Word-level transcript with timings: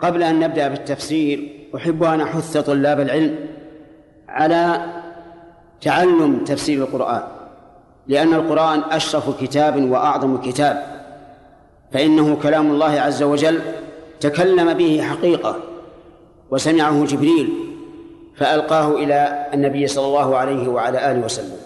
قبل 0.00 0.22
أن 0.22 0.40
نبدأ 0.40 0.68
بالتفسير 0.68 1.52
أحب 1.76 2.02
أن 2.02 2.20
أحث 2.20 2.56
طلاب 2.58 3.00
العلم 3.00 3.36
على 4.28 4.80
تعلم 5.80 6.44
تفسير 6.44 6.82
القرآن 6.82 7.22
لأن 8.06 8.34
القرآن 8.34 8.80
أشرف 8.90 9.40
كتاب 9.40 9.82
وأعظم 9.90 10.36
كتاب 10.40 10.82
فإنه 11.92 12.36
كلام 12.42 12.70
الله 12.70 13.00
عز 13.00 13.22
وجل 13.22 13.60
تكلم 14.20 14.74
به 14.74 15.02
حقيقة 15.02 15.56
وسمعه 16.50 17.04
جبريل 17.04 17.52
فألقاه 18.36 18.90
إلى 18.90 19.46
النبي 19.54 19.86
صلى 19.86 20.06
الله 20.06 20.36
عليه 20.36 20.68
وعلى 20.68 21.10
آله 21.10 21.24
وسلم 21.24 21.56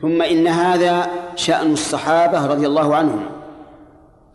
ثم 0.00 0.22
إن 0.22 0.46
هذا 0.46 1.06
شأن 1.36 1.72
الصحابة 1.72 2.46
رضي 2.46 2.66
الله 2.66 2.96
عنهم 2.96 3.22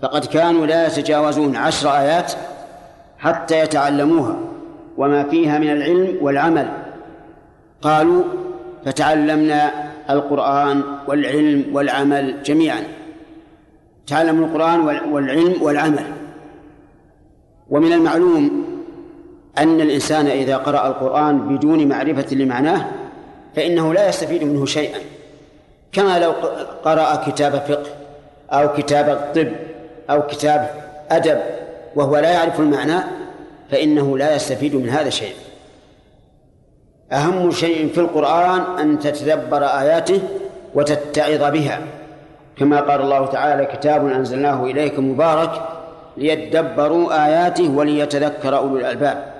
فقد 0.01 0.25
كانوا 0.25 0.65
لا 0.65 0.87
يتجاوزون 0.87 1.55
عشر 1.55 1.89
آيات 1.97 2.33
حتى 3.23 3.59
يتعلموها 3.59 4.35
وما 4.97 5.23
فيها 5.23 5.59
من 5.59 5.71
العلم 5.71 6.17
والعمل 6.21 6.67
قالوا 7.81 8.23
فتعلمنا 8.85 9.71
القرآن 10.09 10.81
والعلم 11.07 11.75
والعمل 11.75 12.43
جميعا 12.43 12.83
تعلموا 14.07 14.45
القرآن 14.47 14.79
والعلم 15.11 15.53
والعمل 15.61 16.03
ومن 17.69 17.93
المعلوم 17.93 18.65
أن 19.57 19.81
الإنسان 19.81 20.27
إذا 20.27 20.57
قرأ 20.57 20.87
القرآن 20.87 21.37
بدون 21.39 21.87
معرفة 21.87 22.35
لمعناه 22.35 22.85
فإنه 23.55 23.93
لا 23.93 24.09
يستفيد 24.09 24.43
منه 24.43 24.65
شيئا 24.65 24.99
كما 25.91 26.19
لو 26.19 26.31
قرأ 26.85 27.15
كتاب 27.29 27.51
فقه 27.51 27.89
أو 28.51 28.73
كتاب 28.73 29.31
طب 29.35 29.47
أو 30.09 30.27
كتاب 30.27 30.69
أدب 31.11 31.37
وهو 31.95 32.17
لا 32.17 32.31
يعرف 32.31 32.59
المعنى 32.59 33.01
فإنه 33.71 34.17
لا 34.17 34.35
يستفيد 34.35 34.75
من 34.75 34.89
هذا 34.89 35.09
شيء 35.09 35.33
أهم 37.11 37.51
شيء 37.51 37.87
في 37.89 37.99
القرآن 37.99 38.61
أن 38.79 38.99
تتدبر 38.99 39.63
آياته 39.65 40.21
وتتعظ 40.73 41.53
بها 41.53 41.81
كما 42.57 42.81
قال 42.81 43.01
الله 43.01 43.25
تعالى 43.25 43.65
كتاب 43.65 44.07
أنزلناه 44.07 44.65
إليك 44.65 44.99
مبارك 44.99 45.67
ليدبروا 46.17 47.25
آياته 47.25 47.71
وليتذكر 47.75 48.57
أولو 48.57 48.77
الألباب 48.77 49.33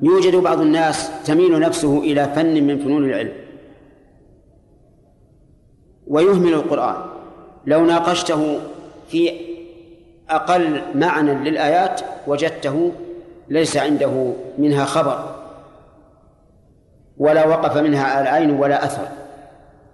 يوجد 0.00 0.36
بعض 0.36 0.60
الناس 0.60 1.10
تميل 1.24 1.60
نفسه 1.60 1.98
إلى 1.98 2.24
فن 2.34 2.66
من 2.66 2.78
فنون 2.78 3.04
العلم 3.04 3.32
ويهمل 6.06 6.52
القرآن 6.52 6.96
لو 7.66 7.84
ناقشته 7.84 8.58
في 9.08 9.45
أقل 10.30 10.82
معنى 10.94 11.34
للآيات 11.50 12.00
وجدته 12.26 12.92
ليس 13.48 13.76
عنده 13.76 14.32
منها 14.58 14.84
خبر 14.84 15.34
ولا 17.18 17.46
وقف 17.46 17.76
منها 17.76 18.20
العين 18.20 18.50
ولا 18.50 18.84
أثر 18.84 19.08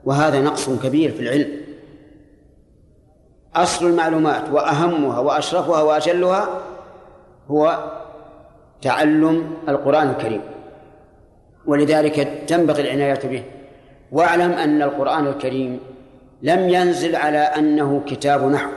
وهذا 0.04 0.40
نقص 0.40 0.70
كبير 0.70 1.10
في 1.12 1.20
العلم 1.20 1.60
أصل 3.56 3.86
المعلومات 3.86 4.50
وأهمها 4.52 5.18
وأشرفها 5.20 5.82
وأجلها 5.82 6.48
هو 7.48 7.90
تعلم 8.82 9.54
القرآن 9.68 10.10
الكريم 10.10 10.40
ولذلك 11.66 12.28
تنبغي 12.46 12.82
العناية 12.82 13.28
به 13.28 13.44
واعلم 14.12 14.52
أن 14.52 14.82
القرآن 14.82 15.26
الكريم 15.26 15.80
لم 16.42 16.68
ينزل 16.68 17.16
على 17.16 17.38
أنه 17.38 18.02
كتاب 18.06 18.44
نحو 18.48 18.70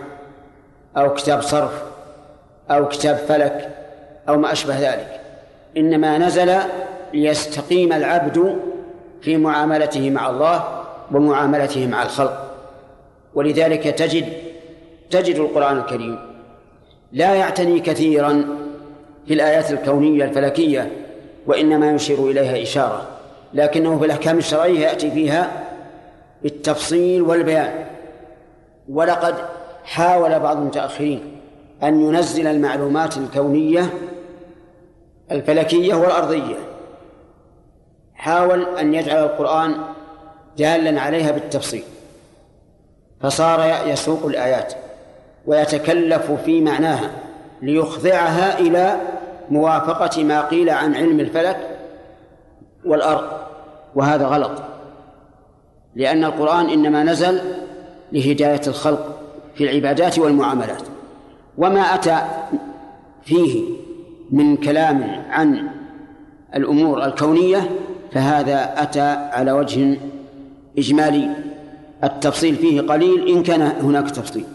أو 0.98 1.14
كتاب 1.14 1.42
صرف 1.42 1.84
أو 2.72 2.88
كتاب 2.88 3.16
فلك 3.16 3.70
أو 4.30 4.38
ما 4.38 4.52
أشبه 4.52 4.80
ذلك 4.80 5.22
إنما 5.78 6.18
نزل 6.18 6.56
ليستقيم 7.14 7.94
العبد 7.94 8.60
في 9.22 9.38
معاملته 9.38 10.10
مع 10.10 10.30
الله 10.30 10.82
ومعاملته 11.12 11.88
مع 11.88 12.04
الخلق 12.04 12.52
ولذلك 13.36 13.84
تجد 13.84 14.34
تجد 15.10 15.36
القرآن 15.36 15.78
الكريم 15.78 16.20
لا 17.12 17.34
يعتني 17.36 17.80
كثيرا 17.80 18.46
في 19.28 19.34
الآيات 19.34 19.72
الكونية 19.72 20.24
الفلكية 20.24 20.92
وإنما 21.48 21.92
يشير 21.92 22.18
إليها 22.30 22.62
إشارة 22.64 23.08
لكنه 23.54 24.00
في 24.00 24.06
الأحكام 24.06 24.38
الشرعية 24.38 24.80
يأتي 24.80 25.12
فيها 25.12 25.52
بالتفصيل 26.44 27.22
والبيان 27.22 27.74
ولقد 28.90 29.36
حاول 29.86 30.40
بعض 30.40 30.58
المتأخرين 30.58 31.42
أن 31.84 32.02
ينزل 32.02 32.48
المعلومات 32.48 33.18
الكونية 33.18 33.94
الفلكية 35.32 35.94
والأرضية 35.96 36.56
حاول 38.14 38.78
أن 38.78 38.94
يجعل 38.94 39.24
القرآن 39.24 39.76
دالا 40.58 41.02
عليها 41.02 41.32
بالتفصيل 41.32 41.84
فصار 43.22 43.88
يسوق 43.88 44.26
الآيات 44.26 44.74
ويتكلف 45.46 46.32
في 46.32 46.62
معناها 46.62 47.12
ليخضعها 47.62 48.60
إلى 48.60 48.96
موافقة 49.50 50.24
ما 50.24 50.42
قيل 50.42 50.70
عن 50.70 50.96
علم 50.96 51.20
الفلك 51.20 51.78
والأرض 52.86 53.24
وهذا 53.96 54.26
غلط 54.26 54.52
لأن 55.96 56.24
القرآن 56.24 56.70
إنما 56.70 57.04
نزل 57.04 57.42
لهداية 58.12 58.62
الخلق 58.68 59.20
في 59.56 59.64
العبادات 59.64 60.20
والمعاملات 60.20 60.82
وما 61.58 61.82
أتى 61.82 62.22
فيه 63.24 63.64
من 64.32 64.58
كلام 64.58 65.26
عن 65.30 65.68
الأمور 66.56 67.06
الكونية 67.06 67.70
فهذا 68.12 68.74
أتى 68.84 69.02
على 69.32 69.52
وجه 69.52 69.98
إجمالي 70.78 71.30
التفصيل 72.04 72.56
فيه 72.56 72.82
قليل 72.82 73.28
إن 73.28 73.44
كان 73.44 73.62
هناك 73.62 74.12
تفصيل 74.12 74.46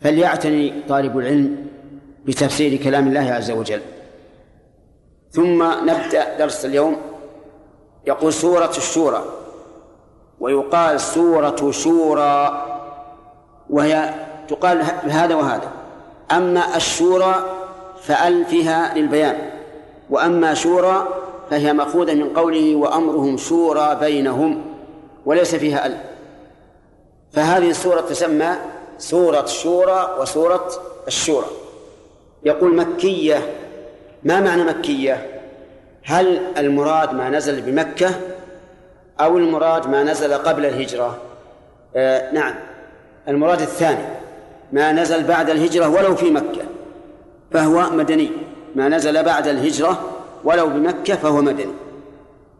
فليعتني 0.00 0.72
طالب 0.88 1.18
العلم 1.18 1.56
بتفسير 2.26 2.76
كلام 2.76 3.08
الله 3.08 3.20
عز 3.30 3.50
وجل 3.50 3.80
ثم 5.30 5.62
نبدأ 5.82 6.38
درس 6.38 6.64
اليوم 6.64 6.96
يقول 8.06 8.32
سورة 8.32 8.70
الشورى 8.78 9.22
ويقال 10.40 11.00
سورة 11.00 11.70
شورى 11.70 12.62
وهي 13.70 14.10
تقال 14.48 14.82
هذا 15.10 15.34
وهذا 15.34 15.70
أما 16.30 16.76
الشورى 16.76 17.34
فأل 18.02 18.44
فيها 18.44 18.94
للبيان 18.94 19.50
وأما 20.10 20.54
شورى 20.54 21.08
فهي 21.50 21.72
مأخوذة 21.72 22.14
من 22.14 22.28
قوله 22.34 22.74
وأمرهم 22.74 23.36
شورى 23.36 23.96
بينهم 24.00 24.62
وليس 25.26 25.54
فيها 25.54 25.86
أل 25.86 25.96
فهذه 27.32 27.70
السورة 27.70 28.00
تسمى 28.00 28.48
سورة 28.98 29.44
شورى 29.46 30.16
وسورة 30.20 30.70
الشورى 31.08 31.46
يقول 32.44 32.74
مكية 32.74 33.50
ما 34.24 34.40
معنى 34.40 34.64
مكية 34.64 35.26
هل 36.04 36.40
المراد 36.58 37.12
ما 37.14 37.28
نزل 37.30 37.60
بمكة 37.60 38.10
أو 39.20 39.38
المراد 39.38 39.88
ما 39.88 40.02
نزل 40.02 40.34
قبل 40.34 40.66
الهجرة 40.66 41.16
آه 41.96 42.32
نعم 42.32 42.54
المراد 43.28 43.60
الثاني 43.60 44.04
ما 44.72 44.92
نزل 44.92 45.24
بعد 45.24 45.50
الهجرة 45.50 45.88
ولو 45.88 46.14
في 46.16 46.30
مكة 46.30 46.62
فهو 47.50 47.90
مدني 47.90 48.30
ما 48.74 48.88
نزل 48.88 49.22
بعد 49.22 49.46
الهجرة 49.46 50.00
ولو 50.44 50.66
بمكة 50.66 51.14
فهو 51.16 51.40
مدني 51.42 51.72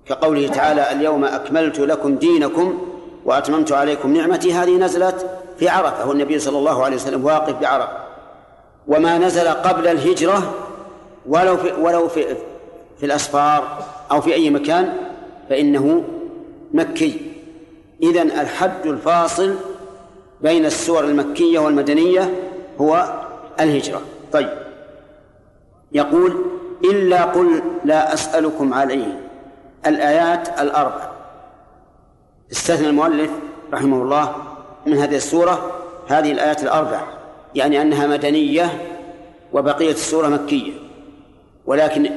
كقوله 0.07 0.49
تعالى 0.49 0.93
اليوم 0.93 1.25
أكملت 1.25 1.79
لكم 1.81 2.17
دينكم 2.17 2.79
وأتممت 3.25 3.73
عليكم 3.73 4.13
نعمتي 4.13 4.53
هذه 4.53 4.77
نزلت 4.77 5.27
في 5.59 5.69
عرفة 5.69 6.09
والنبي 6.09 6.39
صلى 6.39 6.59
الله 6.59 6.85
عليه 6.85 6.97
وسلم 6.97 7.25
واقف 7.25 7.55
بعرفة 7.61 7.93
وما 8.87 9.19
نزل 9.19 9.49
قبل 9.49 9.89
الهجرة 9.89 10.55
ولو 11.29 11.57
في 11.57 11.73
ولو 11.81 12.09
في 12.09 12.25
في 12.99 13.07
الأسفار 13.07 13.85
أو 14.11 14.21
في 14.21 14.35
أي 14.35 14.51
مكان 14.51 14.93
فإنه 15.51 16.05
مكي 16.75 17.21
إذن 18.03 18.31
الحد 18.31 18.87
الفاصل 18.87 19.55
بين 20.41 20.65
السور 20.65 21.05
المكية 21.05 21.59
والمدنية 21.59 22.31
هو 22.81 23.07
الهجرة 23.61 24.01
طيب 24.33 24.53
يقول 25.93 26.45
إلا 26.85 27.25
قل 27.25 27.63
لا 27.85 28.15
أسألكم 28.15 28.75
عليه 28.75 29.21
الآيات 29.87 30.61
الأربع 30.61 31.09
استثنى 32.53 32.87
المؤلف 32.87 33.31
رحمه 33.73 34.03
الله 34.03 34.35
من 34.87 34.99
هذه 34.99 35.17
السورة 35.17 35.71
هذه 36.09 36.33
الآيات 36.33 36.63
الأربع 36.63 37.01
يعني 37.55 37.83
أنها 37.83 38.07
مدنية 38.07 38.71
وبقية 39.53 39.91
السورة 39.91 40.29
مكية 40.29 40.73
ولكن 41.67 42.11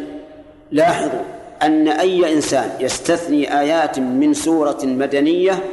لاحظوا 0.72 1.22
أن 1.62 1.88
أي 1.88 2.34
إنسان 2.34 2.72
يستثني 2.80 3.60
آيات 3.60 4.00
من 4.00 4.34
سورة 4.34 4.78
مدنية 4.84 5.64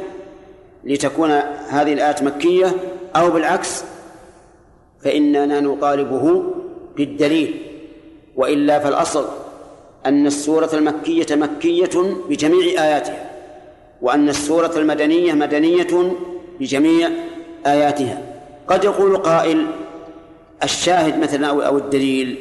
لتكون 0.87 1.31
هذه 1.69 1.93
الآية 1.93 2.15
مكية 2.25 2.75
أو 3.15 3.31
بالعكس 3.31 3.83
فإننا 5.03 5.59
نطالبه 5.59 6.43
بالدليل 6.95 7.61
وإلا 8.35 8.79
فالأصل 8.79 9.25
أن 10.05 10.27
السورة 10.27 10.69
المكية 10.73 11.25
مكية 11.35 11.89
بجميع 12.29 12.83
آياتها 12.83 13.29
وأن 14.01 14.29
السورة 14.29 14.71
المدنية 14.77 15.33
مدنية 15.33 16.13
بجميع 16.59 17.09
آياتها 17.65 18.21
قد 18.67 18.83
يقول 18.83 19.17
قائل 19.17 19.65
الشاهد 20.63 21.19
مثلا 21.19 21.47
أو 21.47 21.77
الدليل 21.77 22.37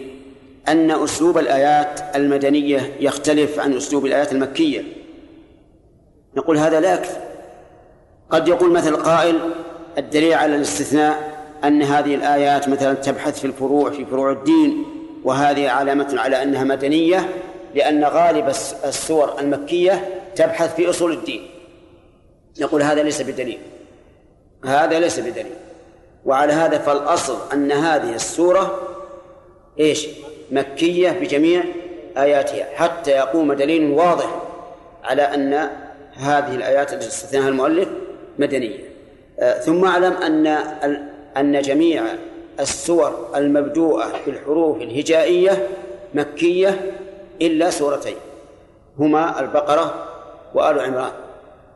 أن 0.69 0.91
أسلوب 0.91 1.39
الآيات 1.39 2.01
المدنية 2.17 2.93
يختلف 3.01 3.61
عن 3.61 3.75
أسلوب 3.75 4.07
الآيات 4.07 4.33
المكية 4.33 4.85
نقول 6.37 6.59
هذا 6.59 6.81
لا 6.81 6.95
يكفي 6.95 7.26
قد 8.31 8.49
يقول 8.49 8.71
مثل 8.73 8.97
قائل 8.97 9.41
الدليل 9.99 10.35
على 10.35 10.57
الاستثناء 10.57 11.37
أن 11.65 11.83
هذه 11.83 12.15
الآيات 12.15 12.69
مثلا 12.69 12.95
تبحث 12.95 13.39
في 13.41 13.45
الفروع 13.47 13.91
في 13.91 14.05
فروع 14.05 14.33
الدين 14.33 14.85
وهذه 15.25 15.71
علامة 15.71 16.15
على 16.21 16.43
أنها 16.43 16.65
مدنية 16.65 17.29
لأن 17.75 18.05
غالب 18.05 18.49
السور 18.85 19.41
المكية 19.41 20.09
تبحث 20.37 20.75
في 20.75 20.91
أصول 20.91 21.13
الدين 21.13 21.51
نقول 22.61 22.83
هذا 22.83 23.03
ليس 23.03 23.23
بدليل 23.23 23.59
هذا 24.65 24.99
ليس 25.01 25.19
بدليل 25.19 25.51
وعلى 26.25 26.53
هذا 26.53 26.79
فالأصل 26.79 27.37
أن 27.53 27.73
هذه 27.73 28.15
السورة 28.15 28.79
إيش 29.81 30.07
مكية 30.51 31.11
بجميع 31.11 31.65
آياتها 32.17 32.67
حتى 32.75 33.11
يقوم 33.11 33.53
دليل 33.53 33.91
واضح 33.91 34.43
على 35.05 35.23
أن 35.23 35.55
هذه 36.17 36.55
الآيات 36.55 36.93
التي 36.93 37.07
استثناها 37.07 37.49
المؤلف 37.49 37.89
مدنية 38.39 38.79
آه، 39.41 39.59
ثم 39.61 39.85
أعلم 39.85 40.13
أن 40.13 40.47
أن 41.37 41.61
جميع 41.61 42.05
السور 42.61 43.29
المبدوءة 43.35 44.07
بالحروف 44.27 44.77
الهجائية 44.77 45.69
مكية 46.15 46.93
إلا 47.43 47.71
سورتين 47.71 48.17
هما 48.99 49.41
البقرة 49.41 50.05
وآل 50.55 50.81
عمران 50.81 51.13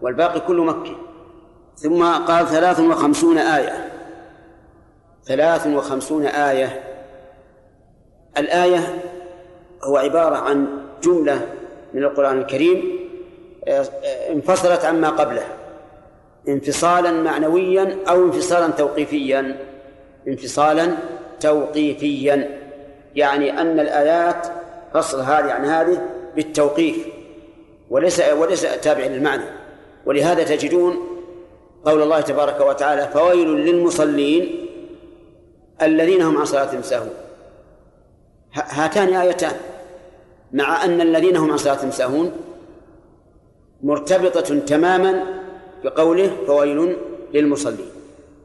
والباقي 0.03 0.41
كله 0.41 0.65
مكي 0.65 0.97
ثم 1.77 2.03
قال 2.05 2.47
ثلاث 2.47 2.81
وخمسون 2.81 3.39
آية 3.39 3.87
ثلاث 5.25 5.67
وخمسون 5.67 6.27
آية 6.27 6.81
الآية 8.39 8.99
هو 9.85 9.97
عبارة 9.97 10.37
عن 10.37 10.67
جملة 11.05 11.41
من 11.95 12.05
القرآن 12.05 12.39
الكريم 12.39 12.99
آه، 13.69 13.81
آه، 14.05 14.33
انفصلت 14.33 14.85
عما 14.85 15.09
قبله 15.11 15.43
انفصالا 16.49 17.11
معنويا 17.13 17.97
أو 18.09 18.25
انفصالا 18.27 18.69
توقيفيا 18.73 19.57
انفصالا 20.29 20.89
توقيفيا 21.41 22.61
يعني 23.15 23.61
أن 23.61 23.81
الآيات 23.81 24.47
فصل 24.95 25.21
هذه 25.21 25.51
عن 25.53 25.65
هذه 25.65 26.07
بالتوقيف 26.37 27.07
وليس 27.91 28.21
وليس 28.33 28.63
تابع 28.81 29.05
للمعنى 29.05 29.43
ولهذا 30.07 30.45
تجدون 30.45 30.97
قول 31.85 32.03
الله 32.03 32.21
تبارك 32.21 32.61
وتعالى 32.61 33.09
فويل 33.09 33.49
للمصلين 33.49 34.67
الذين 35.83 36.23
هم 36.23 36.37
عن 36.39 36.45
صلاتهم 36.45 36.83
ساهون 36.83 37.11
هاتان 38.55 39.15
آيتان 39.15 39.53
مع 40.53 40.85
أن 40.85 41.01
الذين 41.01 41.37
هم 41.37 41.51
عن 41.51 41.57
صلاتهم 41.57 41.91
ساهون 41.91 42.33
مرتبطة 43.83 44.41
تماما 44.59 45.40
بقوله 45.85 46.31
فويل 46.47 46.97
للمصلين 47.35 47.91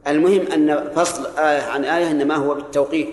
المهم 0.08 0.46
أن 0.54 0.90
فصل 0.96 1.26
آية 1.38 1.62
عن 1.62 1.86
آية 1.86 2.12
إنما 2.12 2.36
هو 2.36 2.54
بالتوقيف 2.54 3.08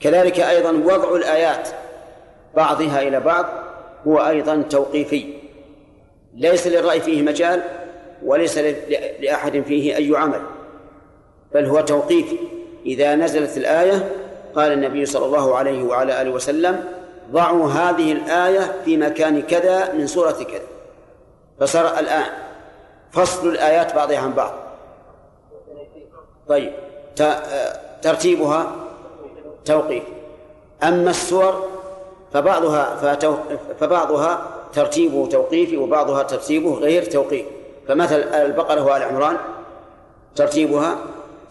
كذلك 0.00 0.40
أيضا 0.40 0.70
وضع 0.72 1.16
الآيات 1.16 1.68
بعضها 2.56 3.02
إلى 3.02 3.20
بعض 3.20 3.46
هو 4.06 4.18
أيضا 4.28 4.62
توقيفي 4.70 5.24
ليس 6.34 6.66
للرأي 6.66 7.00
فيه 7.00 7.22
مجال 7.22 7.62
وليس 8.24 8.58
لأحد 9.22 9.62
فيه 9.68 9.96
أي 9.96 10.16
عمل 10.16 10.42
بل 11.54 11.64
هو 11.66 11.80
توقيفي 11.80 12.36
إذا 12.86 13.14
نزلت 13.14 13.56
الآية 13.56 14.08
قال 14.54 14.72
النبي 14.72 15.06
صلى 15.06 15.26
الله 15.26 15.56
عليه 15.56 15.82
وعلى 15.84 16.22
آله 16.22 16.30
وسلم 16.30 16.84
ضعوا 17.32 17.68
هذه 17.70 18.12
الآية 18.12 18.72
في 18.84 18.96
مكان 18.96 19.42
كذا 19.42 19.92
من 19.92 20.06
سورة 20.06 20.32
كذا 20.50 20.64
فصار 21.60 21.98
الآن 21.98 22.26
فصل 23.12 23.48
الآيات 23.48 23.94
بعضها 23.96 24.18
عن 24.18 24.32
بعض 24.32 24.52
طيب 26.48 26.72
ترتيبها 28.02 28.72
توقيف 29.64 30.02
أما 30.82 31.10
السور 31.10 31.68
فبعضها 32.32 32.96
فبعضها 33.80 34.46
ترتيبه 34.72 35.26
توقيفي 35.26 35.76
وبعضها 35.76 36.22
ترتيبه 36.22 36.74
غير 36.74 37.02
توقيف 37.02 37.46
فمثل 37.88 38.16
البقرة 38.20 38.84
وآل 38.86 39.02
عمران 39.02 39.36
ترتيبها 40.36 40.96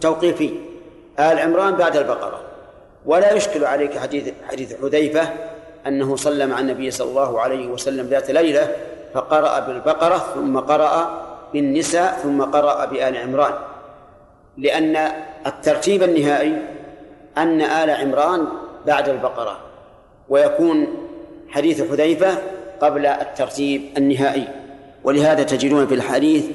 توقيفي 0.00 0.52
آل 1.18 1.38
عمران 1.38 1.76
بعد 1.76 1.96
البقرة 1.96 2.40
ولا 3.06 3.32
يشكل 3.32 3.64
عليك 3.64 3.98
حديث 3.98 4.32
حديث 4.50 4.80
حذيفة 4.82 5.28
أنه 5.86 6.16
صلى 6.16 6.46
مع 6.46 6.60
النبي 6.60 6.90
صلى 6.90 7.08
الله 7.10 7.40
عليه 7.40 7.68
وسلم 7.68 8.06
ذات 8.08 8.30
ليلة 8.30 8.76
فقرأ 9.14 9.60
بالبقرة 9.60 10.18
ثم 10.34 10.58
قرأ 10.58 11.20
بالنساء 11.54 12.12
ثم 12.22 12.42
قرأ 12.42 12.84
بآل 12.84 13.16
عمران 13.16 13.52
لأن 14.58 15.12
الترتيب 15.46 16.02
النهائي 16.02 16.56
أن 17.38 17.60
آل 17.60 17.90
عمران 17.90 18.44
بعد 18.86 19.08
البقرة 19.08 19.58
ويكون 20.28 20.86
حديث 21.48 21.90
حذيفة 21.90 22.38
قبل 22.80 23.06
الترتيب 23.06 23.82
النهائي 23.98 24.48
ولهذا 25.04 25.42
تجدون 25.42 25.86
في 25.86 25.94
الحديث 25.94 26.46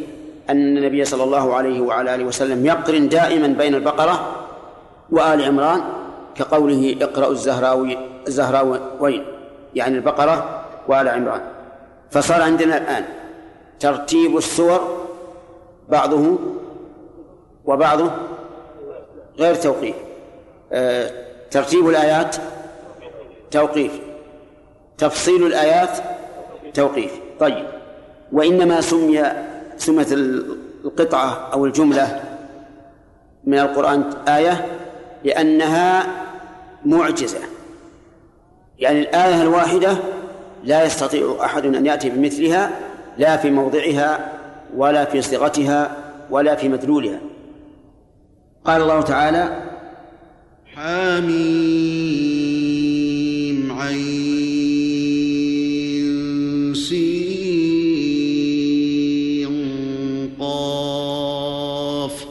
أن 0.50 0.77
النبي 0.77 1.06
صلى 1.06 1.24
الله 1.24 1.56
عليه 1.56 1.81
وعلى 1.81 2.15
آله 2.15 2.24
وسلم 2.25 2.65
يقرن 2.65 3.09
دائما 3.09 3.48
بين 3.48 3.75
البقرة 3.75 4.31
وآل 5.12 5.44
عمران 5.45 5.81
كقوله 6.36 6.95
اقرأوا 7.01 7.31
الزهراوي 7.31 7.98
الزهراوين 8.27 9.24
يعني 9.75 9.95
البقرة 9.98 10.63
وآل 10.88 11.09
عمران 11.09 11.41
فصار 12.12 12.41
عندنا 12.41 12.77
الآن 12.77 13.06
ترتيب 13.80 14.38
السور 14.38 14.80
بعضه 15.89 16.39
وبعضه 17.66 18.12
غير 19.39 19.56
توقيف 19.56 19.95
آه، 20.72 21.12
ترتيب 21.51 21.89
الآيات 21.89 22.36
توقيف 23.51 24.00
تفصيل 24.98 25.48
الآيات 25.48 25.98
توقيف 26.74 27.12
طيب 27.39 27.65
وإنما 28.32 28.82
سمي 28.82 29.24
سمت 29.77 30.12
القطعة 30.12 31.50
أو 31.53 31.65
الجملة 31.65 32.22
من 33.44 33.60
القرآن 33.60 34.03
آية 34.27 34.65
لأنها 35.24 36.08
معجزة 36.86 37.39
يعني 38.79 39.00
الآية 39.00 39.41
الواحدة 39.41 39.98
لا 40.63 40.84
يستطيع 40.86 41.38
أحد 41.41 41.65
أن 41.65 41.86
يأتي 41.86 42.10
بمثلها 42.10 42.72
لا 43.17 43.38
في 43.38 43.51
موضعها 43.51 44.31
ولا 44.77 45.05
في 45.05 45.22
صيغتها 45.22 45.98
ولا 46.29 46.55
في 46.55 46.69
مدلولها 46.69 47.19
قال 48.65 48.81
الله 48.81 49.01
تعالى 49.01 49.57
حميم 50.74 53.72
عين 53.79 54.36
قاف 60.39 62.25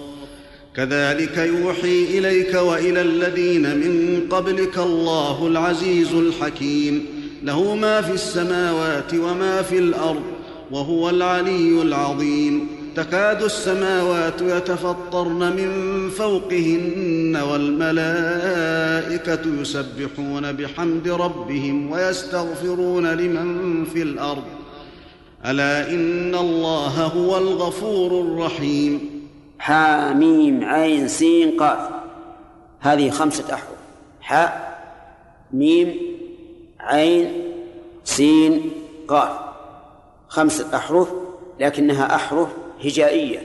كذلك 0.76 1.36
يوحي 1.38 2.04
إليك 2.18 2.54
وإلى 2.54 3.00
الذين 3.00 3.62
من 3.62 4.20
قبلك 4.30 4.78
الله 4.78 5.46
العزيز 5.46 6.14
الحكيم 6.14 7.06
له 7.42 7.74
ما 7.74 8.00
في 8.00 8.12
السماوات 8.12 9.14
وما 9.14 9.62
في 9.62 9.78
الأرض 9.78 10.22
وهو 10.74 11.10
العلي 11.10 11.82
العظيم 11.82 12.68
تكاد 12.96 13.42
السماوات 13.42 14.40
يتفطرن 14.42 15.38
من 15.56 16.10
فوقهن 16.10 17.38
والملائكه 17.50 19.40
يسبحون 19.60 20.52
بحمد 20.52 21.08
ربهم 21.08 21.90
ويستغفرون 21.90 23.06
لمن 23.06 23.84
في 23.84 24.02
الارض 24.02 24.42
الا 25.46 25.90
ان 25.94 26.34
الله 26.34 27.04
هو 27.16 27.38
الغفور 27.38 28.20
الرحيم 28.20 29.00
حاميم 29.58 30.64
عين 30.64 31.08
سين 31.08 31.50
قاف 31.50 31.88
هذه 32.80 33.10
خمسه 33.10 33.44
احرف 33.54 33.68
حاء 34.20 34.74
ميم 35.52 35.94
عين 36.80 37.32
سين 38.04 38.70
قاف 39.08 39.43
خمسة 40.34 40.76
أحرف 40.76 41.08
لكنها 41.60 42.14
أحرف 42.14 42.48
هجائية 42.84 43.38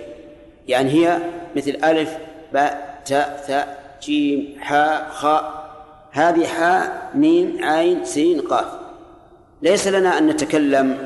يعني 0.67 0.91
هي 0.91 1.17
مثل 1.55 1.77
ألف 1.84 2.17
باء 2.53 3.01
تاء 3.05 3.43
ثاء 3.48 3.77
جيم 4.01 4.58
حاء 4.62 5.08
خاء 5.12 5.74
هذه 6.12 6.46
حاء 6.46 7.10
ميم 7.15 7.58
عين 7.62 8.05
سين 8.05 8.41
قاف 8.41 8.65
ليس 9.62 9.88
لنا 9.88 10.17
أن 10.17 10.27
نتكلم 10.27 10.98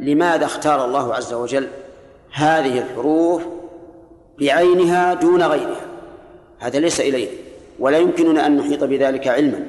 لماذا 0.00 0.44
اختار 0.44 0.84
الله 0.84 1.14
عز 1.14 1.32
وجل 1.32 1.68
هذه 2.32 2.78
الحروف 2.78 3.42
بعينها 4.40 5.14
دون 5.14 5.42
غيرها 5.42 5.80
هذا 6.60 6.78
ليس 6.78 7.00
إليه 7.00 7.28
ولا 7.78 7.98
يمكننا 7.98 8.46
أن 8.46 8.56
نحيط 8.56 8.84
بذلك 8.84 9.28
علما 9.28 9.66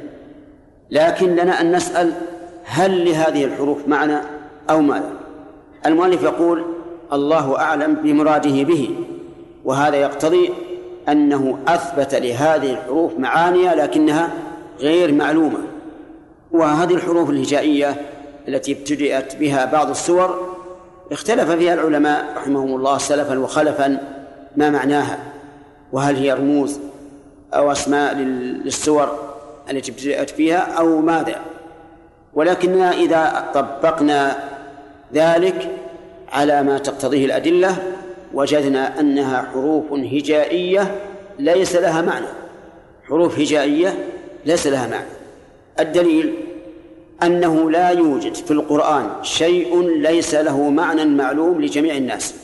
لكن 0.89 1.36
لنا 1.36 1.62
أن 1.62 1.71
نسأل 1.75 2.13
هل 2.65 3.05
لهذه 3.05 3.45
الحروف 3.45 3.88
معنى 3.88 4.17
أو 4.69 4.81
ماذا 4.81 5.12
المؤلف 5.86 6.24
يقول 6.24 6.63
الله 7.13 7.60
أعلم 7.60 7.93
بمراده 7.96 8.63
به 8.63 8.91
وهذا 9.65 9.96
يقتضي 9.96 10.50
أنه 11.10 11.57
أثبت 11.67 12.15
لهذه 12.15 12.72
الحروف 12.74 13.13
معاني 13.19 13.67
لكنها 13.67 14.29
غير 14.79 15.12
معلومة 15.12 15.57
وهذه 16.51 16.93
الحروف 16.96 17.29
الهجائية 17.29 17.96
التي 18.48 18.72
ابتدأت 18.72 19.36
بها 19.36 19.65
بعض 19.65 19.89
السور 19.89 20.57
اختلف 21.12 21.51
فيها 21.51 21.74
العلماء 21.74 22.34
رحمهم 22.38 22.75
الله 22.75 22.98
سلفا 22.98 23.39
وخلفا 23.39 23.98
ما 24.55 24.69
معناها 24.69 25.19
وهل 25.91 26.15
هي 26.15 26.34
رموز 26.34 26.79
أو 27.53 27.72
أسماء 27.72 28.15
للسور 28.15 29.10
التي 29.72 29.91
ابتدأت 29.91 30.29
فيها 30.29 30.57
أو 30.79 31.01
ماذا 31.01 31.36
ولكننا 32.34 32.91
إذا 32.91 33.43
طبقنا 33.53 34.36
ذلك 35.13 35.69
على 36.31 36.63
ما 36.63 36.77
تقتضيه 36.77 37.25
الأدلة 37.25 37.75
وجدنا 38.33 38.99
أنها 38.99 39.47
حروف 39.53 39.91
هجائية 39.93 40.95
ليس 41.39 41.75
لها 41.75 42.01
معنى 42.01 42.25
حروف 43.07 43.39
هجائية 43.39 43.95
ليس 44.45 44.67
لها 44.67 44.87
معنى 44.87 45.07
الدليل 45.79 46.33
أنه 47.23 47.71
لا 47.71 47.89
يوجد 47.89 48.33
في 48.35 48.51
القرآن 48.51 49.09
شيء 49.21 49.81
ليس 49.99 50.35
له 50.35 50.69
معنى 50.69 51.05
معلوم 51.05 51.61
لجميع 51.61 51.95
الناس 51.97 52.35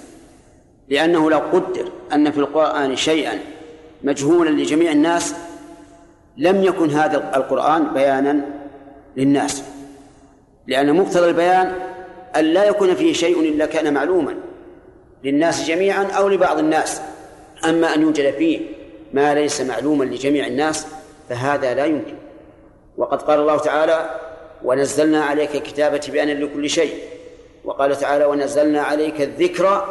لأنه 0.90 1.30
لو 1.32 1.38
قدر 1.54 1.92
أن 2.14 2.32
في 2.32 2.38
القرآن 2.38 2.96
شيئا 2.96 3.40
مجهولا 4.04 4.50
لجميع 4.50 4.92
الناس 4.92 5.36
لم 6.38 6.64
يكن 6.64 6.90
هذا 6.90 7.32
القرآن 7.36 7.84
بيانا 7.94 8.42
للناس 9.18 9.64
لأن 10.68 10.94
مقتضى 10.96 11.30
البيان 11.30 11.74
أن 12.36 12.46
لا 12.46 12.64
يكون 12.66 12.96
فيه 12.96 13.14
شيء 13.14 13.40
إلا 13.40 13.66
كان 13.66 13.94
معلوما 13.94 14.36
للناس 15.24 15.68
جميعا 15.68 16.04
أو 16.06 16.28
لبعض 16.28 16.60
الناس 16.60 17.02
أما 17.70 17.94
أن 17.96 18.02
يوجد 18.02 18.34
فيه 18.34 18.60
ما 19.14 19.34
ليس 19.34 19.62
معلوما 19.62 20.04
لجميع 20.04 20.48
الناس 20.48 20.88
فهذا 21.30 21.74
لا 21.74 21.86
يمكن 21.86 22.14
وقد 22.98 23.22
قال 23.22 23.40
الله 23.40 23.58
تعالى 23.58 24.16
ونزلنا 24.64 25.24
عليك 25.26 25.56
الكتاب 25.56 26.00
بأن 26.10 26.28
لكل 26.28 26.70
شيء 26.70 26.94
وقال 27.66 27.96
تعالى 27.96 28.26
ونزلنا 28.26 28.82
عليك 28.82 29.22
الذكر 29.22 29.88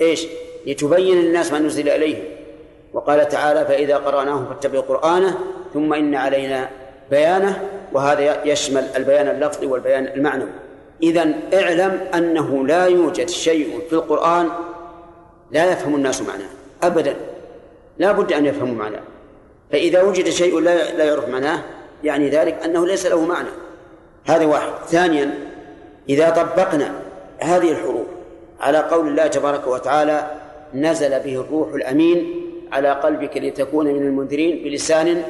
ايش 0.00 0.26
لتبين 0.66 1.20
للناس 1.20 1.52
ما 1.52 1.58
نزل 1.58 1.88
اليهم 1.88 2.24
وقال 2.92 3.28
تعالى 3.28 3.66
فاذا 3.66 3.96
قراناه 3.96 4.44
فاتبع 4.48 4.80
قرانه 4.80 5.38
ثم 5.74 5.92
ان 5.94 6.14
علينا 6.14 6.68
بيانه 7.10 7.62
وهذا 7.92 8.44
يشمل 8.46 8.84
البيان 8.96 9.28
اللفظي 9.28 9.66
والبيان 9.66 10.06
المعنوي 10.06 10.50
إذا 11.02 11.34
اعلم 11.54 12.00
أنه 12.14 12.66
لا 12.66 12.86
يوجد 12.86 13.28
شيء 13.28 13.80
في 13.88 13.92
القرآن 13.94 14.48
لا 15.50 15.72
يفهم 15.72 15.94
الناس 15.94 16.22
معناه 16.22 16.48
أبدا 16.82 17.14
لا 17.98 18.12
بد 18.12 18.32
أن 18.32 18.46
يفهموا 18.46 18.74
معناه 18.74 19.00
فإذا 19.72 20.02
وجد 20.02 20.28
شيء 20.28 20.60
لا 20.60 20.94
لا 20.96 21.04
يعرف 21.04 21.28
معناه 21.28 21.62
يعني 22.04 22.28
ذلك 22.28 22.62
أنه 22.64 22.86
ليس 22.86 23.06
له 23.06 23.24
معنى 23.26 23.48
هذا 24.24 24.44
واحد 24.44 24.68
ثانيا 24.86 25.38
إذا 26.08 26.30
طبقنا 26.30 26.92
هذه 27.38 27.70
الحروف 27.70 28.06
على 28.60 28.78
قول 28.78 29.08
الله 29.08 29.26
تبارك 29.26 29.66
وتعالى 29.66 30.30
نزل 30.74 31.20
به 31.20 31.40
الروح 31.40 31.74
الأمين 31.74 32.34
على 32.72 32.90
قلبك 32.92 33.36
لتكون 33.36 33.86
من 33.86 34.02
المنذرين 34.02 34.64
بلسان 34.64 35.22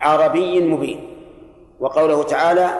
عربي 0.00 0.60
مبين 0.60 1.16
وقوله 1.80 2.22
تعالى 2.22 2.70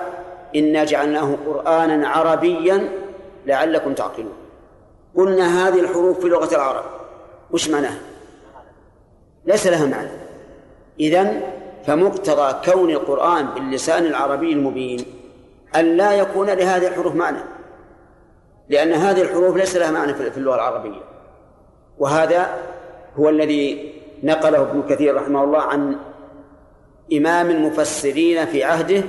إنا 0.57 0.85
جعلناه 0.85 1.37
قرآنا 1.47 2.09
عربيا 2.09 2.89
لعلكم 3.47 3.95
تعقلون 3.95 4.33
قلنا 5.17 5.69
هذه 5.69 5.81
الحروف 5.81 6.21
في 6.21 6.29
لغة 6.29 6.55
العرب 6.55 6.85
وش 7.51 7.69
معناها؟ 7.71 7.99
ليس 9.45 9.67
لها 9.67 9.87
معنى 9.87 10.11
إذا 11.01 11.41
فمقتضى 11.87 12.73
كون 12.73 12.91
القرآن 12.91 13.47
باللسان 13.47 14.05
العربي 14.07 14.53
المبين 14.53 15.05
أن 15.77 15.97
لا 15.97 16.13
يكون 16.13 16.47
لهذه 16.51 16.89
الحروف 16.89 17.15
معنى 17.15 17.39
لأن 18.69 18.93
هذه 18.93 19.23
الحروف 19.23 19.57
ليس 19.57 19.77
لها 19.77 19.91
معنى 19.91 20.15
في 20.15 20.37
اللغة 20.37 20.55
العربية 20.55 21.01
وهذا 21.99 22.47
هو 23.19 23.29
الذي 23.29 23.95
نقله 24.23 24.63
ابن 24.63 24.83
كثير 24.83 25.17
رحمه 25.17 25.45
الله 25.45 25.59
عن 25.61 25.97
إمام 27.13 27.51
المفسرين 27.51 28.47
في 28.47 28.65
عهده 28.65 29.03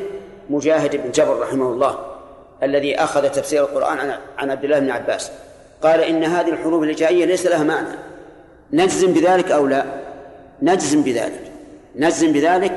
مجاهد 0.51 0.96
بن 0.96 1.12
جبر 1.12 1.39
رحمه 1.39 1.65
الله 1.65 1.98
الذي 2.63 2.96
أخذ 2.96 3.29
تفسير 3.29 3.63
القرآن 3.63 4.15
عن 4.38 4.50
عبد 4.51 4.63
الله 4.63 4.79
بن 4.79 4.89
عباس 4.89 5.31
قال 5.84 6.00
إن 6.00 6.24
هذه 6.24 6.50
الحروف 6.50 6.84
الهجائية 6.84 7.25
ليس 7.25 7.46
لها 7.46 7.63
معنى 7.63 7.88
نجزم 8.74 9.13
بذلك 9.13 9.51
أو 9.51 9.67
لا 9.67 9.86
نجزم 10.62 11.01
بذلك 11.03 11.51
نجزم 11.96 12.31
بذلك 12.34 12.74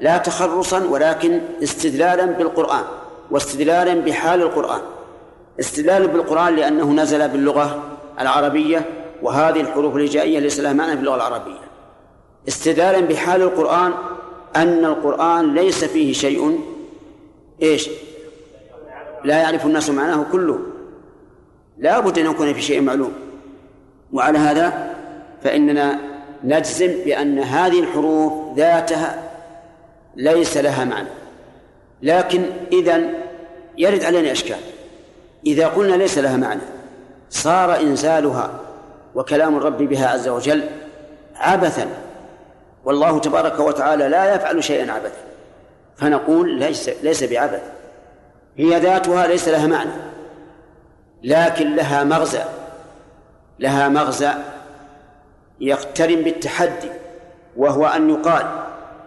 لا 0.00 0.18
تخرصا 0.18 0.84
ولكن 0.90 1.40
استدلالا 1.62 2.26
بالقرآن 2.26 2.84
واستدلالا 3.30 3.94
بحال 4.04 4.42
القرآن 4.42 4.80
استدلالا 5.60 6.06
بالقرآن 6.06 6.56
لأنه 6.56 6.92
نزل 6.92 7.28
باللغة 7.28 7.82
العربية 8.20 8.84
وهذه 9.22 9.60
الحروف 9.60 9.96
الهجائية 9.96 10.38
ليس 10.38 10.60
لها 10.60 10.72
معنى 10.72 10.96
باللغة 10.96 11.16
العربية 11.16 11.58
استدلالا 12.48 13.00
بحال 13.06 13.42
القرآن 13.42 13.92
أن 14.56 14.84
القرآن 14.84 15.54
ليس 15.54 15.84
فيه 15.84 16.12
شيء 16.12 16.58
إيش 17.62 17.90
لا 19.24 19.36
يعرف 19.38 19.66
الناس 19.66 19.90
معناه 19.90 20.26
كله 20.32 20.58
لا 21.78 22.00
بد 22.00 22.18
أن 22.18 22.26
يكون 22.30 22.52
في 22.54 22.62
شيء 22.62 22.80
معلوم 22.82 23.12
وعلى 24.12 24.38
هذا 24.38 24.94
فإننا 25.44 25.98
نجزم 26.44 26.86
بأن 27.04 27.38
هذه 27.38 27.80
الحروف 27.80 28.56
ذاتها 28.56 29.22
ليس 30.16 30.56
لها 30.56 30.84
معنى 30.84 31.08
لكن 32.02 32.42
إذا 32.72 33.02
يرد 33.78 34.04
علينا 34.04 34.32
إشكال 34.32 34.58
إذا 35.46 35.66
قلنا 35.66 35.96
ليس 35.96 36.18
لها 36.18 36.36
معنى 36.36 36.60
صار 37.30 37.80
إنزالها 37.80 38.50
وكلام 39.14 39.56
الرب 39.56 39.78
بها 39.82 40.06
عز 40.08 40.28
وجل 40.28 40.62
عبثا 41.34 41.86
والله 42.84 43.18
تبارك 43.18 43.60
وتعالى 43.60 44.08
لا 44.08 44.34
يفعل 44.34 44.64
شيئا 44.64 44.92
عبثا 44.92 45.27
فنقول 45.98 46.54
ليس 46.58 46.88
ليس 46.88 47.24
بعبث 47.24 47.62
هي 48.56 48.80
ذاتها 48.80 49.26
ليس 49.26 49.48
لها 49.48 49.66
معنى 49.66 49.90
لكن 51.22 51.76
لها 51.76 52.04
مغزى 52.04 52.42
لها 53.58 53.88
مغزى 53.88 54.32
يقترن 55.60 56.16
بالتحدي 56.22 56.88
وهو 57.56 57.86
أن 57.86 58.10
يقال 58.10 58.46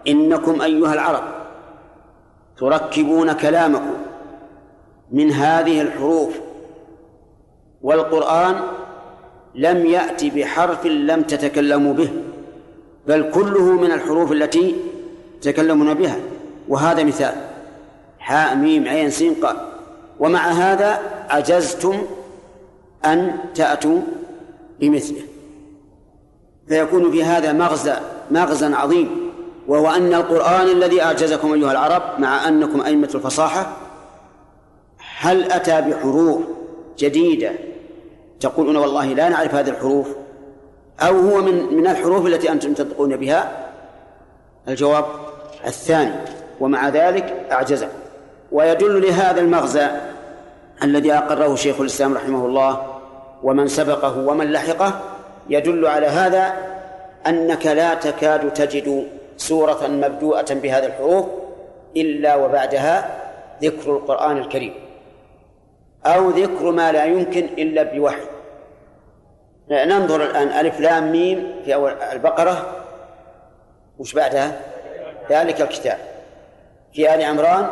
إنكم 0.08 0.62
أيها 0.62 0.94
العرب 0.94 1.24
تركبون 2.58 3.34
كلامكم 3.34 3.94
من 5.12 5.32
هذه 5.32 5.82
الحروف 5.82 6.34
والقرآن 7.82 8.56
لم 9.56 9.86
يأتي 9.86 10.30
بحرف 10.30 10.86
لم 10.86 11.22
تتكلموا 11.24 11.94
به 11.94 12.12
بل 13.08 13.32
كله 13.34 13.64
من 13.64 13.92
الحروف 13.92 14.32
التي 14.32 14.76
تكلمنا 15.42 15.94
بها 15.94 16.20
وهذا 16.72 17.04
مثال 17.04 17.36
حاء 18.20 18.56
ميم 18.56 18.88
عين 18.88 19.10
سين 19.10 19.34
قال 19.34 19.58
ومع 20.20 20.40
هذا 20.48 21.00
عجزتم 21.30 22.01
أن 23.06 23.36
تأتوا 23.56 24.00
بمثله 24.80 25.22
فيكون 26.68 27.12
في 27.12 27.24
هذا 27.24 27.54
مغزى 27.54 27.96
مغزى 28.32 28.74
عظيم 28.74 29.32
وهو 29.68 29.90
أن 29.90 30.13
القرآن 30.13 30.68
الذي 30.70 31.01
أعجزكم 31.04 31.54
أيها 31.54 31.72
العرب 31.72 32.04
مع 32.20 32.48
أنكم 32.48 32.82
أئمة 32.82 33.10
الفصاحة 33.16 33.74
هل 35.20 35.51
أتى 35.51 35.82
بحروف 35.82 36.42
جديدة 36.98 37.51
تقولون 38.40 38.75
والله 38.75 39.06
لا 39.06 39.30
نعرف 39.30 39.56
هذه 39.56 39.70
الحروف 39.70 40.08
أو 41.00 41.20
هو 41.20 41.42
من 41.42 41.75
من 41.75 41.88
الحروف 41.88 42.25
التي 42.25 42.51
أنتم 42.51 42.74
تنطقون 42.74 43.18
بها 43.18 43.68
الجواب 44.68 45.06
الثاني 45.68 46.12
ومع 46.62 46.89
ذلك 46.89 47.34
أعجزه 47.51 47.88
ويدل 48.51 49.03
لهذا 49.08 49.41
المغزى 49.41 49.88
الذي 50.84 51.13
أقره 51.13 51.56
شيخ 51.56 51.80
الإسلام 51.80 52.13
رحمه 52.13 52.46
الله 52.46 52.98
ومن 53.44 53.68
سبقه 53.68 54.18
ومن 54.20 54.51
لحقه 54.51 55.00
يدل 55.50 55.88
على 55.88 56.06
هذا 56.08 56.53
أنك 57.27 57.65
لا 57.65 57.94
تكاد 57.94 58.53
تجد 58.53 59.08
سورة 59.38 59.88
مبدوءة 59.88 60.46
بهذه 60.53 60.86
الحروف 60.86 61.25
إلا 61.98 62.36
وبعدها 62.36 63.10
ذكر 63.63 63.91
القرآن 63.91 64.38
الكريم 64.38 64.74
أو 66.06 66.30
ذكر 66.30 66.72
ما 66.72 66.91
لا 66.91 67.06
يمكن 67.06 67.44
إلا 67.46 67.84
بوحي 67.84 68.22
ننظر 69.72 70.24
الآن 70.24 70.48
ألف 70.48 70.80
لام 70.80 71.12
ميم 71.12 71.53
في 71.65 71.74
أول 71.74 71.91
البقرة 71.91 72.68
وش 74.00 74.13
بعدها 74.13 74.58
ذلك 75.30 75.62
الكتاب 75.62 75.98
في 76.94 77.16
آل 77.16 77.22
عمران 77.24 77.68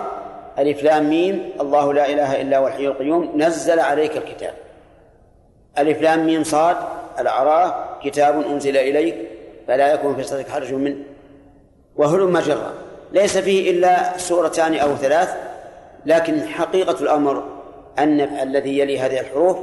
ألف 0.59 0.83
لام 0.83 1.09
ميم 1.09 1.49
الله 1.61 1.93
لا 1.93 2.09
إله 2.09 2.41
إلا 2.41 2.57
هو 2.57 2.67
الحي 2.67 2.87
القيوم 2.87 3.31
نزل 3.35 3.79
عليك 3.79 4.17
الكتاب 4.17 4.53
ألف 5.77 6.01
لام 6.01 6.25
ميم 6.25 6.43
صاد 6.43 6.75
الأعراف 7.19 7.73
كتاب 8.03 8.45
أنزل 8.45 8.77
إليك 8.77 9.15
فلا 9.67 9.93
يكون 9.93 10.15
في 10.15 10.23
صدرك 10.23 10.49
حرج 10.49 10.73
منه 10.73 10.97
وهلم 11.95 12.37
جرا 12.39 12.73
ليس 13.11 13.37
فيه 13.37 13.71
إلا 13.71 14.17
سورتان 14.17 14.75
أو 14.75 14.95
ثلاث 14.95 15.29
لكن 16.05 16.47
حقيقة 16.47 17.01
الأمر 17.03 17.43
أن 17.99 18.21
الذي 18.21 18.79
يلي 18.79 18.99
هذه 18.99 19.19
الحروف 19.19 19.57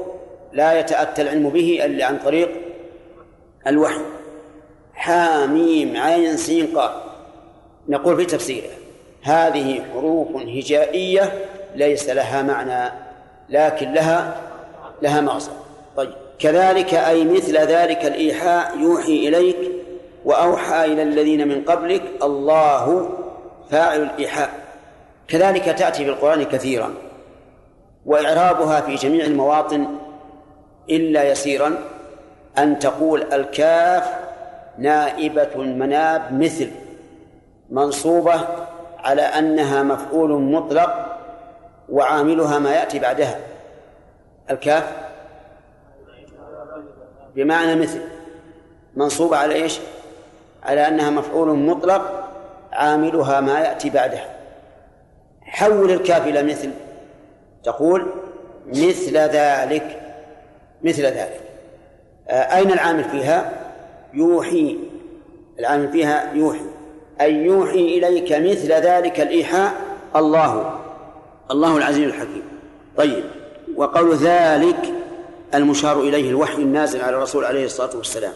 لا 0.52 0.78
يتأتى 0.80 1.22
العلم 1.22 1.50
به 1.50 1.84
إلا 1.84 2.04
عن 2.04 2.18
طريق 2.24 2.50
الوحي 3.66 4.00
حاميم 4.94 5.96
عين 5.96 6.36
سين 6.36 6.66
قاف 6.66 6.90
نقول 7.88 8.16
في 8.16 8.24
تفسيره 8.24 8.66
هذه 9.26 9.82
حروف 9.92 10.28
هجائية 10.36 11.32
ليس 11.74 12.10
لها 12.10 12.42
معنى 12.42 12.90
لكن 13.48 13.92
لها 13.92 14.36
لها 15.02 15.20
مغزى 15.20 15.50
طيب 15.96 16.12
كذلك 16.38 16.94
أي 16.94 17.24
مثل 17.24 17.56
ذلك 17.56 18.04
الإيحاء 18.04 18.78
يوحي 18.78 19.28
إليك 19.28 19.56
وأوحى 20.24 20.84
إلى 20.84 21.02
الذين 21.02 21.48
من 21.48 21.62
قبلك 21.64 22.02
الله 22.22 23.08
فاعل 23.70 24.02
الإيحاء 24.02 24.50
كذلك 25.28 25.64
تأتي 25.64 26.04
في 26.04 26.10
القرآن 26.10 26.42
كثيرا 26.42 26.94
وإعرابها 28.06 28.80
في 28.80 28.94
جميع 28.94 29.24
المواطن 29.24 29.86
إلا 30.90 31.24
يسيرا 31.30 31.78
أن 32.58 32.78
تقول 32.78 33.32
الكاف 33.32 34.04
نائبة 34.78 35.48
المناب 35.56 36.32
مثل 36.42 36.70
منصوبة 37.70 38.34
على 39.04 39.22
أنها 39.22 39.82
مفعول 39.82 40.42
مطلق 40.42 41.18
وعاملها 41.88 42.58
ما 42.58 42.70
يأتي 42.74 42.98
بعدها 42.98 43.38
الكاف 44.50 44.92
بمعنى 47.34 47.74
مثل 47.74 48.00
منصوبة 48.94 49.36
على 49.36 49.54
إيش 49.54 49.80
على 50.62 50.88
أنها 50.88 51.10
مفعول 51.10 51.58
مطلق 51.58 52.28
عاملها 52.72 53.40
ما 53.40 53.60
يأتي 53.60 53.90
بعدها 53.90 54.24
حول 55.42 55.90
الكاف 55.90 56.26
إلى 56.26 56.42
مثل 56.42 56.70
تقول 57.64 58.06
مثل 58.66 59.16
ذلك 59.16 60.00
مثل 60.82 61.02
ذلك 61.02 61.40
آه، 62.28 62.56
أين 62.56 62.72
العامل 62.72 63.04
فيها 63.04 63.50
يوحي 64.14 64.78
العامل 65.58 65.92
فيها 65.92 66.32
يوحي 66.34 66.64
أن 67.20 67.34
يوحي 67.34 67.78
إليك 67.98 68.32
مثل 68.32 68.72
ذلك 68.72 69.20
الإيحاء 69.20 69.80
الله 70.16 70.80
الله 71.50 71.76
العزيز 71.76 72.04
الحكيم 72.04 72.42
طيب 72.96 73.24
وقول 73.76 74.14
ذلك 74.16 74.92
المشار 75.54 76.00
إليه 76.00 76.30
الوحي 76.30 76.62
النازل 76.62 77.00
على 77.02 77.16
الرسول 77.16 77.44
عليه 77.44 77.64
الصلاة 77.64 77.96
والسلام 77.96 78.32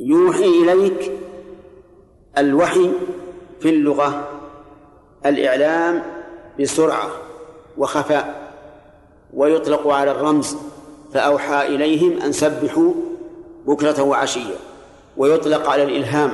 يوحي 0.00 0.44
إليك 0.44 1.10
الوحي 2.38 2.90
في 3.60 3.68
اللغة 3.70 4.26
الإعلام 5.26 6.02
بسرعة 6.60 7.08
وخفاء 7.78 8.34
ويطلق 9.34 9.88
على 9.88 10.10
الرمز 10.10 10.56
فأوحى 11.14 11.66
إليهم 11.66 12.20
أن 12.22 12.32
سبحوا 12.32 12.92
بكرة 13.66 14.02
وعشية 14.02 14.54
ويطلق 15.16 15.68
على 15.70 15.82
الإلهام 15.82 16.30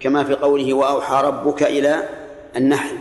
كما 0.00 0.24
في 0.24 0.34
قوله 0.34 0.74
وأوحى 0.74 1.22
ربك 1.26 1.62
إلى 1.62 2.08
النحل 2.56 2.96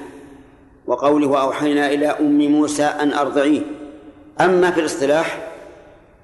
وقوله 0.88 1.28
وأوحينا 1.28 1.88
إلى 1.88 2.08
أم 2.08 2.38
موسى 2.42 2.86
أن 2.86 3.14
أرضعيه 3.14 3.62
أما 4.42 4.72
في 4.72 4.80
الاصطلاح 4.80 5.38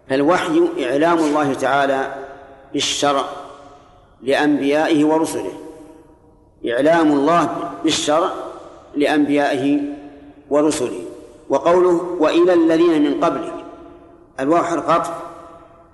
فالوحي 0.10 0.62
إعلام 0.89 1.17
الله 1.17 1.53
تعالى 1.53 2.13
بالشرع 2.73 3.23
لأنبيائه 4.21 5.05
ورسله 5.05 5.51
إعلام 6.69 7.12
الله 7.12 7.71
بالشرع 7.84 8.29
لأنبيائه 8.95 9.79
ورسله 10.49 10.99
وقوله 11.49 12.17
وإلى 12.19 12.53
الذين 12.53 13.03
من 13.03 13.19
قبلك 13.23 13.53
الواو 14.39 14.62
عطف 14.63 15.12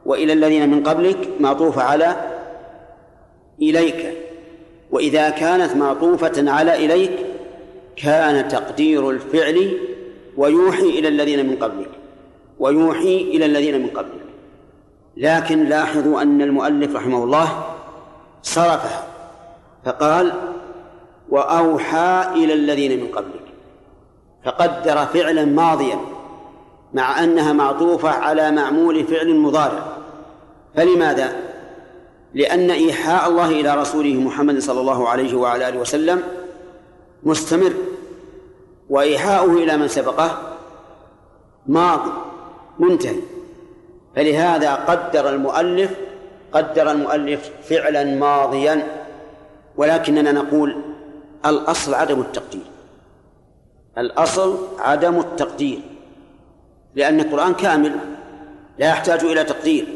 وإلى 0.06 0.34
الذين 0.34 0.70
من 0.70 0.84
قبلك 0.84 1.30
معطوف 1.40 1.80
على 1.80 2.16
إليك 3.62 4.18
وإذا 4.92 5.30
كانت 5.30 5.76
معطوفة 5.76 6.52
على 6.52 6.86
إليك 6.86 7.12
كان 7.96 8.48
تقدير 8.48 9.10
الفعل 9.10 9.78
ويوحي 10.38 10.84
إلى 10.84 11.08
الذين 11.08 11.50
من 11.50 11.56
قبلك 11.56 11.90
ويوحي 12.60 13.18
إلى 13.22 13.46
الذين 13.46 13.82
من 13.82 13.88
قبلك 13.88 14.22
لكن 15.18 15.64
لاحظوا 15.64 16.22
أن 16.22 16.42
المؤلف 16.42 16.96
رحمه 16.96 17.24
الله 17.24 17.64
صرفها 18.42 19.04
فقال 19.86 20.32
وأوحى 21.30 22.24
إلى 22.36 22.54
الذين 22.54 23.00
من 23.04 23.08
قبلك 23.08 23.44
فقدر 24.46 24.96
فعلا 24.98 25.46
ماضيا 25.46 26.00
مع 26.94 27.24
أنها 27.24 27.54
معطوفة 27.54 28.10
على 28.10 28.52
معمول 28.52 29.04
فعل 29.04 29.36
مضارع 29.36 29.88
فلماذا؟ 30.76 31.36
لأن 32.38 32.72
إيحاء 32.72 33.30
الله 33.30 33.50
إلى 33.50 33.76
رسوله 33.76 34.14
محمد 34.14 34.60
صلى 34.60 34.80
الله 34.82 35.10
عليه 35.10 35.36
وعلى 35.36 35.70
آله 35.70 35.80
وسلم 35.80 36.24
مستمر 37.24 37.74
وإيحاؤه 38.90 39.54
إلى 39.54 39.78
من 39.78 39.88
سبقه 39.88 40.38
ماض 41.68 42.00
منتهي 42.80 43.16
فلهذا 44.16 44.76
قدر 44.76 45.30
المؤلف 45.30 45.92
قدر 46.52 46.92
المؤلف 46.92 47.50
فعلا 47.70 48.04
ماضيا 48.04 48.88
ولكننا 49.78 50.32
نقول 50.32 50.78
الأصل 51.46 51.94
عدم 51.94 52.20
التقدير 52.22 52.66
الأصل 53.98 54.58
عدم 54.80 55.20
التقدير 55.20 55.80
لأن 56.96 57.20
القرآن 57.20 57.54
كامل 57.54 57.92
لا 58.80 58.88
يحتاج 58.90 59.24
إلى 59.24 59.44
تقدير 59.44 59.88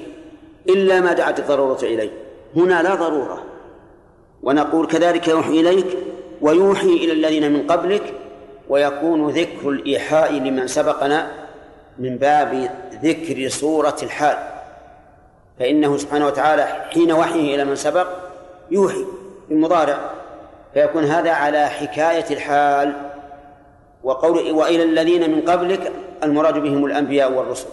إلا 0.69 1.01
ما 1.01 1.13
دعت 1.13 1.39
الضرورة 1.39 1.80
إليه 1.84 2.21
هنا 2.56 2.84
لا 2.84 2.96
ضرورة 2.96 3.44
ونقول 4.44 4.88
كذلك 4.88 5.28
يوحي 5.28 5.50
إليك 5.50 5.98
ويوحي 6.42 6.88
إلى 6.88 7.12
الذين 7.12 7.54
من 7.54 7.68
قبلك 7.68 8.14
ويكون 8.70 9.28
ذكر 9.30 9.70
الإيحاء 9.70 10.34
لمن 10.34 10.68
سبقنا 10.68 11.28
من 12.00 12.18
باب 12.18 12.70
ذكر 13.04 13.50
صورة 13.50 13.96
الحال 14.04 14.38
فإنه 15.60 15.98
سبحانه 15.98 16.26
وتعالى 16.28 16.64
حين 16.66 17.12
وحيه 17.12 17.56
إلى 17.56 17.66
من 17.66 17.76
سبق 17.76 18.08
يوحي 18.72 19.06
بالمضارع 19.50 20.00
فيكون 20.74 21.04
هذا 21.04 21.32
على 21.32 21.66
حكاية 21.66 22.26
الحال 22.32 22.94
وقول 24.04 24.52
وإلى 24.52 24.84
الذين 24.84 25.30
من 25.36 25.42
قبلك 25.42 25.92
المراد 26.24 26.54
بهم 26.58 26.86
الأنبياء 26.86 27.32
والرسل 27.32 27.68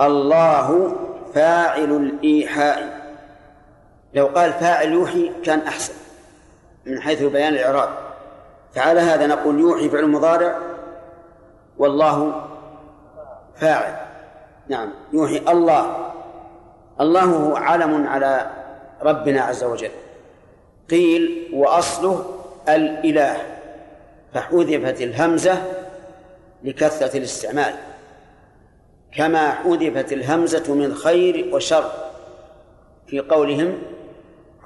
الله 0.00 0.94
فاعل 1.34 1.92
الإيحاء 1.96 2.93
لو 4.14 4.26
قال 4.26 4.52
فاعل 4.52 4.92
يوحي 4.92 5.30
كان 5.44 5.58
أحسن 5.60 5.92
من 6.86 7.00
حيث 7.00 7.22
بيان 7.22 7.54
الإعراب 7.54 7.88
فعلى 8.74 9.00
هذا 9.00 9.26
نقول 9.26 9.60
يوحي 9.60 9.88
فعل 9.90 10.06
مضارع 10.06 10.58
والله 11.78 12.46
فاعل 13.56 13.96
نعم 14.68 14.90
يوحي 15.12 15.38
الله 15.48 16.10
الله 17.00 17.22
هو 17.22 17.56
علم 17.56 18.06
على 18.06 18.50
ربنا 19.02 19.40
عز 19.42 19.64
وجل 19.64 19.90
قيل 20.90 21.50
وأصله 21.54 22.24
الإله 22.68 23.36
فحذفت 24.34 25.00
الهمزة 25.02 25.62
لكثرة 26.64 27.16
الاستعمال 27.18 27.74
كما 29.16 29.52
حذفت 29.52 30.12
الهمزة 30.12 30.74
من 30.74 30.94
خير 30.94 31.54
وشر 31.54 31.84
في 33.06 33.20
قولهم 33.20 33.78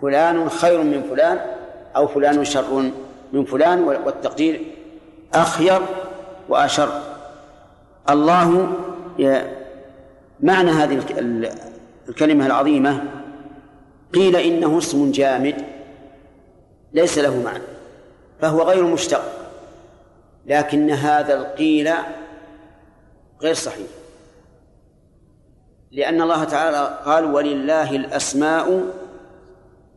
فلان 0.02 0.48
خير 0.48 0.82
من 0.82 1.02
فلان 1.02 1.38
أو 1.96 2.06
فلان 2.06 2.44
شر 2.44 2.90
من 3.32 3.44
فلان 3.44 3.80
والتقدير 3.82 4.62
أخير 5.34 5.80
وأشر 6.48 7.02
الله 8.10 8.72
معنى 10.40 10.70
هذه 10.70 11.00
الكلمة 12.08 12.46
العظيمة 12.46 13.02
قيل 14.14 14.36
إنه 14.36 14.78
اسم 14.78 15.10
جامد 15.10 15.54
ليس 16.92 17.18
له 17.18 17.42
معنى 17.42 17.62
فهو 18.40 18.62
غير 18.62 18.84
مشتق 18.84 19.22
لكن 20.46 20.90
هذا 20.90 21.34
القيل 21.34 21.90
غير 23.42 23.54
صحيح 23.54 23.86
لأن 25.92 26.22
الله 26.22 26.44
تعالى 26.44 26.98
قال 27.04 27.24
ولله 27.34 27.90
الأسماء 27.96 28.82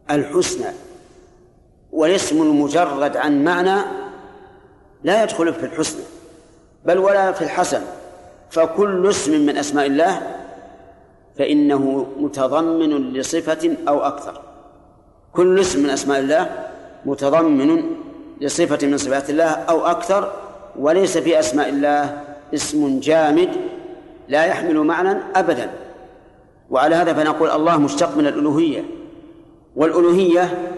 الحسنى 0.09 0.67
والاسم 1.91 2.41
المجرد 2.41 3.17
عن 3.17 3.43
معنى 3.43 3.81
لا 5.03 5.23
يدخل 5.23 5.53
في 5.53 5.65
الحسنى 5.65 6.03
بل 6.85 6.97
ولا 6.97 7.31
في 7.31 7.41
الحسن 7.43 7.81
فكل 8.49 9.07
اسم 9.09 9.45
من 9.45 9.57
اسماء 9.57 9.85
الله 9.85 10.21
فانه 11.37 12.07
متضمن 12.19 13.13
لصفه 13.13 13.73
او 13.87 13.99
اكثر 14.01 14.41
كل 15.33 15.59
اسم 15.59 15.83
من 15.83 15.89
اسماء 15.89 16.19
الله 16.19 16.49
متضمن 17.05 17.81
لصفه 18.41 18.87
من 18.87 18.97
صفات 18.97 19.29
الله 19.29 19.45
او 19.49 19.85
اكثر 19.87 20.31
وليس 20.79 21.17
في 21.17 21.39
اسماء 21.39 21.69
الله 21.69 22.21
اسم 22.53 22.99
جامد 22.99 23.49
لا 24.27 24.45
يحمل 24.45 24.77
معنى 24.79 25.17
ابدا 25.35 25.69
وعلى 26.69 26.95
هذا 26.95 27.13
فنقول 27.13 27.49
الله 27.49 27.77
مشتق 27.77 28.17
من 28.17 28.27
الالوهيه 28.27 28.83
والألوهية 29.75 30.71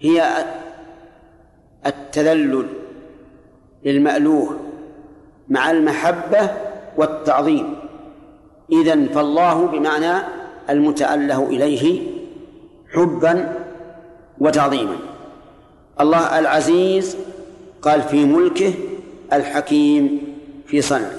هي 0.00 0.44
التذلل 1.86 2.66
للمألوه 3.84 4.58
مع 5.48 5.70
المحبة 5.70 6.50
والتعظيم 6.96 7.74
إذا 8.72 9.06
فالله 9.06 9.66
بمعنى 9.66 10.12
المتأله 10.70 11.42
إليه 11.46 12.02
حبا 12.92 13.54
وتعظيما 14.38 14.96
الله 16.00 16.38
العزيز 16.38 17.16
قال 17.82 18.02
في 18.02 18.24
ملكه 18.24 18.74
الحكيم 19.32 20.18
في 20.66 20.80
صنعه 20.82 21.10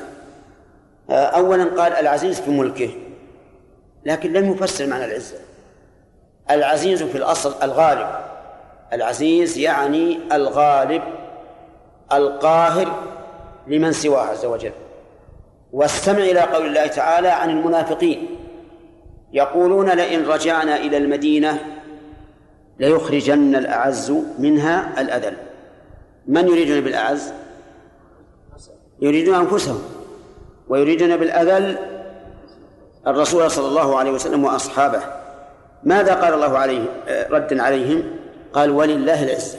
أولا 1.11 1.63
قال 1.63 1.93
العزيز 1.93 2.39
في 2.41 2.51
ملكه 2.51 2.89
لكن 4.05 4.33
لم 4.33 4.51
يفسر 4.51 4.87
معنى 4.87 5.05
العزة 5.05 5.35
العزيز 6.51 7.03
في 7.03 7.17
الأصل 7.17 7.55
الغالب 7.63 8.07
العزيز 8.93 9.57
يعني 9.57 10.19
الغالب 10.31 11.01
القاهر 12.13 12.95
لمن 13.67 13.91
سواه 13.91 14.21
عز 14.21 14.45
وجل 14.45 14.71
واستمع 15.73 16.17
إلى 16.19 16.39
قول 16.39 16.65
الله 16.65 16.87
تعالى 16.87 17.27
عن 17.27 17.49
المنافقين 17.49 18.25
يقولون 19.33 19.89
لئن 19.89 20.25
رجعنا 20.27 20.75
إلى 20.77 20.97
المدينة 20.97 21.59
ليخرجن 22.79 23.55
الأعز 23.55 24.13
منها 24.39 25.01
الأذل 25.01 25.33
من 26.27 26.47
يريدون 26.47 26.81
بالأعز؟ 26.81 27.33
يريدون 29.01 29.35
أنفسهم 29.35 29.81
ويريدون 30.67 31.17
بالأذل 31.17 31.77
الرسول 33.07 33.51
صلى 33.51 33.67
الله 33.67 33.97
عليه 33.97 34.11
وسلم 34.11 34.43
وأصحابه 34.43 34.99
ماذا 35.83 36.13
قال 36.13 36.33
الله 36.33 36.57
عليه 36.57 36.85
آه، 37.07 37.29
ردا 37.29 37.63
عليهم 37.63 38.03
قال 38.53 38.69
ولله 38.71 39.23
العزة 39.23 39.57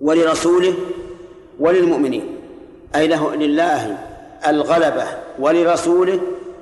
ولرسوله 0.00 0.74
وللمؤمنين 1.60 2.38
أي 2.94 3.06
له 3.06 3.34
لله 3.34 3.98
الغلبة 4.48 5.04
ولرسوله 5.38 6.20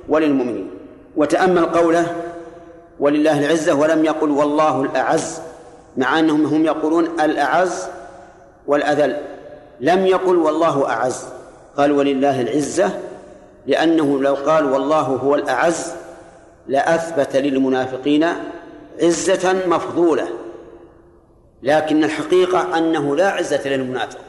وللمؤمنين 0.09 0.69
وتأمل 1.15 1.65
قوله 1.65 2.05
ولله 2.99 3.45
العزة 3.45 3.73
ولم 3.73 4.05
يقل 4.05 4.31
والله 4.31 4.81
الأعز 4.81 5.39
مع 5.97 6.19
أنهم 6.19 6.45
هم 6.45 6.65
يقولون 6.65 7.19
الأعز 7.21 7.87
والأذل 8.67 9.15
لم 9.79 10.05
يقل 10.07 10.35
والله 10.35 10.89
أعز 10.89 11.23
قال 11.77 11.91
ولله 11.91 12.41
العزة 12.41 12.89
لأنه 13.67 14.21
لو 14.21 14.35
قال 14.35 14.65
والله 14.71 15.01
هو 15.03 15.35
الأعز 15.35 15.91
لأثبت 16.67 17.35
للمنافقين 17.35 18.25
عزة 19.01 19.67
مفضولة 19.67 20.27
لكن 21.63 22.03
الحقيقة 22.03 22.77
أنه 22.77 23.15
لا 23.15 23.29
عزة 23.31 23.67
للمنافق 23.69 24.19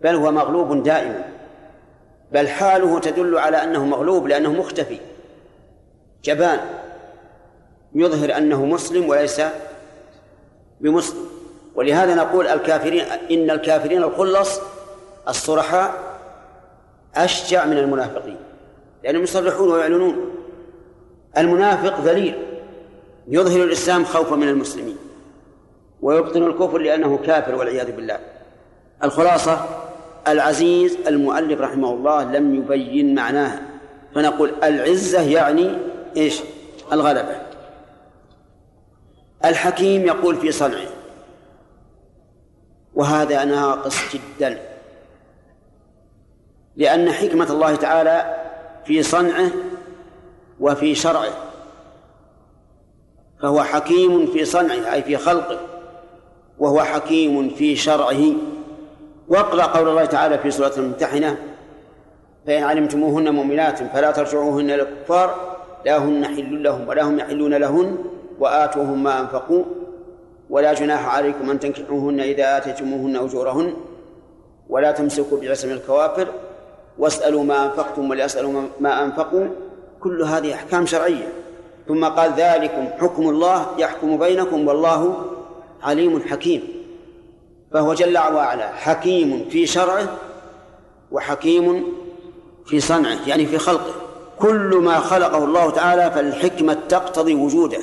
بل 0.00 0.14
هو 0.14 0.30
مغلوب 0.32 0.82
دائما 0.82 1.24
بل 2.32 2.48
حاله 2.48 2.98
تدل 3.00 3.38
على 3.38 3.62
أنه 3.62 3.84
مغلوب 3.84 4.26
لأنه 4.28 4.52
مختفي 4.52 4.98
جبان 6.24 6.60
يظهر 7.94 8.36
أنه 8.36 8.64
مسلم 8.64 9.08
وليس 9.08 9.40
بمسلم 10.80 11.28
ولهذا 11.74 12.14
نقول 12.14 12.46
الكافرين 12.46 13.04
إن 13.30 13.50
الكافرين 13.50 14.02
الخلص 14.02 14.60
الصرحاء 15.28 15.92
أشجع 17.16 17.64
من 17.64 17.78
المنافقين 17.78 18.36
لأنهم 19.04 19.22
يصرحون 19.22 19.70
ويعلنون 19.72 20.37
المنافق 21.36 22.00
ذليل 22.00 22.34
يظهر 23.28 23.64
الإسلام 23.64 24.04
خوفا 24.04 24.36
من 24.36 24.48
المسلمين 24.48 24.96
ويبطن 26.02 26.42
الكفر 26.42 26.78
لأنه 26.78 27.18
كافر 27.18 27.54
والعياذ 27.54 27.92
بالله 27.96 28.20
الخلاصة 29.04 29.64
العزيز 30.28 30.96
المؤلف 31.08 31.60
رحمه 31.60 31.90
الله 31.90 32.24
لم 32.24 32.54
يبين 32.54 33.14
معناها 33.14 33.62
فنقول 34.14 34.52
العزة 34.64 35.20
يعني 35.22 35.74
إيش 36.16 36.40
الغلبة 36.92 37.40
الحكيم 39.44 40.02
يقول 40.06 40.36
في 40.36 40.52
صنعه 40.52 40.86
وهذا 42.94 43.44
ناقص 43.44 43.96
جدا 44.14 44.58
لأن 46.76 47.10
حكمة 47.12 47.50
الله 47.52 47.76
تعالى 47.76 48.34
في 48.84 49.02
صنعه 49.02 49.50
وفي 50.60 50.94
شرعه 50.94 51.32
فهو 53.42 53.62
حكيم 53.62 54.26
في 54.26 54.44
صنعه 54.44 54.92
أي 54.92 55.02
في 55.02 55.16
خلقه 55.16 55.58
وهو 56.58 56.80
حكيم 56.82 57.48
في 57.48 57.76
شرعه 57.76 58.22
واقرأ 59.28 59.62
قول 59.62 59.88
الله 59.88 60.04
تعالى 60.04 60.38
في 60.38 60.50
سورة 60.50 60.72
الممتحنة 60.78 61.36
فإن 62.46 62.62
علمتموهن 62.62 63.34
مؤمنات 63.34 63.78
فلا 63.82 64.10
ترجعوهن 64.10 64.64
الى 64.70 64.74
الكفار 64.82 65.56
لا 65.86 65.98
هن 66.04 66.24
حل 66.24 66.62
لهم 66.62 66.88
ولا 66.88 67.02
هم 67.02 67.18
يحلون 67.18 67.54
لهن 67.54 67.98
وآتوهم 68.40 69.02
ما 69.02 69.20
أنفقوا 69.20 69.64
ولا 70.50 70.72
جناح 70.74 71.14
عليكم 71.14 71.50
أن 71.50 71.60
تنكحوهن 71.60 72.20
إذا 72.20 72.56
آتيتموهن 72.56 73.16
أجورهن 73.16 73.74
ولا 74.68 74.92
تمسكوا 74.92 75.40
بعصم 75.40 75.70
الكوافر 75.70 76.28
واسألوا 76.98 77.44
ما 77.44 77.64
أنفقتم 77.64 78.10
وليسألوا 78.10 78.62
ما 78.80 79.04
أنفقوا 79.04 79.46
كل 80.00 80.22
هذه 80.22 80.54
أحكام 80.54 80.86
شرعية 80.86 81.32
ثم 81.88 82.04
قال 82.04 82.32
ذلكم 82.36 82.88
حكم 83.00 83.28
الله 83.28 83.66
يحكم 83.78 84.18
بينكم 84.18 84.68
والله 84.68 85.14
عليم 85.82 86.20
حكيم 86.22 86.62
فهو 87.72 87.94
جل 87.94 88.18
وعلا 88.18 88.66
حكيم 88.72 89.44
في 89.50 89.66
شرعه 89.66 90.08
وحكيم 91.12 91.84
في 92.66 92.80
صنعه 92.80 93.16
يعني 93.26 93.46
في 93.46 93.58
خلقه 93.58 93.90
كل 94.40 94.76
ما 94.84 94.98
خلقه 95.00 95.44
الله 95.44 95.70
تعالى 95.70 96.10
فالحكمة 96.10 96.72
تقتضي 96.88 97.34
وجوده 97.34 97.78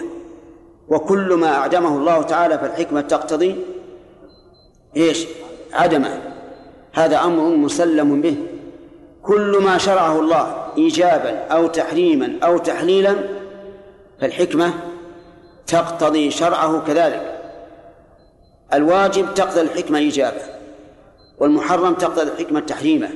وكل 0.87 1.33
ما 1.33 1.55
أعدمه 1.55 1.97
الله 1.97 2.21
تعالى 2.21 2.57
فالحكمة 2.57 3.01
تقتضي 3.01 3.55
ايش؟ 4.97 5.25
عدمه 5.73 6.19
هذا 6.93 7.19
أمر 7.23 7.55
مسلم 7.57 8.21
به 8.21 8.35
كل 9.23 9.59
ما 9.63 9.77
شرعه 9.77 10.19
الله 10.19 10.64
إيجابا 10.77 11.37
أو 11.45 11.67
تحريما 11.67 12.33
أو 12.43 12.57
تحليلا 12.57 13.15
فالحكمة 14.21 14.73
تقتضي 15.67 16.31
شرعه 16.31 16.79
كذلك 16.87 17.41
الواجب 18.73 19.33
تقتضي 19.33 19.61
الحكمة 19.61 19.97
ايجابا 19.99 20.39
والمحرم 21.39 21.93
تقتضي 21.93 22.31
الحكمة 22.31 22.59
تحريما 22.59 23.09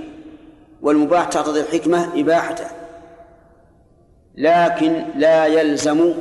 والمباح 0.82 1.26
تقتضي 1.28 1.60
الحكمة 1.60 2.20
إباحته 2.20 2.66
لكن 4.38 5.06
لا 5.16 5.46
يلزم 5.46 6.14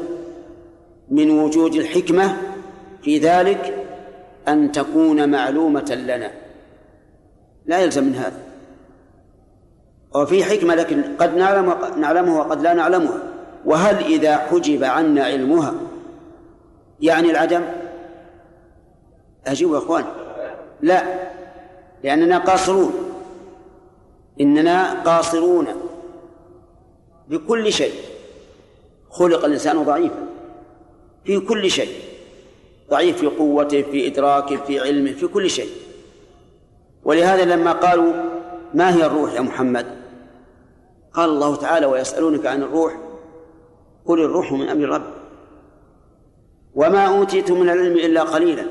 من 1.11 1.31
وجود 1.31 1.75
الحكمة 1.75 2.37
في 3.03 3.19
ذلك 3.19 3.75
أن 4.49 4.73
تكون 4.73 5.29
معلومة 5.29 5.91
لنا 6.07 6.31
لا 7.67 7.79
يلزم 7.81 8.05
من 8.05 8.15
هذا 8.15 8.48
وفي 10.15 10.45
حكمة 10.45 10.75
لكن 10.75 11.03
قد 11.19 11.37
نعلم 11.37 11.75
نعلمها 12.01 12.41
وقد 12.41 12.63
لا 12.63 12.75
نعلمها 12.75 13.23
وهل 13.65 14.05
إذا 14.05 14.37
حجب 14.37 14.85
عنا 14.85 15.25
علمها 15.25 15.75
يعني 17.01 17.31
العدم 17.31 17.63
أجيب 19.47 19.73
يا 19.73 19.79
إخوان 19.79 20.05
لا 20.81 21.03
لأننا 22.05 22.39
قاصرون 22.39 22.93
إننا 24.41 25.03
قاصرون 25.03 25.67
بكل 27.29 27.73
شيء 27.73 27.93
خلق 29.11 29.45
الإنسان 29.45 29.83
ضعيفا 29.85 30.27
في 31.25 31.39
كل 31.41 31.71
شيء 31.71 31.93
ضعيف 32.91 33.17
في 33.19 33.27
قوته 33.27 33.83
في 33.83 34.07
إدراكه 34.07 34.57
في 34.57 34.81
علمه 34.81 35.13
في 35.13 35.27
كل 35.27 35.51
شيء 35.51 35.71
ولهذا 37.05 37.45
لما 37.45 37.73
قالوا 37.73 38.13
ما 38.75 38.95
هي 38.95 39.07
الروح 39.07 39.33
يا 39.33 39.41
محمد 39.41 39.87
قال 41.13 41.31
الله 41.31 41.57
تعالى 41.57 41.87
ويسألونك 41.87 42.47
عن 42.47 42.63
الروح 42.63 42.97
قل 44.05 44.21
الروح 44.21 44.53
من 44.53 44.69
أمر 44.69 44.85
رب 44.89 45.03
وما 46.75 47.05
أوتيتم 47.07 47.55
من 47.61 47.69
العلم 47.71 47.97
إلا 47.97 48.23
قليلا 48.23 48.65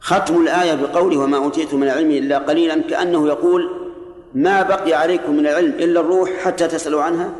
ختم 0.00 0.42
الآية 0.42 0.74
بقوله 0.74 1.18
وما 1.18 1.36
أوتيتم 1.36 1.76
من 1.80 1.82
العلم 1.82 2.10
إلا 2.10 2.38
قليلا 2.38 2.82
كأنه 2.82 3.28
يقول 3.28 3.70
ما 4.34 4.62
بقي 4.62 4.94
عليكم 4.94 5.32
من 5.36 5.46
العلم 5.46 5.72
إلا 5.72 6.00
الروح 6.00 6.30
حتى 6.30 6.68
تسألوا 6.68 7.02
عنها 7.02 7.32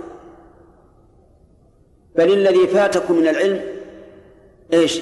بل 2.17 2.33
الذي 2.33 2.67
فاتكم 2.67 3.15
من 3.15 3.29
العلم 3.29 3.61
ايش؟ 4.73 5.01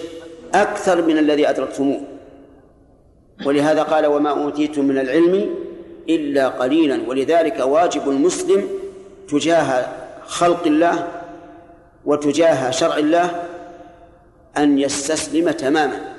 أكثر 0.54 1.02
من 1.06 1.18
الذي 1.18 1.48
أدركتموه 1.50 2.00
ولهذا 3.47 3.83
قال 3.83 4.07
وما 4.07 4.31
أوتيتم 4.31 4.85
من 4.85 4.99
العلم 4.99 5.55
إلا 6.09 6.49
قليلا 6.49 7.09
ولذلك 7.09 7.59
واجب 7.59 8.09
المسلم 8.09 8.68
تجاه 9.29 9.87
خلق 10.27 10.66
الله 10.66 11.09
وتجاه 12.05 12.70
شرع 12.70 12.97
الله 12.97 13.31
أن 14.59 14.79
يستسلم 14.79 15.51
تماما 15.51 16.14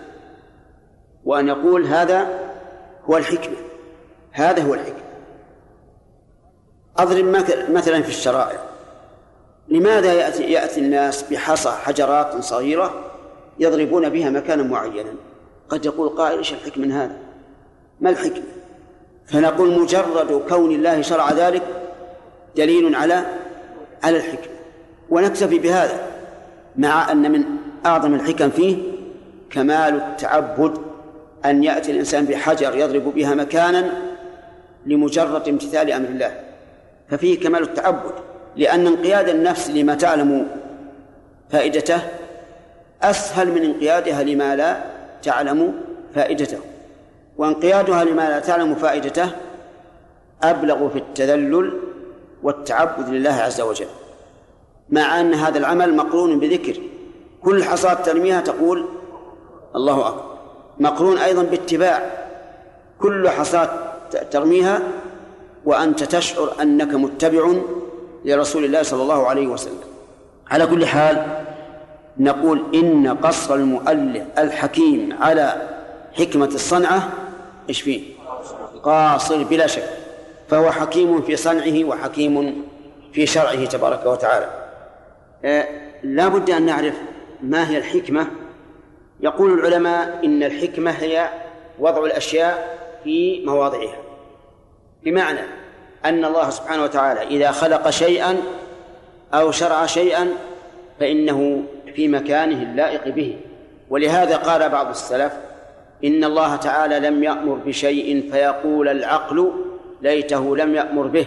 وأن 1.26 1.48
يقول 1.48 1.86
هذا 1.86 2.28
هو 3.10 3.18
الحكمة 3.18 3.56
هذا 4.32 4.62
هو 4.64 4.74
الحكمة 4.74 5.06
أضرب 6.98 7.26
مثلا 7.70 8.02
في 8.02 8.10
الشرائع 8.10 8.60
لماذا 9.70 10.14
يأتي, 10.14 10.44
يأتي 10.44 10.80
الناس 10.80 11.22
بحصى 11.24 11.70
حجرات 11.70 12.44
صغيرة 12.44 12.94
يضربون 13.60 14.10
بها 14.10 14.30
مكانا 14.30 14.64
معينا 14.64 15.10
قد 15.70 15.86
يقول 15.86 16.10
قائل 16.10 16.38
ايش 16.38 16.54
الحكم 16.54 16.82
من 16.82 16.92
هذا؟ 16.92 17.16
ما 18.02 18.10
الحكمة؟ 18.10 18.44
فنقول 19.26 19.80
مجرد 19.82 20.42
كون 20.50 20.72
الله 20.72 21.02
شرع 21.02 21.32
ذلك 21.34 21.62
دليل 22.58 22.96
على 22.96 23.26
على 24.04 24.18
الحكمة 24.18 24.54
ونكتفي 25.10 25.60
بهذا 25.60 26.00
مع 26.78 27.12
أن 27.12 27.32
من 27.32 27.44
أعظم 27.86 28.14
الحكم 28.16 28.50
فيه 28.50 28.78
كمال 29.50 29.96
التعبد 29.96 30.78
أن 31.46 31.64
يأتي 31.64 31.92
الإنسان 31.92 32.26
بحجر 32.26 32.76
يضرب 32.78 33.04
بها 33.16 33.36
مكانا 33.36 33.92
لمجرد 34.86 35.48
امتثال 35.50 35.92
أمر 35.92 36.08
الله 36.08 36.32
ففيه 37.10 37.40
كمال 37.40 37.62
التعبد 37.64 38.12
لأن 38.56 38.88
انقياد 38.88 39.30
النفس 39.30 39.70
لما 39.70 39.96
تعلم 39.96 40.48
فائدته 41.50 41.98
أسهل 43.02 43.52
من 43.52 43.64
انقيادها 43.64 44.24
لما 44.24 44.56
لا 44.56 44.84
تعلم 45.26 45.74
فائدته 46.16 46.58
وانقيادها 47.38 48.04
لما 48.04 48.30
لا 48.30 48.40
تعلم 48.40 48.76
فائدته 48.76 49.32
أبلغ 50.44 50.90
في 50.90 51.00
التذلل 51.00 51.80
والتعبد 52.44 53.10
لله 53.10 53.34
عز 53.34 53.62
وجل 53.62 53.88
مع 54.90 55.22
أن 55.22 55.34
هذا 55.34 55.58
العمل 55.58 55.96
مقرون 55.96 56.40
بذكر 56.40 56.82
كل 57.44 57.64
حصاة 57.64 57.94
ترميها 57.94 58.42
تقول 58.42 58.86
الله 59.76 60.08
أكبر 60.08 60.24
مقرون 60.80 61.18
أيضا 61.18 61.44
باتباع 61.44 62.12
كل 63.02 63.30
حصاة 63.30 63.70
ترميها 64.32 64.80
وأنت 65.66 66.04
تشعر 66.04 66.52
أنك 66.62 66.94
متبع 66.94 67.54
لرسول 68.26 68.66
الله 68.66 68.84
صلى 68.84 69.04
الله 69.04 69.28
عليه 69.28 69.48
وسلم 69.48 69.78
على 70.52 70.68
كل 70.68 70.86
حال 70.86 71.42
نقول 72.20 72.64
إن 72.76 73.16
قصر 73.18 73.56
المؤلف 73.56 74.24
الحكيم 74.38 75.18
على 75.22 75.70
حكمة 76.14 76.46
الصنعة 76.46 77.10
إيش 77.70 77.82
فيه 77.82 78.02
قاصر 78.84 79.44
بلا 79.44 79.68
شك 79.68 79.90
فهو 80.50 80.72
حكيم 80.72 81.22
في 81.22 81.36
صنعه 81.36 81.84
وحكيم 81.84 82.64
في 83.14 83.26
شرعه 83.26 83.66
تبارك 83.66 84.06
وتعالى 84.06 84.48
أه، 85.46 85.66
لا 86.04 86.28
بد 86.28 86.50
أن 86.50 86.66
نعرف 86.66 86.94
ما 87.44 87.70
هي 87.70 87.78
الحكمة 87.78 88.28
يقول 89.20 89.54
العلماء 89.60 90.20
إن 90.24 90.44
الحكمة 90.44 90.92
هي 90.92 91.30
وضع 91.80 92.06
الأشياء 92.06 92.78
في 93.04 93.46
مواضعها 93.46 93.96
بمعنى 95.04 95.40
أن 96.06 96.26
الله 96.26 96.50
سبحانه 96.50 96.84
وتعالى 96.84 97.22
إذا 97.24 97.52
خلق 97.52 97.90
شيئا 97.90 98.38
أو 99.34 99.52
شرع 99.52 99.86
شيئا 99.86 100.32
فإنه 101.00 101.62
في 101.96 102.08
مكانه 102.08 102.62
اللائق 102.64 103.08
به 103.08 103.38
ولهذا 103.90 104.38
قال 104.38 104.70
بعض 104.70 104.88
السلف 104.90 105.34
إن 106.04 106.24
الله 106.24 106.56
تعالى 106.56 107.00
لم 107.00 107.24
يأمر 107.24 107.56
بشيء 107.56 108.32
فيقول 108.32 108.88
العقل 108.88 109.52
ليته 110.02 110.58
لم 110.58 110.76
يأمر 110.76 111.08
به 111.08 111.26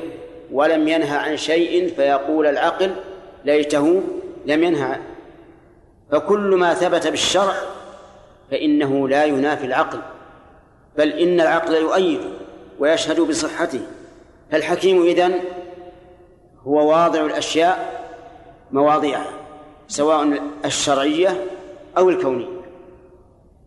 ولم 0.52 0.88
ينهى 0.88 1.16
عن 1.16 1.36
شيء 1.36 1.88
فيقول 1.94 2.46
العقل 2.46 2.90
ليته 3.44 4.02
لم 4.46 4.62
ينهى 4.64 4.96
فكل 6.12 6.40
ما 6.54 6.74
ثبت 6.74 7.06
بالشرع 7.06 7.54
فإنه 8.50 9.08
لا 9.08 9.24
ينافي 9.24 9.66
العقل 9.66 9.98
بل 10.98 11.12
إن 11.12 11.40
العقل 11.40 11.74
يؤيد 11.74 12.20
ويشهد 12.78 13.20
بصحته 13.20 13.80
فالحكيم 14.50 15.02
إذن 15.06 15.34
هو 16.66 16.90
واضع 16.90 17.20
الأشياء 17.20 17.98
مواضعها 18.72 19.37
سواء 19.88 20.40
الشرعية 20.64 21.44
أو 21.98 22.10
الكونية 22.10 22.46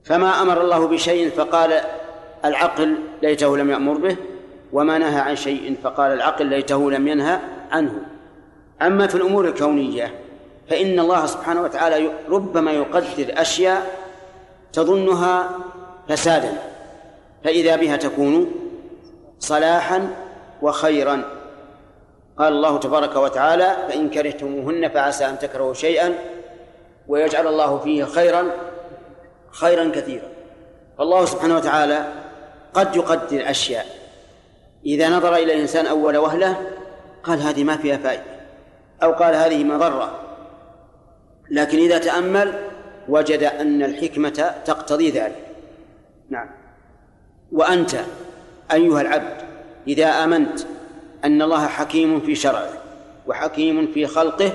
فما 0.03 0.29
أمر 0.41 0.61
الله 0.61 0.87
بشيء 0.87 1.29
فقال 1.29 1.81
العقل 2.45 2.95
ليته 3.23 3.57
لم 3.57 3.69
يأمر 3.71 3.97
به 3.97 4.15
وما 4.73 4.97
نهى 4.97 5.19
عن 5.19 5.35
شيء 5.35 5.75
فقال 5.83 6.13
العقل 6.13 6.45
ليته 6.45 6.91
لم 6.91 7.07
ينهى 7.07 7.39
عنه 7.71 7.93
أما 8.81 9.07
في 9.07 9.15
الأمور 9.15 9.45
الكونية 9.47 10.13
فإن 10.69 10.99
الله 10.99 11.25
سبحانه 11.25 11.61
وتعالى 11.61 12.09
ربما 12.29 12.71
يقدر 12.71 13.27
أشياء 13.41 13.97
تظنها 14.73 15.49
فسادا 16.07 16.53
فإذا 17.43 17.75
بها 17.75 17.97
تكون 17.97 18.51
صلاحا 19.39 20.09
وخيرا 20.61 21.23
قال 22.41 22.53
الله 22.53 22.77
تبارك 22.79 23.15
وتعالى 23.15 23.63
فإن 23.89 24.09
كرهتموهن 24.09 24.89
فعسى 24.89 25.25
أن 25.29 25.39
تكرهوا 25.39 25.73
شيئا 25.73 26.13
ويجعل 27.07 27.47
الله 27.47 27.79
فيه 27.79 28.03
خيرا 28.03 28.43
خيرا 29.51 29.91
كثيرا 29.95 30.27
فالله 30.97 31.25
سبحانه 31.25 31.55
وتعالى 31.55 32.05
قد 32.73 32.95
يقدر 32.95 33.49
أشياء 33.49 33.85
إذا 34.85 35.09
نظر 35.09 35.35
إلى 35.35 35.43
الإنسان 35.53 35.85
أول 35.85 36.17
وهلة 36.17 36.57
قال 37.23 37.41
هذه 37.41 37.63
ما 37.63 37.77
فيها 37.77 37.97
فائدة 37.97 38.23
أو 39.03 39.13
قال 39.13 39.35
هذه 39.35 39.63
مضرة 39.63 40.19
لكن 41.51 41.77
إذا 41.77 41.97
تأمل 41.97 42.53
وجد 43.09 43.43
أن 43.43 43.83
الحكمة 43.83 44.51
تقتضي 44.65 45.09
ذلك 45.11 45.45
نعم 46.29 46.49
وأنت 47.51 47.95
أيها 48.73 49.01
العبد 49.01 49.37
إذا 49.87 50.07
آمنت 50.23 50.59
أن 51.25 51.41
الله 51.41 51.67
حكيم 51.67 52.19
في 52.19 52.35
شرعه 52.35 52.69
وحكيم 53.27 53.87
في 53.93 54.05
خلقه 54.07 54.51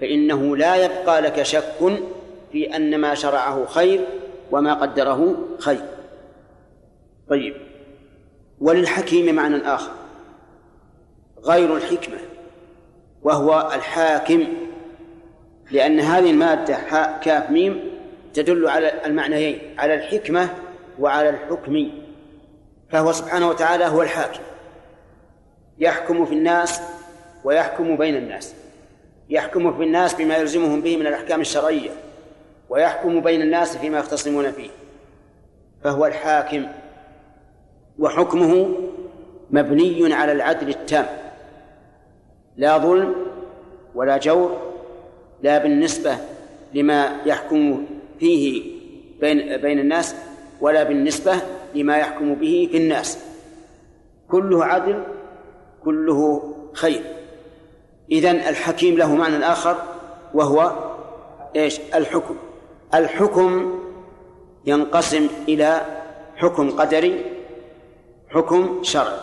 فإنه 0.00 0.56
لا 0.56 0.76
يبقى 0.84 1.20
لك 1.20 1.42
شك 1.42 1.98
في 2.52 2.76
أن 2.76 2.98
ما 2.98 3.14
شرعه 3.14 3.66
خير 3.66 4.00
وما 4.50 4.74
قدره 4.74 5.34
خير 5.58 5.80
طيب 7.30 7.54
وللحكيم 8.60 9.34
معنى 9.34 9.74
آخر 9.74 9.90
غير 11.44 11.76
الحكمة 11.76 12.18
وهو 13.22 13.70
الحاكم 13.76 14.46
لأن 15.70 16.00
هذه 16.00 16.30
المادة 16.30 16.74
حاء 16.76 17.20
كاف 17.22 17.50
ميم 17.50 17.90
تدل 18.34 18.68
على 18.68 19.06
المعنيين 19.06 19.58
على 19.78 19.94
الحكمة 19.94 20.48
وعلى 20.98 21.28
الحكم 21.28 21.90
فهو 22.90 23.12
سبحانه 23.12 23.48
وتعالى 23.48 23.84
هو 23.84 24.02
الحاكم 24.02 24.40
يحكم 25.80 26.24
في 26.24 26.32
الناس 26.34 26.80
ويحكم 27.44 27.96
بين 27.96 28.16
الناس 28.16 28.54
يحكم 29.30 29.76
في 29.76 29.82
الناس 29.84 30.14
بما 30.14 30.36
يلزمهم 30.36 30.80
به 30.80 30.96
من 30.96 31.06
الأحكام 31.06 31.40
الشرعية 31.40 31.90
ويحكم 32.68 33.20
بين 33.20 33.42
الناس 33.42 33.76
فيما 33.76 33.98
يختصمون 33.98 34.50
فيه 34.50 34.70
فهو 35.84 36.06
الحاكم 36.06 36.66
وحكمه 37.98 38.74
مبني 39.50 40.14
على 40.14 40.32
العدل 40.32 40.68
التام 40.68 41.06
لا 42.56 42.78
ظلم 42.78 43.14
ولا 43.94 44.18
جور 44.18 44.72
لا 45.42 45.58
بالنسبة 45.58 46.16
لما 46.74 47.16
يحكم 47.26 47.84
فيه 48.18 48.70
بين 49.20 49.56
بين 49.56 49.78
الناس 49.78 50.14
ولا 50.60 50.82
بالنسبة 50.82 51.32
لما 51.74 51.96
يحكم 51.96 52.34
به 52.34 52.68
في 52.70 52.76
الناس 52.76 53.18
كله 54.28 54.64
عدل 54.64 55.02
كله 55.84 56.42
خير 56.72 57.02
إذن 58.10 58.36
الحكيم 58.36 58.98
له 58.98 59.14
معنى 59.14 59.44
آخر 59.52 59.76
وهو 60.34 60.72
إيش 61.56 61.80
الحكم 61.94 62.36
الحكم 62.94 63.78
ينقسم 64.66 65.28
إلى 65.48 65.80
حكم 66.36 66.70
قدري 66.70 67.24
حكم 68.28 68.78
شرعي 68.82 69.18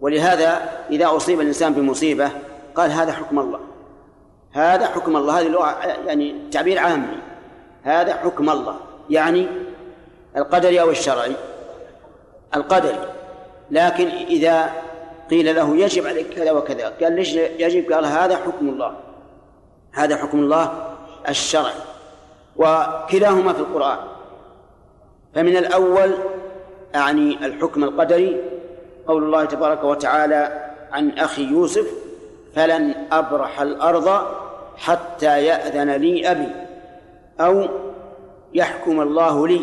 ولهذا 0.00 0.70
إذا 0.90 1.16
أصيب 1.16 1.40
الإنسان 1.40 1.72
بمصيبة 1.72 2.30
قال 2.74 2.90
هذا 2.90 3.12
حكم 3.12 3.38
الله 3.38 3.60
هذا 4.52 4.86
حكم 4.86 5.16
الله 5.16 5.40
هذه 5.40 5.46
اللغة 5.46 5.76
يعني 6.06 6.34
تعبير 6.50 6.78
عام 6.78 7.06
هذا 7.82 8.14
حكم 8.14 8.50
الله 8.50 8.76
يعني 9.10 9.46
القدري 10.36 10.80
أو 10.80 10.90
الشرعي 10.90 11.32
القدري 12.54 13.06
لكن 13.70 14.08
إذا 14.08 14.70
قيل 15.32 15.56
له 15.56 15.76
يجب 15.76 16.06
عليك 16.06 16.28
كذا 16.28 16.52
وكذا 16.52 16.88
قال 16.88 17.12
ليش 17.16 17.34
يجب 17.34 17.92
قال 17.92 18.04
هذا 18.06 18.36
حكم 18.36 18.68
الله 18.68 18.94
هذا 19.92 20.16
حكم 20.16 20.38
الله 20.38 20.92
الشرعي 21.28 21.74
وكلاهما 22.56 23.52
في 23.52 23.58
القرآن 23.60 23.98
فمن 25.34 25.56
الأول 25.56 26.14
أعني 26.94 27.46
الحكم 27.46 27.84
القدري 27.84 28.36
قول 29.06 29.22
الله 29.24 29.44
تبارك 29.44 29.84
وتعالى 29.84 30.70
عن 30.92 31.10
أخي 31.10 31.44
يوسف 31.44 31.86
فلن 32.54 32.94
أبرح 33.12 33.60
الأرض 33.60 34.22
حتى 34.76 35.44
يأذن 35.44 35.90
لي 35.90 36.30
أبي 36.30 36.48
أو 37.40 37.68
يحكم 38.54 39.00
الله 39.00 39.48
لي 39.48 39.60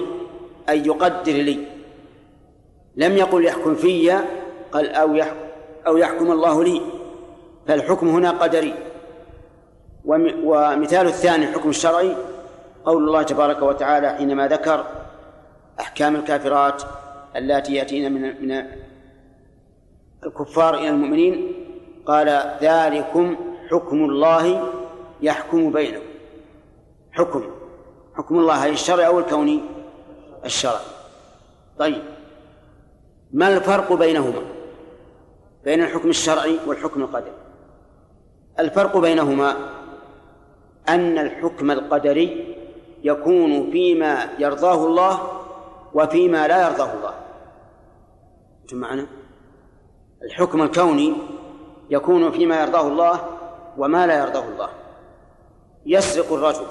أي 0.70 0.86
يقدر 0.86 1.34
لي 1.34 1.66
لم 2.96 3.18
يقل 3.18 3.46
يحكم 3.46 3.76
في 3.76 4.20
قال 4.72 4.90
أو 4.90 5.16
يحكم 5.16 5.49
أو 5.88 5.98
يحكم 5.98 6.32
الله 6.32 6.64
لي 6.64 6.82
فالحكم 7.68 8.08
هنا 8.08 8.32
قدري 8.32 8.74
ومثال 10.44 11.08
الثاني 11.08 11.46
الحكم 11.46 11.70
الشرعي 11.70 12.16
قول 12.86 13.08
الله 13.08 13.24
تبارك 13.24 13.62
وتعالى 13.62 14.10
حينما 14.14 14.48
ذكر 14.48 14.84
أحكام 15.80 16.16
الكافرات 16.16 16.84
التي 17.36 17.74
يأتين 17.74 18.12
من 18.14 18.48
من 18.48 18.66
الكفار 20.26 20.76
إلى 20.76 20.90
المؤمنين 20.90 21.48
قال 22.06 22.56
ذلكم 22.62 23.38
حكم 23.72 24.04
الله 24.06 24.70
يحكم 25.22 25.72
بينكم 25.72 26.04
حكم 27.12 27.44
حكم 28.16 28.40
الله 28.40 28.70
الشرعي 28.70 29.08
أو 29.08 29.20
الكوني 29.20 29.60
الشرعي 30.46 30.84
طيب 31.80 32.02
ما 33.34 33.58
الفرق 33.58 33.94
بينهما؟ 33.94 34.42
بين 35.70 35.82
الحكم 35.84 36.10
الشرعي 36.10 36.60
والحكم 36.68 37.02
القدري 37.04 37.32
الفرق 38.60 38.98
بينهما 38.98 39.54
أن 40.90 41.18
الحكم 41.18 41.72
القدري 41.72 42.58
يكون 43.04 43.72
فيما 43.72 44.30
يرضاه 44.40 44.88
الله 44.88 45.20
وفيما 45.94 46.48
لا 46.48 46.70
يرضاه 46.72 46.94
الله 46.94 47.14
معنا؟ 48.74 49.08
الحكم 50.24 50.62
الكوني 50.64 51.14
يكون 51.90 52.32
فيما 52.32 52.62
يرضاه 52.62 52.88
الله 52.88 53.22
وما 53.78 54.08
لا 54.08 54.20
يرضاه 54.20 54.44
الله 54.46 54.70
يسرق 55.86 56.34
الرجل 56.34 56.66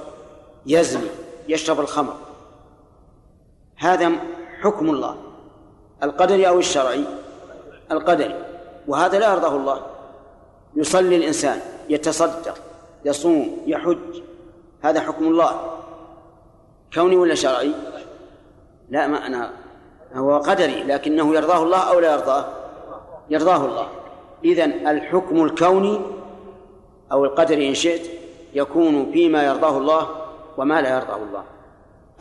يزني 0.67 1.09
يشرب 1.49 1.81
الخمر 1.81 2.13
هذا 3.77 4.13
حكم 4.63 4.91
الله 4.91 5.17
القدري 6.03 6.49
أو 6.49 6.59
الشرعي 6.59 7.05
القدري 7.91 8.48
وهذا 8.89 9.19
لا 9.19 9.33
يرضاه 9.33 9.57
الله 9.57 9.83
يصلي 10.77 11.17
الإنسان 11.17 11.61
يتصدق 11.89 12.59
يصوم 13.05 13.57
يحج 13.67 14.23
هذا 14.83 15.01
حكم 15.01 15.25
الله 15.25 15.71
كوني 16.95 17.17
ولا 17.17 17.35
شرعي 17.35 17.73
لا 18.91 19.07
ما 19.07 19.27
أنا 19.27 19.51
هو 20.15 20.39
قدري 20.39 20.83
لكنه 20.83 21.35
يرضاه 21.35 21.63
الله 21.63 21.79
أو 21.79 21.99
لا 22.01 22.13
يرضاه 22.13 22.47
يرضاه 23.31 23.57
الله 23.65 23.89
إذن 24.45 24.89
الحكم 24.89 25.45
الكوني 25.45 26.01
أو 27.13 27.25
القدري 27.25 27.69
إن 27.69 27.75
شئت 27.75 28.11
يكون 28.55 29.13
فيما 29.13 29.43
يرضاه 29.47 29.79
الله 29.79 30.07
وما 30.57 30.81
لا 30.81 30.97
يرضاه 30.97 31.17
الله 31.17 31.43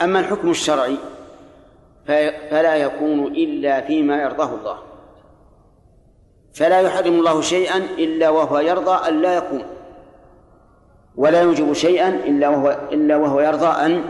أما 0.01 0.19
الحكم 0.19 0.49
الشرعي 0.49 0.97
فلا 2.49 2.75
يكون 2.75 3.25
إلا 3.25 3.81
فيما 3.81 4.21
يرضاه 4.21 4.49
الله 4.55 4.77
فلا 6.57 6.79
يحرم 6.81 7.13
الله 7.19 7.41
شيئا 7.41 7.77
إلا 7.77 8.29
وهو 8.29 8.59
يرضى 8.59 9.09
أن 9.09 9.21
لا 9.21 9.33
يكون 9.35 9.63
ولا 11.15 11.41
يوجب 11.41 11.73
شيئا 11.73 12.09
إلا 12.09 12.49
وهو 12.49 12.79
إلا 12.91 13.15
وهو 13.17 13.39
يرضى 13.41 13.67
أن 13.85 14.03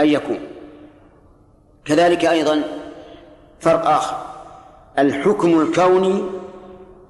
أن 0.00 0.06
يكون 0.08 0.38
كذلك 1.84 2.24
أيضا 2.24 2.62
فرق 3.60 3.86
آخر 3.86 4.16
الحكم 4.98 5.60
الكوني 5.60 6.22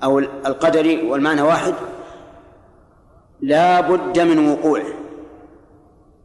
أو 0.03 0.19
القدري 0.19 1.03
والمعنى 1.11 1.43
واحد 1.43 1.75
لا 3.41 3.81
بد 3.81 4.21
من 4.21 4.49
وقوعه 4.53 4.93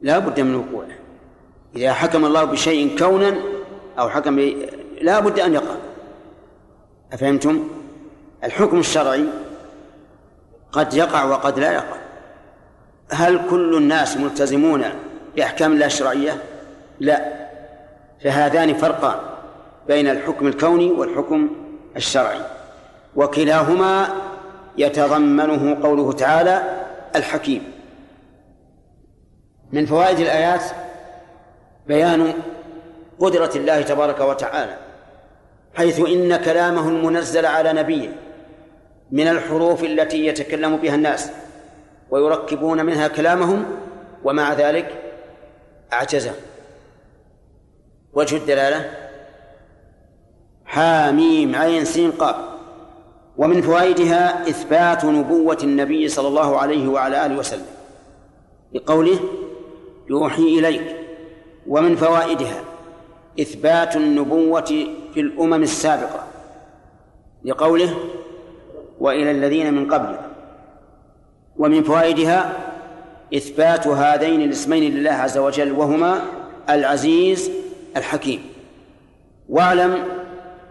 لا 0.02 0.20
بد 0.20 0.40
من 0.40 0.56
وقوعه 0.56 0.98
إذا 1.76 1.94
حكم 1.94 2.26
الله 2.26 2.44
بشيء 2.44 2.98
كونا 2.98 3.36
أو 4.00 4.10
حكم 4.10 4.40
لا 5.02 5.20
بد 5.20 5.40
أن 5.40 5.54
يقع 5.54 5.76
أفهمتم؟ 7.14 7.68
الحكم 8.48 8.80
الشرعي 8.80 9.26
قد 10.72 10.94
يقع 10.94 11.24
وقد 11.24 11.60
لا 11.60 11.72
يقع 11.72 11.98
هل 13.12 13.40
كل 13.50 13.78
الناس 13.78 14.18
ملتزمون 14.18 14.84
بأحكام 15.36 15.72
الله 15.74 15.86
الشرعية؟ 15.86 16.44
لا 17.00 17.26
فهذان 18.24 18.74
فرقان 18.74 19.20
بين 19.88 20.10
الحكم 20.10 20.48
الكوني 20.48 20.92
والحكم 20.92 21.50
الشرعي 21.96 22.42
وكلاهما 23.16 24.08
يتضمنه 24.78 25.84
قوله 25.84 26.14
تعالى 26.14 26.62
الحكيم 27.16 27.72
من 29.72 29.86
فوائد 29.86 30.20
الآيات 30.20 30.64
بيان 31.88 32.34
قدرة 33.20 33.52
الله 33.56 33.82
تبارك 33.82 34.20
وتعالى 34.20 34.74
حيث 35.76 36.00
إن 36.00 36.36
كلامه 36.38 36.88
المنزل 36.90 37.46
على 37.46 37.74
نبيه 37.74 38.10
من 39.12 39.28
الحروف 39.28 39.84
التي 39.84 40.26
يتكلم 40.28 40.78
بها 40.78 40.96
الناس 40.96 41.30
ويركبون 42.10 42.86
منها 42.86 43.08
كلامهم 43.08 43.66
ومع 44.24 44.54
ذلك 44.54 45.02
أعجز 45.94 46.30
وجه 48.14 48.38
الدلالة 48.38 48.92
حاميم 50.66 51.56
عين 51.56 51.86
سين 51.86 52.12
قاف 52.12 52.36
ومن 53.38 53.62
فوائدها 53.62 54.42
إثبات 54.50 55.06
نبوة 55.06 55.58
النبي 55.64 56.08
صلى 56.08 56.28
الله 56.28 56.58
عليه 56.58 56.88
وعلى 56.88 57.26
آله 57.26 57.38
وسلم 57.38 57.66
بقوله 58.74 59.20
يوحي 60.10 60.42
إليك 60.44 60.96
ومن 61.68 61.96
فوائدها 61.96 62.64
إثبات 63.40 63.96
النبوة 63.96 64.90
في 65.14 65.20
الأمم 65.20 65.64
السابقة 65.64 66.24
لقوله 67.46 67.94
وإلى 69.00 69.32
الذين 69.32 69.74
من 69.74 69.94
قبلكم 69.94 70.26
ومن 71.58 71.84
فوائدها 71.84 72.54
إثبات 73.36 73.88
هذين 73.88 74.42
الاسمين 74.42 74.94
لله 74.96 75.12
عز 75.12 75.38
وجل 75.38 75.72
وهما 75.72 76.22
العزيز 76.70 77.52
الحكيم 77.98 78.46
واعلم 79.50 80.04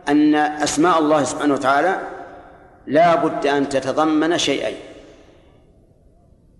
أن 0.09 0.35
أسماء 0.35 0.99
الله 0.99 1.23
سبحانه 1.25 1.55
وتعالى 1.55 2.01
لا 2.87 3.15
بد 3.15 3.47
أن 3.47 3.69
تتضمن 3.69 4.39
شيئين 4.39 4.77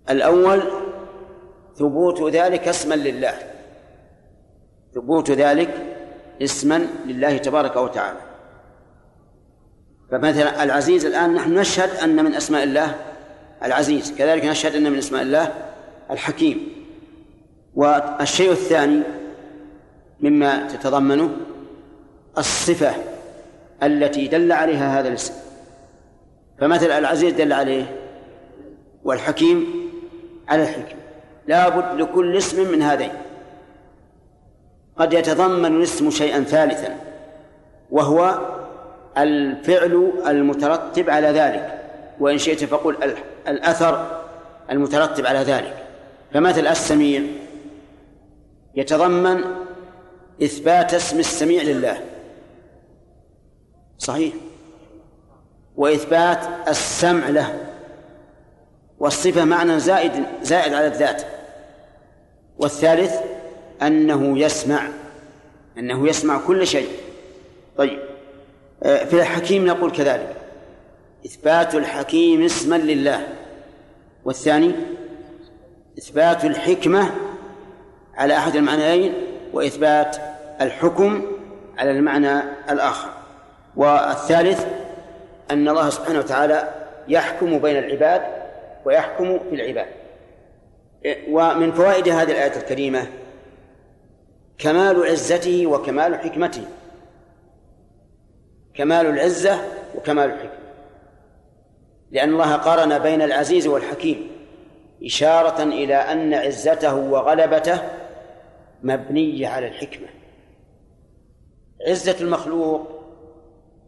الأول 0.09 0.63
ثبوت 1.75 2.23
ذلك 2.35 2.67
اسما 2.67 2.95
لله 2.95 3.33
ثبوت 4.95 5.31
ذلك 5.31 5.69
اسما 6.43 6.87
لله 7.05 7.37
تبارك 7.37 7.75
وتعالى 7.75 8.17
فمثلا 10.11 10.63
العزيز 10.63 11.05
الآن 11.05 11.33
نحن 11.33 11.53
نشهد 11.57 11.89
أن 12.03 12.23
من 12.23 12.33
أسماء 12.33 12.63
الله 12.63 12.95
العزيز 13.63 14.11
كذلك 14.17 14.45
نشهد 14.45 14.75
أن 14.75 14.91
من 14.91 14.97
أسماء 14.97 15.21
الله 15.21 15.53
الحكيم 16.11 16.67
والشيء 17.75 18.51
الثاني 18.51 19.01
مما 20.19 20.67
تتضمنه 20.67 21.31
الصفة 22.37 22.91
التي 23.83 24.27
دل 24.27 24.51
عليها 24.51 24.99
هذا 24.99 25.07
الاسم 25.09 25.33
فمثل 26.59 26.85
العزيز 26.91 27.33
دل 27.33 27.53
عليه 27.53 27.85
والحكيم 29.03 29.65
على 30.47 30.61
الحكمة 30.63 30.99
لا 31.47 31.69
بد 31.69 32.01
لكل 32.01 32.37
اسم 32.37 32.71
من 32.71 32.81
هذين 32.81 33.11
قد 34.97 35.13
يتضمن 35.13 35.75
الاسم 35.77 36.09
شيئا 36.09 36.43
ثالثا 36.43 36.95
وهو 37.89 38.39
الفعل 39.23 40.11
المترتب 40.27 41.09
على 41.09 41.27
ذلك 41.27 41.79
وإن 42.19 42.37
شئت 42.37 42.63
فقل 42.63 42.97
الأثر 43.47 44.21
المترتب 44.71 45.25
على 45.25 45.39
ذلك 45.39 45.73
فمثل 46.33 46.67
السميع 46.67 47.21
يتضمن 48.75 49.41
إثبات 50.43 50.93
اسم 50.93 51.19
السميع 51.19 51.61
لله 51.63 51.97
صحيح 53.97 54.33
وإثبات 55.75 56.39
السمع 56.67 57.29
له 57.29 57.53
والصفة 58.99 59.45
معنى 59.45 59.79
زائد 59.79 60.11
زائد 60.43 60.73
على 60.73 60.87
الذات 60.87 61.23
والثالث 62.57 63.13
أنه 63.81 64.39
يسمع 64.39 64.87
أنه 65.77 66.07
يسمع 66.07 66.37
كل 66.47 66.67
شيء 66.67 66.87
طيب 67.77 67.99
آه، 68.83 69.05
في 69.05 69.13
الحكيم 69.13 69.65
نقول 69.65 69.91
كذلك 69.91 70.35
إثبات 71.25 71.75
الحكيم 71.75 72.43
اسما 72.45 72.75
لله 72.75 73.19
والثاني 74.25 74.71
إثبات 75.97 76.45
الحكمة 76.45 77.11
على 78.15 78.37
أحد 78.37 78.55
المعنيين 78.55 79.13
وإثبات 79.53 80.17
الحكم 80.61 81.25
على 81.77 81.91
المعنى 81.91 82.39
الآخر 82.69 83.09
والثالث 83.75 84.65
أن 85.51 85.69
الله 85.69 85.89
سبحانه 85.89 86.19
وتعالى 86.19 86.69
يحكم 87.07 87.59
بين 87.59 87.77
العباد 87.77 88.21
ويحكم 88.85 89.39
في 89.49 89.55
العباد 89.55 89.87
آه، 91.05 91.17
ومن 91.29 91.71
فوائد 91.71 92.09
هذه 92.09 92.31
الآية 92.31 92.57
الكريمة 92.59 93.07
كمال 94.57 95.05
عزته 95.05 95.67
وكمال 95.67 96.15
حكمته 96.19 96.63
كمال 98.77 99.05
العزة 99.05 99.61
وكمال 99.95 100.25
الحكمة 100.31 100.57
لأن 102.11 102.29
الله 102.33 102.55
قارن 102.55 102.99
بين 102.99 103.21
العزيز 103.21 103.67
والحكيم 103.67 104.27
إشارة 105.05 105.63
إلى 105.63 105.95
أن 105.95 106.33
عزته 106.33 106.95
وغلبته 106.95 107.79
مبنية 108.83 109.47
على 109.47 109.67
الحكمة 109.67 110.07
عزة 111.87 112.15
المخلوق 112.21 112.87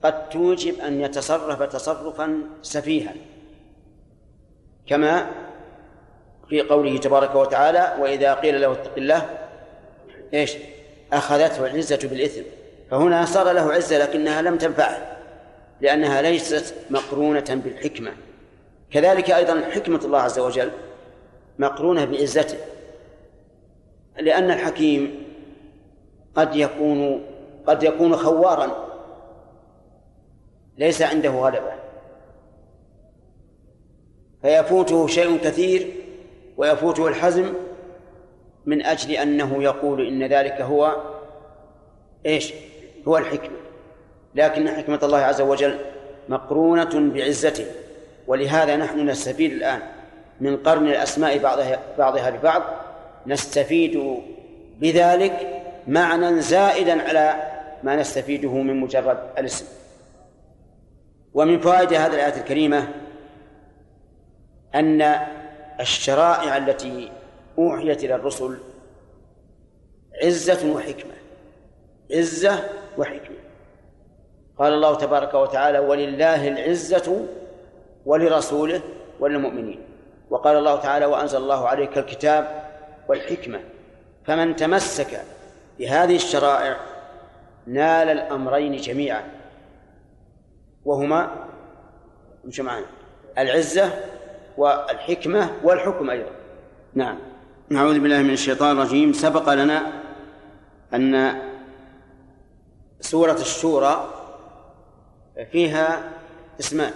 قد 0.03 0.29
توجب 0.29 0.79
أن 0.79 1.01
يتصرف 1.01 1.63
تصرفا 1.63 2.37
سفيها 2.61 3.13
كما 4.87 5.27
في 6.49 6.61
قوله 6.61 6.97
تبارك 6.97 7.35
وتعالى 7.35 7.95
وإذا 7.99 8.33
قيل 8.33 8.61
له 8.61 8.71
اتق 8.71 8.91
الله 8.97 9.25
ايش 10.33 10.53
أخذته 11.13 11.65
العزة 11.67 11.99
بالإثم 12.09 12.41
فهنا 12.91 13.25
صار 13.25 13.51
له 13.51 13.73
عزة 13.73 13.97
لكنها 13.97 14.41
لم 14.41 14.57
تنفعه 14.57 15.17
لأنها 15.81 16.21
ليست 16.21 16.75
مقرونة 16.89 17.61
بالحكمة 17.63 18.11
كذلك 18.91 19.31
أيضا 19.31 19.61
حكمة 19.71 19.99
الله 20.05 20.19
عز 20.19 20.39
وجل 20.39 20.71
مقرونة 21.59 22.05
بعزته 22.05 22.57
لأن 24.19 24.51
الحكيم 24.51 25.23
قد 26.35 26.55
يكون 26.55 27.25
قد 27.67 27.83
يكون 27.83 28.15
خوارا 28.15 28.89
ليس 30.77 31.01
عنده 31.01 31.29
غلبة 31.29 31.71
فيفوته 34.41 35.07
شيء 35.07 35.37
كثير 35.37 35.87
ويفوته 36.57 37.07
الحزم 37.07 37.53
من 38.65 38.85
أجل 38.85 39.11
أنه 39.11 39.63
يقول 39.63 40.07
إن 40.07 40.23
ذلك 40.23 40.51
هو 40.61 40.95
إيش 42.25 42.53
هو 43.09 43.17
الحكمة 43.17 43.57
لكن 44.35 44.69
حكمة 44.69 44.99
الله 45.03 45.17
عز 45.17 45.41
وجل 45.41 45.77
مقرونة 46.29 47.11
بعزته 47.13 47.65
ولهذا 48.27 48.75
نحن 48.75 49.09
نستفيد 49.09 49.51
الآن 49.51 49.79
من 50.41 50.57
قرن 50.57 50.87
الأسماء 50.87 51.37
بعضها 51.37 51.79
بعضها 51.97 52.29
ببعض 52.29 52.61
نستفيد 53.27 54.17
بذلك 54.79 55.61
معنى 55.87 56.39
زائدا 56.41 57.01
على 57.07 57.33
ما 57.83 57.95
نستفيده 57.95 58.53
من 58.53 58.79
مجرد 58.79 59.23
الاسم 59.37 59.65
ومن 61.33 61.59
فوائد 61.59 61.93
هذه 61.93 62.13
الآية 62.13 62.39
الكريمة 62.41 62.87
أن 64.75 65.15
الشرائع 65.79 66.57
التي 66.57 67.11
أوحيت 67.57 68.03
إلى 68.03 68.15
الرسل 68.15 68.57
عزة 70.23 70.71
وحكمة 70.71 71.18
عزة 72.13 72.69
وحكمة 72.97 73.35
قال 74.59 74.73
الله 74.73 74.95
تبارك 74.95 75.33
وتعالى 75.33 75.79
ولله 75.79 76.47
العزة 76.47 77.25
ولرسوله 78.05 78.81
وللمؤمنين 79.19 79.81
وقال 80.29 80.57
الله 80.57 80.75
تعالى 80.75 81.05
وأنزل 81.05 81.37
الله 81.37 81.67
عليك 81.67 81.97
الكتاب 81.97 82.69
والحكمة 83.09 83.59
فمن 84.23 84.55
تمسك 84.55 85.21
بهذه 85.79 86.15
الشرائع 86.15 86.77
نال 87.67 88.09
الأمرين 88.09 88.77
جميعا 88.77 89.23
وهما 90.85 91.31
مش 92.45 92.59
معنا 92.59 92.85
العزة 93.37 93.89
والحكمة 94.57 95.49
والحكم 95.63 96.09
أيضا 96.09 96.29
نعم 96.93 97.17
نعوذ 97.69 97.99
بالله 97.99 98.17
من 98.21 98.33
الشيطان 98.33 98.71
الرجيم 98.77 99.13
سبق 99.13 99.53
لنا 99.53 99.81
أن 100.93 101.33
سورة 103.01 103.33
الشورى 103.41 104.13
فيها 105.51 106.11
اسمان 106.59 106.93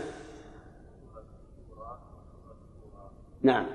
نعم 3.41 3.65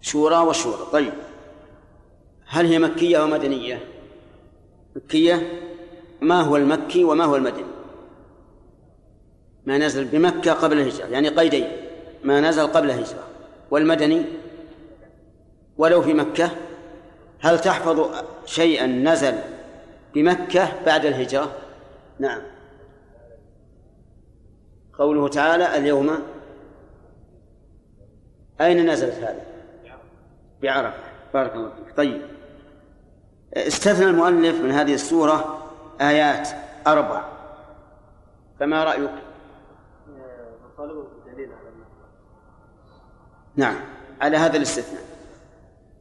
شورى 0.00 0.36
وشورى 0.38 0.86
طيب 0.92 1.12
هل 2.46 2.66
هي 2.66 2.78
مكية 2.78 3.20
أو 3.22 3.26
مدنية 3.26 3.80
مكية 4.96 5.52
ما 6.20 6.40
هو 6.40 6.56
المكي 6.56 7.04
وما 7.04 7.24
هو 7.24 7.36
المدني 7.36 7.64
ما 9.66 9.78
نزل 9.78 10.04
بمكة 10.04 10.52
قبل 10.52 10.78
الهجرة 10.80 11.06
يعني 11.06 11.28
قيدين 11.28 11.68
ما 12.24 12.40
نزل 12.40 12.66
قبل 12.66 12.90
الهجرة 12.90 13.24
والمدني 13.70 14.22
ولو 15.78 16.02
في 16.02 16.14
مكة 16.14 16.50
هل 17.40 17.58
تحفظ 17.58 18.08
شيئا 18.46 18.86
نزل 18.86 19.34
بمكة 20.14 20.84
بعد 20.86 21.04
الهجرة 21.04 21.52
نعم 22.18 22.40
قوله 24.98 25.28
تعالى 25.28 25.76
اليوم 25.76 26.10
أين 28.60 28.90
نزلت 28.90 29.14
هذه؟ 29.14 29.40
بعرفة 30.62 30.98
بارك 31.34 31.54
الله 31.54 31.70
فيك 31.74 31.96
طيب 31.96 32.22
استثنى 33.56 34.06
المؤلف 34.06 34.60
من 34.60 34.70
هذه 34.70 34.94
السورة 34.94 35.62
آيات 36.00 36.48
أربع 36.86 37.24
فما 38.60 38.84
رأيك؟ 38.84 39.10
نعم 43.56 43.76
على 44.20 44.36
هذا 44.36 44.56
الاستثناء 44.56 45.02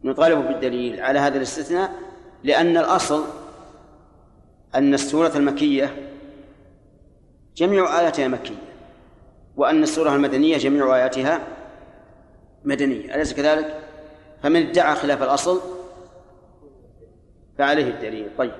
نطالب 0.04 0.48
بالدليل 0.48 1.00
على 1.02 1.20
هذا 1.20 1.38
الاستثناء 1.38 1.92
لأن 2.44 2.78
الأصل 2.78 3.24
أن 4.76 4.94
السورة 4.94 5.32
المكية 5.38 6.10
جميع 7.58 8.00
آياتها 8.00 8.28
مكية 8.28 8.56
وأن 9.56 9.84
السورة 9.84 10.16
المدنية 10.16 10.58
جميع 10.58 10.96
آياتها 10.96 11.40
مدنية 12.66 13.16
أليس 13.16 13.34
كذلك؟ 13.34 13.80
فمن 14.44 14.68
ادعى 14.70 14.96
خلاف 14.96 15.24
الأصل 15.24 15.62
فعليه 17.58 17.88
الدليل 17.88 18.30
طيب 18.38 18.52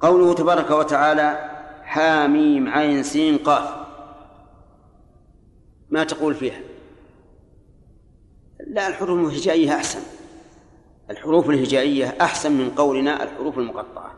قوله 0.00 0.34
تبارك 0.34 0.70
وتعالى 0.70 1.50
حاميم 1.82 2.68
عين 2.68 3.02
سين 3.02 3.38
قاف 3.38 3.86
ما 5.90 6.04
تقول 6.04 6.34
فيها 6.34 6.60
لا 8.66 8.88
الحروف 8.88 9.32
الهجائية 9.32 9.70
أحسن 9.72 10.00
الحروف 11.10 11.50
الهجائية 11.50 12.16
أحسن 12.20 12.52
من 12.52 12.70
قولنا 12.70 13.22
الحروف 13.22 13.58
المقطعة 13.58 14.14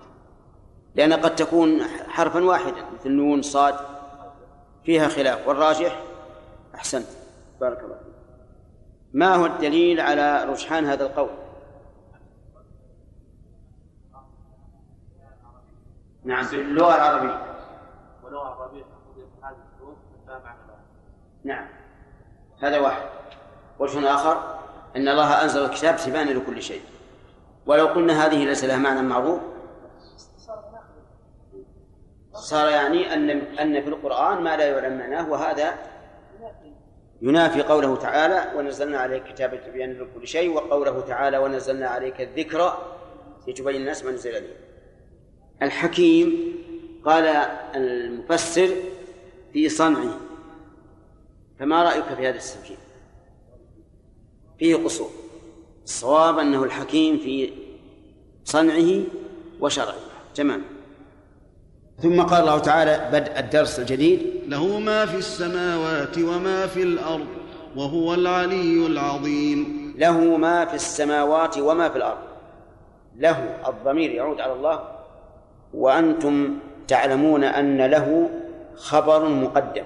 لأن 0.94 1.12
قد 1.12 1.34
تكون 1.36 1.84
حرفا 2.08 2.44
واحدا 2.44 2.84
مثل 3.00 3.10
نون 3.10 3.42
صاد 3.42 3.74
فيها 4.84 5.08
خلاف 5.08 5.48
والراجح 5.48 6.02
أحسنت 6.74 7.06
بارك 7.60 7.78
الله 7.78 7.94
فيك 7.98 8.14
ما 9.12 9.34
هو 9.34 9.46
الدليل 9.46 10.00
على 10.00 10.44
رجحان 10.44 10.84
هذا 10.86 11.04
القول 11.06 11.30
نعم 16.24 16.46
اللغة 16.52 16.94
العربية 16.94 17.42
واللغة 18.24 18.48
العربية 18.56 18.84
نعم 21.44 21.66
هذا 22.62 22.78
واحد 22.78 23.02
وجه 23.78 24.14
آخر 24.14 24.58
أن 24.96 25.08
الله 25.08 25.42
أنزل 25.42 25.64
الكتاب 25.64 25.96
تبانا 25.96 26.30
لكل 26.30 26.62
شيء 26.62 26.82
ولو 27.66 27.86
قلنا 27.86 28.26
هذه 28.26 28.44
ليس 28.44 28.64
لها 28.64 28.76
معنى 28.76 29.02
معروف 29.02 29.40
صار 32.40 32.68
يعني 32.70 33.12
أن 33.14 33.30
أن 33.30 33.82
في 33.82 33.88
القرآن 33.88 34.42
ما 34.42 34.56
لا 34.56 34.66
يعلم 34.78 34.98
معناه 34.98 35.30
وهذا 35.30 35.74
ينافي 37.22 37.62
قوله 37.62 37.96
تعالى 37.96 38.58
ونزلنا 38.58 38.98
عليك 38.98 39.22
كتابا 39.24 39.56
تبين 39.56 39.92
لكل 40.00 40.26
شيء 40.26 40.54
وقوله 40.54 41.00
تعالى 41.00 41.38
ونزلنا 41.38 41.86
عليك 41.88 42.20
الذكر 42.20 42.72
لتبين 43.48 43.76
الناس 43.76 44.04
ما 44.04 44.10
نزل 44.10 44.32
لي 44.32 44.48
الحكيم 45.62 46.58
قال 47.04 47.26
المفسر 47.76 48.68
في 49.52 49.68
صنعه 49.68 50.20
فما 51.58 51.82
رأيك 51.82 52.04
في 52.04 52.28
هذا 52.28 52.36
السجين 52.36 52.76
فيه 54.58 54.76
قصور 54.76 55.10
الصواب 55.84 56.38
أنه 56.38 56.64
الحكيم 56.64 57.18
في 57.18 57.52
صنعه 58.44 59.02
وشرعه 59.60 59.94
تمام 60.34 60.77
ثم 62.02 62.22
قال 62.22 62.40
الله 62.42 62.58
تعالى 62.58 63.00
بدء 63.20 63.38
الدرس 63.38 63.78
الجديد 63.80 64.20
له 64.46 64.78
ما 64.78 65.06
في 65.06 65.16
السماوات 65.16 66.18
وما 66.18 66.66
في 66.66 66.82
الأرض 66.82 67.26
وهو 67.76 68.14
العلي 68.14 68.86
العظيم 68.86 69.94
له 69.98 70.36
ما 70.36 70.64
في 70.64 70.74
السماوات 70.74 71.58
وما 71.58 71.88
في 71.88 71.96
الأرض 71.96 72.18
له 73.16 73.56
الضمير 73.68 74.10
يعود 74.10 74.40
على 74.40 74.52
الله 74.52 74.80
وأنتم 75.74 76.58
تعلمون 76.88 77.44
أن 77.44 77.76
له 77.82 78.30
خبر 78.76 79.28
مقدم 79.28 79.84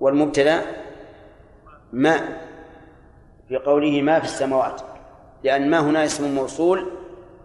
والمبتدا 0.00 0.62
ما 1.92 2.18
في 3.48 3.56
قوله 3.56 4.02
ما 4.02 4.18
في 4.18 4.24
السماوات 4.24 4.80
لأن 5.44 5.70
ما 5.70 5.78
هنا 5.80 6.04
اسم 6.04 6.34
موصول 6.34 6.86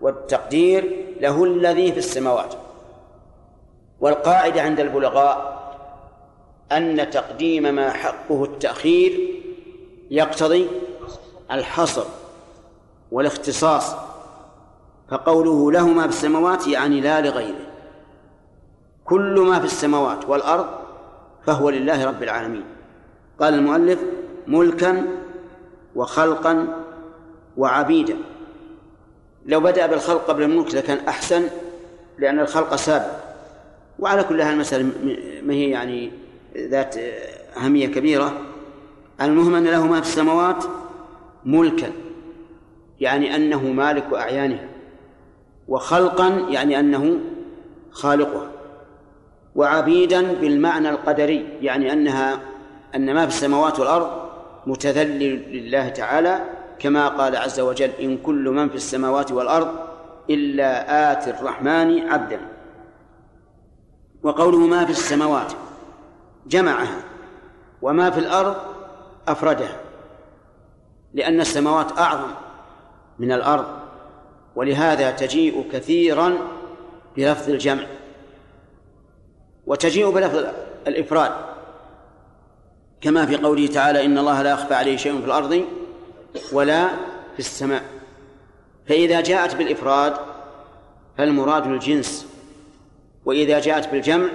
والتقدير 0.01 1.05
له 1.19 1.43
الذي 1.43 1.91
في 1.91 1.97
السماوات 1.97 2.53
والقاعدة 4.01 4.61
عند 4.61 4.79
البلغاء 4.79 5.57
أن 6.71 7.09
تقديم 7.09 7.75
ما 7.75 7.89
حقه 7.91 8.43
التأخير 8.43 9.19
يقتضي 10.11 10.67
الحصر 11.51 12.05
والاختصاص 13.11 13.95
فقوله 15.09 15.71
لهما 15.71 16.01
في 16.03 16.07
السماوات 16.09 16.67
يعني 16.67 17.01
لا 17.01 17.21
لغيره 17.21 17.67
كل 19.05 19.39
ما 19.39 19.59
في 19.59 19.65
السماوات 19.65 20.29
والأرض 20.29 20.67
فهو 21.45 21.69
لله 21.69 22.05
رب 22.05 22.23
العالمين 22.23 22.63
قال 23.39 23.53
المؤلف 23.53 23.99
ملكا 24.47 25.03
وخلقا 25.95 26.67
وعبيدا 27.57 28.15
لو 29.45 29.59
بدأ 29.59 29.87
بالخلق 29.87 30.25
قبل 30.25 30.43
الملك 30.43 30.75
لكان 30.75 31.07
أحسن 31.07 31.43
لأن 32.17 32.39
الخلق 32.39 32.75
سابق 32.75 33.26
وعلى 33.99 34.23
كل 34.23 34.41
هذه 34.41 34.53
المسألة 34.53 34.83
ما 35.43 35.53
هي 35.53 35.69
يعني 35.69 36.11
ذات 36.57 36.95
أهمية 37.57 37.87
كبيرة 37.87 38.33
المهم 39.21 39.55
أن 39.55 39.63
له 39.63 39.87
ما 39.87 39.95
في 40.01 40.07
السماوات 40.07 40.65
ملكا 41.45 41.91
يعني 42.99 43.35
أنه 43.35 43.63
مالك 43.63 44.13
أعيانها 44.13 44.67
وخلقا 45.67 46.27
يعني 46.49 46.79
أنه 46.79 47.17
خالقها 47.91 48.51
وعبيدا 49.55 50.21
بالمعنى 50.33 50.89
القدري 50.89 51.45
يعني 51.61 51.93
أنها 51.93 52.39
أن 52.95 53.13
ما 53.13 53.21
في 53.25 53.31
السماوات 53.33 53.79
والأرض 53.79 54.27
متذلل 54.65 55.57
لله 55.59 55.89
تعالى 55.89 56.45
كما 56.79 57.07
قال 57.07 57.35
عز 57.35 57.59
وجل 57.59 57.89
إن 58.01 58.17
كل 58.17 58.49
من 58.49 58.69
في 58.69 58.75
السماوات 58.75 59.31
والأرض 59.31 59.69
إلا 60.29 61.11
آتي 61.11 61.29
الرحمن 61.29 62.07
عبدا 62.09 62.39
وقوله 64.23 64.57
ما 64.57 64.85
في 64.85 64.91
السماوات 64.91 65.53
جمعها 66.47 67.01
وما 67.81 68.09
في 68.11 68.19
الأرض 68.19 68.55
أفردها 69.27 69.77
لأن 71.13 71.41
السماوات 71.41 71.97
أعظم 71.97 72.29
من 73.19 73.31
الأرض 73.31 73.65
ولهذا 74.55 75.11
تجيء 75.11 75.69
كثيرا 75.71 76.33
بلفظ 77.17 77.49
الجمع 77.49 77.83
وتجيء 79.67 80.09
بلفظ 80.09 80.45
الإفراد 80.87 81.31
كما 83.01 83.25
في 83.25 83.35
قوله 83.35 83.67
تعالى 83.67 84.05
إن 84.05 84.17
الله 84.17 84.41
لا 84.41 84.51
يخفى 84.51 84.73
عليه 84.73 84.97
شيء 84.97 85.19
في 85.19 85.25
الأرض 85.25 85.65
ولا 86.51 86.87
في 87.33 87.39
السماء 87.39 87.83
فإذا 88.87 89.21
جاءت 89.21 89.55
بالإفراد 89.55 90.13
فالمراد 91.17 91.67
الجنس 91.67 92.27
وإذا 93.27 93.59
جاءت 93.59 93.91
بالجمع 93.91 94.29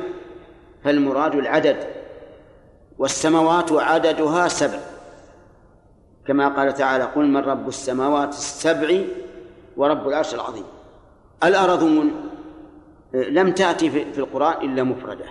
فالمراد 0.85 1.35
العدد 1.35 1.87
والسماوات 2.99 3.73
عددها 3.73 4.49
سبع 4.49 4.79
كما 6.27 6.49
قال 6.49 6.75
تعالى 6.75 7.05
قل 7.05 7.25
من 7.27 7.41
رب 7.41 7.69
السماوات 7.69 8.29
السبع 8.29 8.99
ورب 9.77 10.09
العرش 10.09 10.35
العظيم 10.35 10.65
الأرضون 11.45 12.29
لم 13.13 13.53
تأتي 13.53 13.91
في 13.91 14.19
القرآن 14.19 14.71
إلا 14.73 14.83
مفردة 14.83 15.25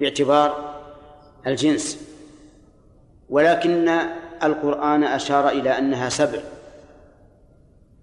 باعتبار 0.00 0.74
الجنس 1.46 1.98
ولكن 3.30 3.88
القرآن 4.44 5.04
أشار 5.04 5.48
إلى 5.48 5.78
أنها 5.78 6.08
سبع 6.08 6.38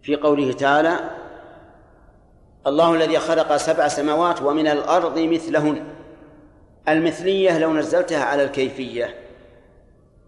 في 0.03 0.15
قوله 0.15 0.51
تعالى 0.53 0.99
الله 2.67 2.93
الذي 2.93 3.19
خلق 3.19 3.55
سبع 3.57 3.87
سماوات 3.87 4.41
ومن 4.41 4.67
الأرض 4.67 5.19
مثلهن 5.19 5.83
المثلية 6.87 7.57
لو 7.59 7.73
نزلتها 7.73 8.23
على 8.23 8.43
الكيفية 8.43 9.15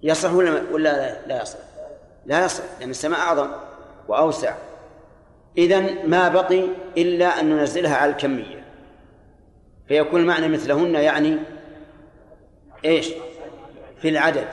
يصح 0.03 0.31
ولا 0.33 0.61
ولا 0.71 1.17
لا 1.27 1.41
يصح؟ 1.41 1.57
لا 2.25 2.45
يصح 2.45 2.63
لأن 2.79 2.89
السماء 2.89 3.19
أعظم 3.19 3.47
وأوسع 4.07 4.55
إذا 5.57 5.79
ما 6.07 6.27
بقي 6.29 6.63
إلا 6.97 7.39
أن 7.39 7.49
ننزلها 7.57 7.95
على 7.95 8.11
الكمية 8.11 8.63
فيكون 9.87 10.21
المعنى 10.21 10.47
مثلهن 10.47 10.95
يعني 10.95 11.37
ايش؟ 12.85 13.09
في 14.01 14.09
العدد 14.09 14.47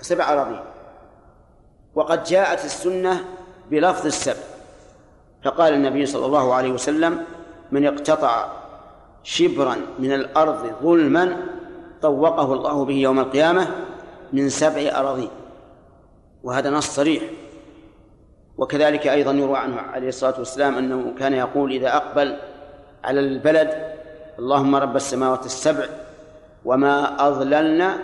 سبع 0.00 0.32
أراضين 0.32 0.60
وقد 1.94 2.24
جاءت 2.24 2.64
السنة 2.64 3.24
بلفظ 3.70 4.06
السبع 4.06 4.53
فقال 5.44 5.74
النبي 5.74 6.06
صلى 6.06 6.26
الله 6.26 6.54
عليه 6.54 6.70
وسلم 6.72 7.24
من 7.72 7.86
اقتطع 7.86 8.46
شبرا 9.22 9.76
من 9.98 10.12
الأرض 10.12 10.72
ظلما 10.82 11.36
طوقه 12.02 12.52
الله 12.52 12.84
به 12.84 12.94
يوم 12.94 13.20
القيامة 13.20 13.68
من 14.32 14.48
سبع 14.48 15.00
أراضين 15.00 15.28
وهذا 16.42 16.70
نص 16.70 16.86
صريح 16.94 17.22
وكذلك 18.58 19.06
أيضا 19.06 19.32
يروى 19.32 19.56
عنه 19.56 19.76
عليه 19.80 20.08
الصلاة 20.08 20.34
والسلام 20.38 20.74
أنه 20.78 21.14
كان 21.18 21.32
يقول 21.34 21.72
إذا 21.72 21.96
أقبل 21.96 22.36
على 23.04 23.20
البلد 23.20 23.92
اللهم 24.38 24.76
رب 24.76 24.96
السماوات 24.96 25.46
السبع 25.46 25.86
وما 26.64 27.26
أضللنا 27.28 27.98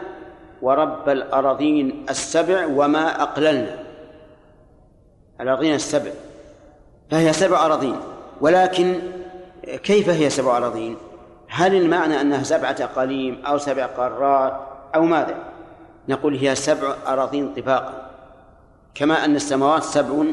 ورب 0.62 1.08
الأراضين 1.08 2.06
السبع 2.10 2.66
وما 2.66 3.22
أقللنا 3.22 3.78
الأراضين 5.40 5.74
السبع 5.74 6.10
فهي 7.10 7.32
سبع 7.32 7.66
أراضين 7.66 7.96
ولكن 8.40 8.98
كيف 9.66 10.08
هي 10.08 10.30
سبع 10.30 10.56
أراضين 10.56 10.96
هل 11.48 11.74
المعنى 11.74 12.20
أنها 12.20 12.42
سبعة 12.42 12.76
أقاليم 12.80 13.42
أو 13.46 13.58
سبع 13.58 13.86
قارات 13.86 14.52
أو 14.94 15.04
ماذا 15.04 15.34
نقول 16.08 16.36
هي 16.36 16.54
سبع 16.54 16.94
أراضين 17.06 17.54
طباقا 17.54 18.06
كما 18.94 19.24
أن 19.24 19.36
السماوات 19.36 19.82
سبع 19.82 20.24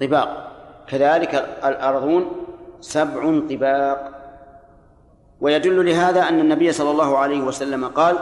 طباق 0.00 0.48
كذلك 0.86 1.34
الأرضون 1.64 2.32
سبع 2.80 3.40
طباق 3.50 4.08
ويدل 5.40 5.86
لهذا 5.86 6.28
أن 6.28 6.40
النبي 6.40 6.72
صلى 6.72 6.90
الله 6.90 7.18
عليه 7.18 7.40
وسلم 7.40 7.84
قال 7.84 8.18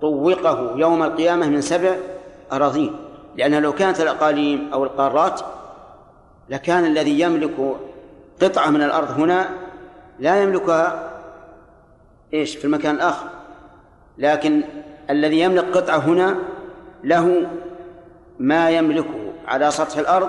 طوقه 0.00 0.72
يوم 0.76 1.02
القيامة 1.02 1.48
من 1.48 1.60
سبع 1.60 1.94
أراضين 2.52 2.92
لأنها 3.36 3.60
لو 3.60 3.72
كانت 3.72 4.00
الأقاليم 4.00 4.70
أو 4.72 4.84
القارات 4.84 5.40
لكان 6.50 6.84
الذي 6.84 7.20
يملك 7.20 7.76
قطعة 8.42 8.70
من 8.70 8.82
الأرض 8.82 9.10
هنا 9.10 9.48
لا 10.18 10.42
يملكها 10.42 11.10
إيش 12.34 12.56
في 12.56 12.64
المكان 12.64 12.94
الآخر 12.94 13.26
لكن 14.18 14.62
الذي 15.10 15.40
يملك 15.40 15.64
قطعة 15.76 15.96
هنا 15.98 16.36
له 17.04 17.46
ما 18.38 18.70
يملكه 18.70 19.32
على 19.48 19.70
سطح 19.70 19.98
الأرض 19.98 20.28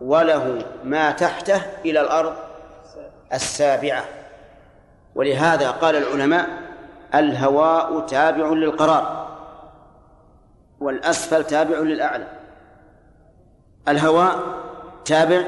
وله 0.00 0.66
ما 0.84 1.10
تحته 1.10 1.60
إلى 1.84 2.00
الأرض 2.00 2.32
السابعة 3.32 4.04
ولهذا 5.14 5.70
قال 5.70 5.96
العلماء 5.96 6.48
الهواء 7.14 8.00
تابع 8.00 8.48
للقرار 8.48 9.26
والأسفل 10.80 11.44
تابع 11.44 11.78
للأعلى 11.78 12.26
الهواء 13.88 14.36
تابع 15.06 15.42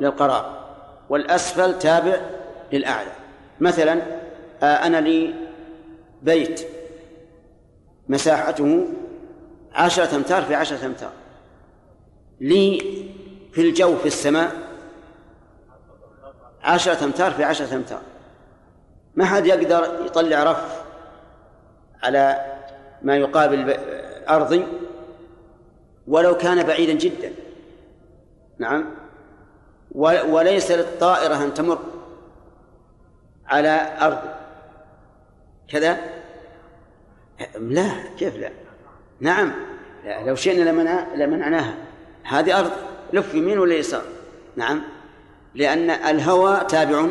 للقرار 0.00 0.66
والأسفل 1.08 1.78
تابع 1.78 2.16
للأعلى 2.72 3.10
مثلا 3.60 4.02
آه، 4.62 4.66
أنا 4.86 4.96
لي 5.00 5.34
بيت 6.22 6.66
مساحته 8.08 8.86
عشرة 9.72 10.16
أمتار 10.16 10.42
في 10.42 10.54
عشرة 10.54 10.86
أمتار 10.86 11.10
لي 12.40 12.80
في 13.52 13.60
الجو 13.60 13.96
في 13.96 14.06
السماء 14.06 14.50
عشرة 16.62 17.04
أمتار 17.04 17.30
في 17.30 17.44
عشرة 17.44 17.76
أمتار 17.76 18.00
ما 19.14 19.24
حد 19.24 19.46
يقدر 19.46 20.00
يطلع 20.06 20.42
رف 20.52 20.82
على 22.02 22.52
ما 23.02 23.16
يقابل 23.16 23.70
آه، 23.70 24.36
أرضي 24.36 24.62
ولو 26.06 26.36
كان 26.36 26.66
بعيدا 26.66 26.92
جدا 26.92 27.32
نعم 28.58 28.84
وليس 30.28 30.70
للطائرة 30.70 31.44
أن 31.44 31.54
تمر 31.54 31.78
على 33.46 33.80
أرض 34.00 34.18
كذا 35.70 35.96
لا 37.60 37.88
كيف 38.18 38.36
لا 38.36 38.50
نعم 39.20 39.52
لا. 40.04 40.24
لو 40.28 40.34
شئنا 40.34 40.70
لمنع 40.70 41.14
لمنعناها 41.14 41.74
هذه 42.24 42.58
أرض 42.60 42.70
لف 43.12 43.34
يمين 43.34 43.58
ولا 43.58 43.74
يسار 43.74 44.02
نعم 44.56 44.82
لأن 45.54 45.90
الهوى 45.90 46.60
تابع 46.68 47.06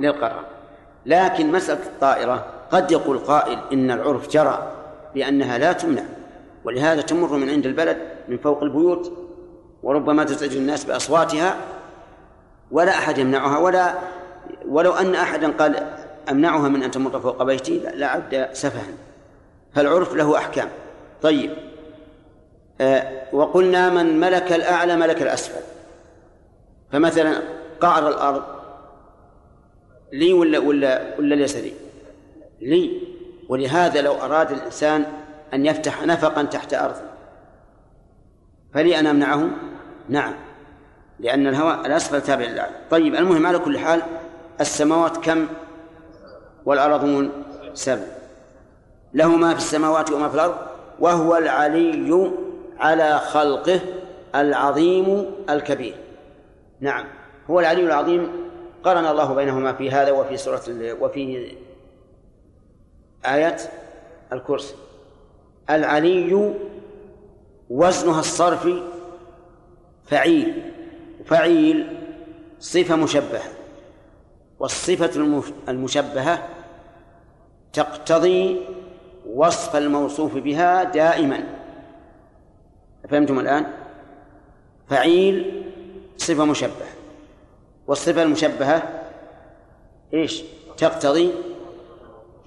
للقرار 0.00 0.44
لكن 1.06 1.52
مسألة 1.52 1.86
الطائرة 1.86 2.46
قد 2.70 2.90
يقول 2.90 3.18
قائل 3.18 3.58
إن 3.72 3.90
العرف 3.90 4.28
جرى 4.28 4.72
بأنها 5.14 5.58
لا 5.58 5.72
تمنع 5.72 6.02
ولهذا 6.64 7.00
تمر 7.00 7.36
من 7.36 7.50
عند 7.50 7.66
البلد 7.66 7.98
من 8.28 8.38
فوق 8.38 8.62
البيوت 8.62 9.25
وربما 9.86 10.24
تزعج 10.24 10.56
الناس 10.56 10.84
بأصواتها 10.84 11.56
ولا 12.70 12.90
أحد 12.98 13.18
يمنعها 13.18 13.58
ولا 13.58 13.94
ولو 14.68 14.92
أن 14.92 15.14
أحدا 15.14 15.52
قال 15.52 15.88
أمنعها 16.30 16.68
من 16.68 16.82
أن 16.82 16.90
تمر 16.90 17.20
فوق 17.20 17.42
بيتي 17.42 17.78
لعد 17.94 18.48
سفها 18.52 18.94
فالعرف 19.74 20.14
له 20.14 20.38
أحكام 20.38 20.68
طيب 21.22 21.50
آه 22.80 23.22
وقلنا 23.32 23.88
من 23.90 24.20
ملك 24.20 24.52
الأعلى 24.52 24.96
ملك 24.96 25.22
الأسفل 25.22 25.60
فمثلا 26.92 27.42
قعر 27.80 28.08
الأرض 28.08 28.42
لي 30.12 30.32
ولا 30.32 30.58
ولا 30.58 31.14
ولا 31.18 31.34
ليس 31.34 31.56
لي؟ 31.56 31.72
لي 32.60 33.00
ولهذا 33.48 34.00
لو 34.00 34.12
أراد 34.12 34.50
الإنسان 34.50 35.04
أن 35.54 35.66
يفتح 35.66 36.02
نفقا 36.06 36.42
تحت 36.42 36.74
أرضه 36.74 37.06
فلي 38.74 38.98
أن 39.00 39.06
أمنعه 39.06 39.48
نعم 40.08 40.34
لأن 41.20 41.46
الهواء 41.46 41.86
الأسفل 41.86 42.20
تابع 42.22 42.44
للأعلى 42.44 42.74
طيب 42.90 43.14
المهم 43.14 43.46
على 43.46 43.58
كل 43.58 43.78
حال 43.78 44.02
السماوات 44.60 45.16
كم 45.16 45.46
والأرضون 46.64 47.30
سبع 47.74 48.02
له 49.14 49.28
ما 49.36 49.50
في 49.52 49.56
السماوات 49.58 50.10
وما 50.12 50.28
في 50.28 50.34
الأرض 50.34 50.54
وهو 50.98 51.36
العلي 51.36 52.30
على 52.78 53.18
خلقه 53.18 53.80
العظيم 54.34 55.30
الكبير 55.50 55.94
نعم 56.80 57.04
هو 57.50 57.60
العلي 57.60 57.82
العظيم 57.82 58.28
قرن 58.84 59.06
الله 59.06 59.34
بينهما 59.34 59.72
في 59.72 59.90
هذا 59.90 60.10
وفي 60.12 60.36
سورة 60.36 60.60
وفي 61.00 61.52
آية 63.26 63.56
الكرسي 64.32 64.74
العلي 65.70 66.54
وزنها 67.70 68.20
الصرفي 68.20 68.82
فعيل 70.06 70.62
فعيل 71.24 71.96
صفة 72.60 72.96
مشبهة 72.96 73.42
والصفة 74.58 75.42
المشبهة 75.68 76.48
تقتضي 77.72 78.60
وصف 79.34 79.76
الموصوف 79.76 80.34
بها 80.36 80.84
دائما 80.84 81.44
فهمتم 83.10 83.38
الآن؟ 83.40 83.66
فعيل 84.88 85.62
صفة 86.16 86.44
مشبهة 86.44 86.88
والصفة 87.86 88.22
المشبهة 88.22 88.82
ايش؟ 90.14 90.42
تقتضي 90.76 91.30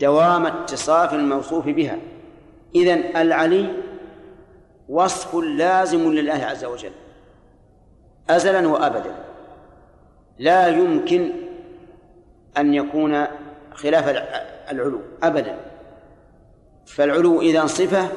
دوام 0.01 0.45
اتصاف 0.45 1.13
الموصوف 1.13 1.65
بها 1.65 1.97
إذن 2.75 3.03
العلي 3.21 3.73
وصف 4.89 5.35
لازم 5.35 6.13
لله 6.13 6.33
عز 6.45 6.65
وجل 6.65 6.91
أزلا 8.29 8.67
وأبدا 8.67 9.15
لا 10.39 10.67
يمكن 10.67 11.29
أن 12.57 12.73
يكون 12.73 13.25
خلاف 13.73 14.09
العلو 14.71 15.01
أبدا 15.23 15.55
فالعلو 16.85 17.41
إذا 17.41 17.65
صفة 17.65 18.07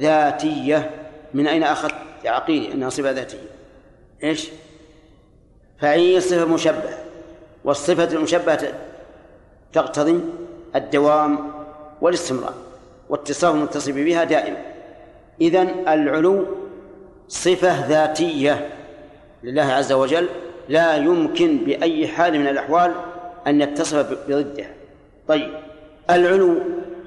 ذاتية 0.00 0.90
من 1.34 1.46
أين 1.46 1.62
أخذت 1.62 1.94
يا 2.24 2.30
عقيل 2.30 2.70
أنها 2.72 2.88
صفة 2.90 3.10
ذاتية 3.10 3.42
إيش 4.24 4.48
فهي 5.78 6.20
صفة 6.20 6.44
مشبهة 6.44 6.98
والصفة 7.64 8.16
المشبهة 8.16 8.68
تقتضي 9.72 10.20
الدوام 10.76 11.52
والاستمرار 12.00 12.54
واتصال 13.08 13.54
المتصف 13.56 13.94
بها 13.94 14.24
دائما 14.24 14.56
إذن 15.40 15.68
العلو 15.88 16.46
صفة 17.28 17.86
ذاتية 17.88 18.70
لله 19.44 19.62
عز 19.62 19.92
وجل 19.92 20.28
لا 20.68 20.94
يمكن 20.96 21.56
بأي 21.56 22.08
حال 22.08 22.40
من 22.40 22.46
الأحوال 22.48 22.92
أن 23.46 23.60
يتصف 23.62 23.96
بضده 24.28 24.64
طيب 25.28 25.48
العلو 26.10 26.58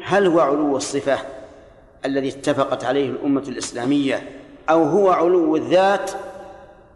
هل 0.04 0.28
هو 0.28 0.40
علو 0.40 0.78
الصفة 0.78 1.18
الذي 2.06 2.30
اتفقت 2.30 2.86
عليه 2.86 3.10
الأمة 3.10 3.42
الإسلامية 3.48 4.24
أو 4.70 4.84
هو 4.84 5.10
علو 5.12 5.56
الذات 5.56 6.12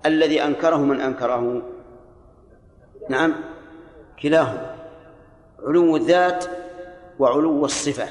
الذي 0.05 0.43
أنكره 0.43 0.77
من 0.77 1.01
أنكره 1.01 1.61
نعم 3.09 3.33
كلاهما 4.23 4.75
علو 5.65 5.95
الذات 5.97 6.45
وعلو 7.19 7.65
الصفة 7.65 8.05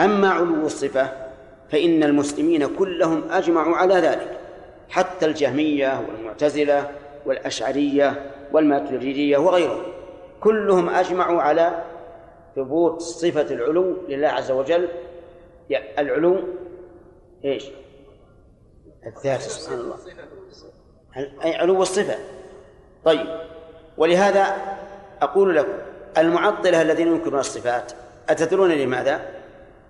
أما 0.00 0.28
علو 0.30 0.66
الصفة 0.66 1.08
فإن 1.70 2.02
المسلمين 2.02 2.66
كلهم 2.66 3.22
أجمعوا 3.30 3.76
على 3.76 3.94
ذلك 3.94 4.33
حتى 4.90 5.26
الجهمية 5.26 6.06
والمعتزلة 6.08 6.90
والأشعرية 7.26 8.30
والماتريدية 8.52 9.38
وغيرهم 9.38 9.82
كلهم 10.40 10.88
أجمعوا 10.88 11.42
على 11.42 11.82
ثبوت 12.56 13.00
صفة 13.00 13.54
العلو 13.54 13.96
لله 14.08 14.28
عز 14.28 14.50
وجل 14.50 14.88
العلو 15.98 16.38
ايش؟ 17.44 17.64
الذات 19.06 19.40
سبحان 19.40 19.78
الله 19.78 19.96
أي 21.44 21.56
علو 21.56 21.82
الصفة 21.82 22.14
طيب 23.04 23.26
ولهذا 23.96 24.56
أقول 25.22 25.56
لكم 25.56 25.72
المعطلة 26.18 26.82
الذين 26.82 27.06
ينكرون 27.06 27.40
الصفات 27.40 27.92
أتدرون 28.28 28.70
لماذا؟ 28.70 29.20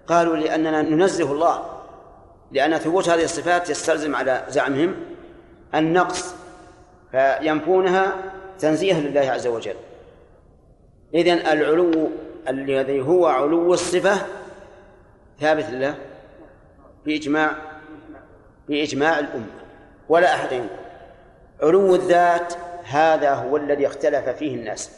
قالوا 0.07 0.37
لأننا 0.37 0.83
ننزه 0.83 1.33
الله 1.33 1.74
لأن 2.53 2.79
ثبوت 2.79 3.09
هذه 3.09 3.25
الصفات 3.25 3.71
يستلزم 3.71 4.17
على 4.17 4.45
زعمهم 4.49 4.95
النقص 5.75 6.35
فينفونها 7.11 8.13
تنزيها 8.59 9.01
لله 9.01 9.21
عز 9.31 9.47
وجل 9.47 9.75
إذن 11.15 11.39
العلو 11.47 12.09
الذي 12.49 13.01
هو 13.01 13.27
علو 13.27 13.75
الصفة 13.75 14.27
ثابت 15.41 15.65
لله 15.65 15.95
بإجماع 17.07 17.51
بإجماع 18.69 19.19
الأمة 19.19 19.47
ولا 20.09 20.35
أحد 20.35 20.53
ينكر 20.53 20.75
علو 21.63 21.95
الذات 21.95 22.55
هذا 22.85 23.35
هو 23.35 23.57
الذي 23.57 23.87
اختلف 23.87 24.29
فيه 24.29 24.55
الناس 24.57 24.91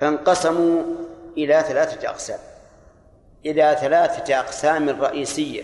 فانقسموا 0.00 0.82
إلى 1.36 1.64
ثلاثة 1.68 2.08
أقسام 2.10 2.38
إلى 3.46 3.76
ثلاثة 3.80 4.38
أقسام 4.40 4.88
رئيسية 4.88 5.62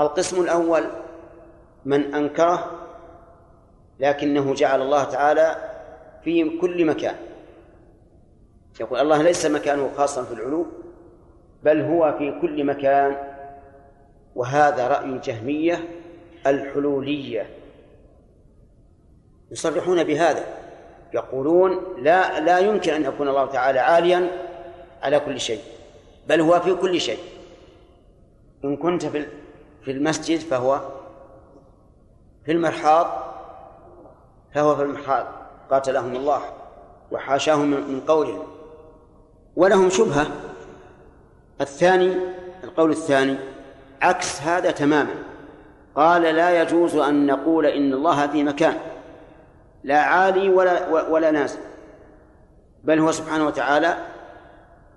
القسم 0.00 0.40
الأول 0.42 0.84
من 1.84 2.14
أنكره 2.14 2.70
لكنه 4.00 4.54
جعل 4.54 4.82
الله 4.82 5.04
تعالى 5.04 5.56
في 6.24 6.58
كل 6.58 6.86
مكان 6.86 7.14
يقول 8.80 8.98
الله 9.00 9.22
ليس 9.22 9.46
مكانه 9.46 9.90
خاصا 9.96 10.24
في 10.24 10.34
العلو 10.34 10.66
بل 11.62 11.80
هو 11.80 12.14
في 12.18 12.40
كل 12.40 12.64
مكان 12.64 13.16
وهذا 14.34 14.88
رأي 14.88 15.04
الجهمية 15.04 15.78
الحلولية 16.46 17.46
يصرحون 19.50 20.04
بهذا 20.04 20.44
يقولون 21.14 21.80
لا 22.04 22.40
لا 22.40 22.58
يمكن 22.58 22.92
أن 22.92 23.04
يكون 23.04 23.28
الله 23.28 23.46
تعالى 23.46 23.78
عاليا 23.78 24.28
على 25.02 25.20
كل 25.20 25.40
شيء 25.40 25.60
بل 26.28 26.40
هو 26.40 26.60
في 26.60 26.74
كل 26.74 27.00
شيء 27.00 27.18
إن 28.64 28.76
كنت 28.76 29.06
في 29.06 29.26
في 29.84 29.90
المسجد 29.90 30.38
فهو 30.38 30.80
في 32.46 32.52
المرحاض 32.52 33.06
فهو 34.54 34.76
في 34.76 34.82
المرحاض 34.82 35.26
قاتلهم 35.70 36.16
الله 36.16 36.40
وحاشاهم 37.10 37.68
من 37.70 38.00
قولهم 38.08 38.42
ولهم 39.56 39.90
شبهة 39.90 40.26
الثاني 41.60 42.14
القول 42.64 42.90
الثاني 42.90 43.36
عكس 44.02 44.42
هذا 44.42 44.70
تماما 44.70 45.14
قال 45.94 46.22
لا 46.22 46.62
يجوز 46.62 46.96
أن 46.96 47.26
نقول 47.26 47.66
إن 47.66 47.92
الله 47.92 48.26
في 48.26 48.42
مكان 48.44 48.74
لا 49.84 49.98
عالي 50.00 50.48
ولا 50.48 50.88
ولا 51.08 51.30
نازل 51.30 51.58
بل 52.84 52.98
هو 52.98 53.12
سبحانه 53.12 53.46
وتعالى 53.46 53.96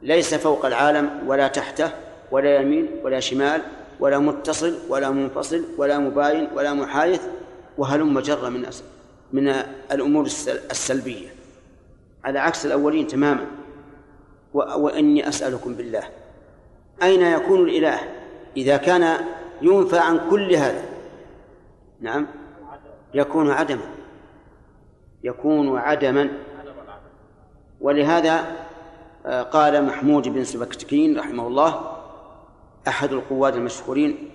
ليس 0.02 0.34
فوق 0.34 0.66
العالم 0.66 1.10
ولا 1.28 1.48
تحته 1.48 1.90
ولا 2.32 2.56
يمين 2.56 2.88
ولا 3.04 3.20
شمال 3.20 3.62
ولا 4.00 4.20
متصل 4.20 4.74
ولا 4.90 5.10
منفصل 5.10 5.66
ولا 5.78 6.00
مباين 6.00 6.48
ولا 6.56 6.74
محايث 6.74 7.22
وهلم 7.78 8.20
جر 8.20 8.50
من 8.50 8.68
من 9.34 9.48
الامور 9.92 10.26
السلبيه 10.72 11.28
على 12.24 12.40
عكس 12.40 12.66
الاولين 12.66 13.08
تماما 13.08 13.46
واني 14.54 15.28
اسالكم 15.28 15.74
بالله 15.76 16.04
اين 17.04 17.22
يكون 17.22 17.70
الاله 17.70 18.00
اذا 18.58 18.78
كان 18.78 19.26
ينفى 19.62 20.00
عن 20.00 20.30
كل 20.30 20.54
هذا 20.56 20.84
نعم 22.02 22.28
يكون 23.14 23.52
عدما 23.52 23.84
يكون 25.24 25.78
عدما 25.78 26.30
ولهذا 27.82 28.44
آه، 29.26 29.42
قال 29.44 29.86
محمود 29.86 30.28
بن 30.28 30.44
سبكتكين 30.44 31.20
رحمه 31.20 31.48
الله 31.48 31.93
أحد 32.88 33.12
القواد 33.14 33.56
المشهورين 33.56 34.30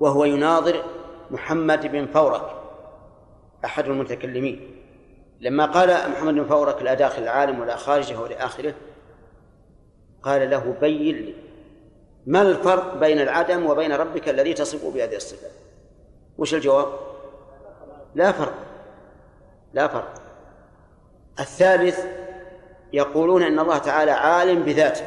وهو 0.00 0.24
يناظر 0.24 0.84
محمد 1.30 1.86
بن 1.86 2.06
فورك 2.06 2.50
أحد 3.64 3.86
المتكلمين 3.88 4.74
لما 5.40 5.66
قال 5.66 6.10
محمد 6.10 6.34
بن 6.34 6.44
فورك 6.44 6.82
لا 6.82 6.94
داخل 6.94 7.22
العالم 7.22 7.60
ولا 7.60 7.76
خارجه 7.76 8.20
ولا 8.20 8.44
آخره 8.44 8.74
قال 10.22 10.50
له 10.50 10.74
بين 10.80 11.16
لي 11.16 11.34
ما 12.26 12.42
الفرق 12.42 12.94
بين 12.96 13.20
العدم 13.20 13.66
وبين 13.66 13.92
ربك 13.92 14.28
الذي 14.28 14.54
تصف 14.54 14.94
بهذه 14.94 15.16
الصفة 15.16 15.46
وش 16.38 16.54
الجواب 16.54 16.86
لا 18.14 18.32
فرق 18.32 18.54
لا 19.72 19.88
فرق 19.88 20.14
الثالث 21.40 22.04
يقولون 22.92 23.42
ان 23.42 23.58
الله 23.58 23.78
تعالى 23.78 24.10
عالم 24.10 24.62
بذاته 24.62 25.02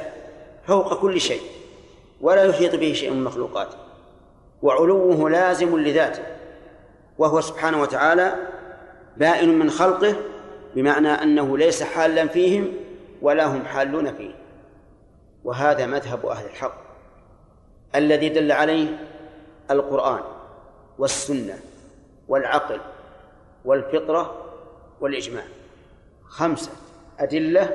فوق 0.64 1.02
كل 1.02 1.22
شيء 1.22 1.42
ولا 2.22 2.44
يحيط 2.44 2.76
به 2.76 2.94
شيء 2.94 3.12
من 3.14 3.24
مخلوقاته 3.24 3.78
وعلوه 4.62 5.30
لازم 5.30 5.78
لذاته 5.80 6.24
وهو 7.18 7.42
سبحانه 7.42 7.82
وتعالى 7.82 8.36
بائن 9.18 9.60
من 9.60 9.70
خلقه 9.70 10.16
بمعنى 10.76 11.08
أنه 11.10 11.58
ليس 11.58 11.84
حالا 11.84 12.28
فيهم 12.28 12.74
ولا 13.22 13.46
هم 13.46 13.66
حالون 13.66 14.14
فيه 14.14 14.34
وهذا 15.44 15.86
مذهب 15.86 16.26
أهل 16.26 16.46
الحق 16.46 16.74
الذي 17.96 18.30
دل 18.30 18.52
عليه 18.52 19.00
القرآن 19.72 20.24
والسنة 21.00 21.60
والعقل 22.28 22.80
والفطرة 23.66 24.46
والإجماع 25.02 25.44
خمسة 26.28 26.72
أدلة 27.20 27.70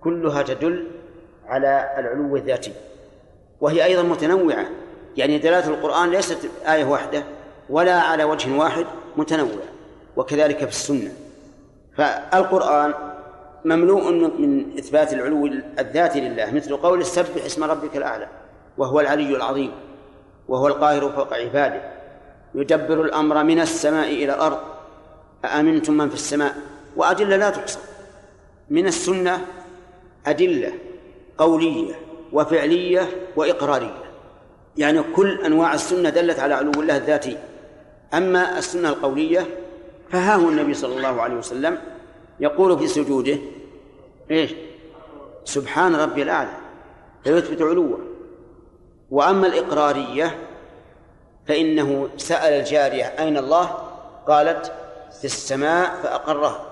كلها 0.00 0.42
تدل 0.42 0.86
على 1.46 1.94
العلو 1.98 2.36
الذاتي 2.36 2.72
وهي 3.60 3.84
أيضا 3.84 4.02
متنوعة 4.02 4.66
يعني 5.16 5.38
دلالة 5.38 5.68
القرآن 5.68 6.10
ليست 6.10 6.38
آية 6.68 6.84
واحدة 6.84 7.24
ولا 7.70 8.00
على 8.00 8.24
وجه 8.24 8.56
واحد 8.58 8.86
متنوعة 9.16 9.68
وكذلك 10.16 10.56
في 10.58 10.66
السنة 10.70 11.12
فالقرآن 11.96 12.94
مملوء 13.64 14.12
من 14.12 14.78
إثبات 14.78 15.12
العلو 15.12 15.46
الذاتي 15.78 16.20
لله 16.20 16.50
مثل 16.54 16.76
قول 16.76 17.06
سبح 17.06 17.44
اسم 17.46 17.64
ربك 17.64 17.96
الأعلى 17.96 18.26
وهو 18.78 19.00
العلي 19.00 19.36
العظيم 19.36 19.72
وهو 20.48 20.68
القاهر 20.68 21.00
فوق 21.10 21.34
عباده 21.34 21.80
يدبر 22.54 23.02
الأمر 23.02 23.44
من 23.44 23.60
السماء 23.60 24.08
إلى 24.08 24.24
الأرض 24.34 24.58
أأمنتم 25.44 25.92
من 25.96 26.08
في 26.08 26.14
السماء 26.14 26.54
وأدلة 26.96 27.36
لا 27.36 27.50
تحصى 27.50 27.78
من 28.70 28.86
السنة 28.86 29.38
أدلة 30.26 30.72
قولية 31.38 31.94
وفعلية 32.32 33.08
وإقرارية 33.36 33.94
يعني 34.76 35.02
كل 35.02 35.44
أنواع 35.44 35.74
السنة 35.74 36.10
دلت 36.10 36.38
على 36.40 36.54
علو 36.54 36.70
الله 36.70 36.96
الذاتي 36.96 37.38
أما 38.14 38.58
السنة 38.58 38.88
القولية 38.88 39.46
فها 40.08 40.34
هو 40.34 40.48
النبي 40.48 40.74
صلى 40.74 40.96
الله 40.96 41.22
عليه 41.22 41.34
وسلم 41.34 41.78
يقول 42.40 42.78
في 42.78 42.86
سجوده 42.86 43.38
ايش؟ 44.30 44.50
سبحان 45.44 45.96
ربي 45.96 46.22
الأعلى 46.22 46.48
فيثبت 47.24 47.62
علوه 47.62 47.98
وأما 49.10 49.46
الإقرارية 49.46 50.34
فإنه 51.46 52.08
سأل 52.16 52.52
الجارية 52.52 53.04
أين 53.04 53.36
الله؟ 53.38 53.66
قالت 54.28 54.72
في 55.18 55.24
السماء 55.24 55.90
فأقره 56.02 56.66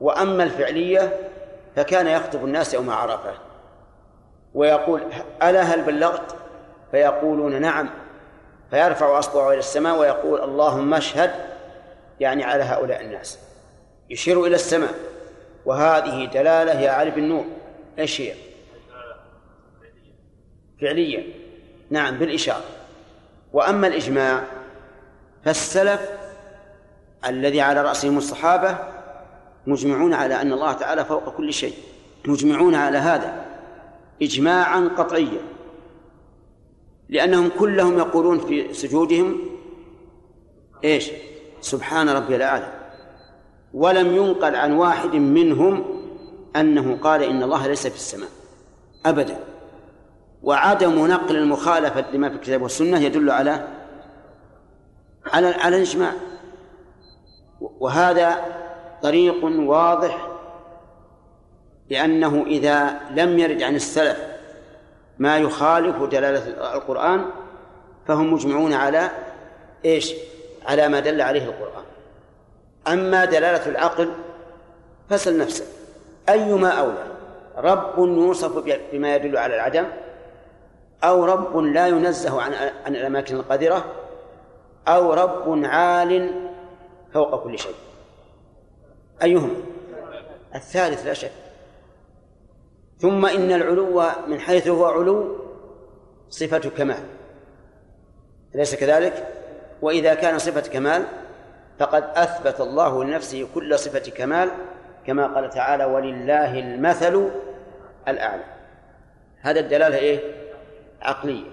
وأما 0.00 0.42
الفعلية 0.44 1.18
فكان 1.76 2.06
يخطب 2.06 2.44
الناس 2.44 2.74
يوم 2.74 2.90
عرفة 2.90 3.32
ويقول 4.54 5.02
ألا 5.42 5.62
هل 5.62 5.82
بلغت 5.82 6.36
فيقولون 6.90 7.60
نعم 7.60 7.88
فيرفع 8.70 9.18
أصبعه 9.18 9.48
إلى 9.50 9.58
السماء 9.58 9.98
ويقول 9.98 10.40
اللهم 10.40 10.94
اشهد 10.94 11.30
يعني 12.20 12.44
على 12.44 12.62
هؤلاء 12.62 13.00
الناس 13.00 13.38
يشير 14.10 14.44
إلى 14.44 14.54
السماء 14.54 14.94
وهذه 15.64 16.24
دلالة 16.24 16.80
يا 16.80 16.90
علي 16.90 17.10
بن 17.10 17.22
نور 17.24 17.44
ايش 17.98 18.20
هي؟ 18.20 18.34
فعليا 20.80 21.24
نعم 21.90 22.18
بالإشارة 22.18 22.62
وأما 23.52 23.86
الإجماع 23.86 24.44
فالسلف 25.44 26.08
الذي 27.26 27.60
على 27.60 27.82
رأسهم 27.82 28.18
الصحابة 28.18 28.76
مجمعون 29.66 30.14
على 30.14 30.40
أن 30.42 30.52
الله 30.52 30.72
تعالى 30.72 31.04
فوق 31.04 31.36
كل 31.36 31.52
شيء 31.52 31.74
مجمعون 32.24 32.74
على 32.74 32.98
هذا 32.98 33.43
إجماعا 34.22 34.90
قطعيا 34.98 35.40
لأنهم 37.08 37.50
كلهم 37.58 37.98
يقولون 37.98 38.38
في 38.40 38.74
سجودهم 38.74 39.38
إيش 40.84 41.10
سبحان 41.60 42.08
ربي 42.08 42.36
الأعلى 42.36 42.72
ولم 43.74 44.16
ينقل 44.16 44.56
عن 44.56 44.72
واحد 44.72 45.14
منهم 45.14 45.84
أنه 46.56 46.96
قال 47.02 47.22
إن 47.22 47.42
الله 47.42 47.66
ليس 47.66 47.86
في 47.86 47.96
السماء 47.96 48.28
أبدا 49.06 49.38
وعدم 50.42 51.06
نقل 51.06 51.36
المخالفة 51.36 52.10
لما 52.12 52.28
في 52.28 52.34
الكتاب 52.34 52.62
والسنة 52.62 52.98
يدل 53.00 53.30
على 53.30 53.68
على 55.32 55.46
على 55.46 55.76
الإجماع 55.76 56.12
وهذا 57.60 58.36
طريق 59.02 59.44
واضح 59.44 60.33
لأنه 61.90 62.42
إذا 62.46 63.00
لم 63.10 63.38
يرد 63.38 63.62
عن 63.62 63.74
السلف 63.76 64.18
ما 65.18 65.38
يخالف 65.38 65.96
دلالة 66.02 66.76
القرآن 66.76 67.24
فهم 68.06 68.32
مجمعون 68.32 68.72
على 68.72 69.10
إيش 69.84 70.14
على 70.66 70.88
ما 70.88 71.00
دل 71.00 71.20
عليه 71.20 71.44
القرآن 71.44 71.84
أما 72.88 73.24
دلالة 73.24 73.66
العقل 73.68 74.10
فاسأل 75.10 75.38
نفسك 75.38 75.64
أيما 76.28 76.68
أولى 76.68 77.04
رب 77.56 77.98
يوصف 77.98 78.76
بما 78.92 79.14
يدل 79.16 79.36
على 79.36 79.54
العدم 79.54 79.84
أو 81.04 81.24
رب 81.24 81.56
لا 81.56 81.86
ينزه 81.86 82.42
عن 82.42 82.54
عن 82.86 82.96
الأماكن 82.96 83.36
القذرة 83.36 83.84
أو 84.88 85.12
رب 85.14 85.64
عال 85.64 86.30
فوق 87.14 87.44
كل 87.44 87.58
شيء 87.58 87.74
أيهما 89.22 89.54
الثالث 90.54 91.06
لا 91.06 91.12
شك 91.12 91.30
ثم 93.00 93.26
إن 93.26 93.52
العلو 93.52 94.02
من 94.26 94.40
حيث 94.40 94.68
هو 94.68 94.84
علو 94.84 95.36
صفة 96.30 96.58
كمال 96.70 97.04
أليس 98.54 98.74
كذلك؟ 98.74 99.26
وإذا 99.82 100.14
كان 100.14 100.38
صفة 100.38 100.60
كمال 100.72 101.04
فقد 101.78 102.04
أثبت 102.16 102.60
الله 102.60 103.04
لنفسه 103.04 103.46
كل 103.54 103.78
صفة 103.78 104.10
كمال 104.10 104.50
كما 105.06 105.26
قال 105.26 105.50
تعالى 105.50 105.84
ولله 105.84 106.58
المثل 106.58 107.28
الأعلى 108.08 108.42
هذا 109.40 109.60
الدلالة 109.60 109.96
إيه؟ 109.98 110.20
عقلية 111.02 111.44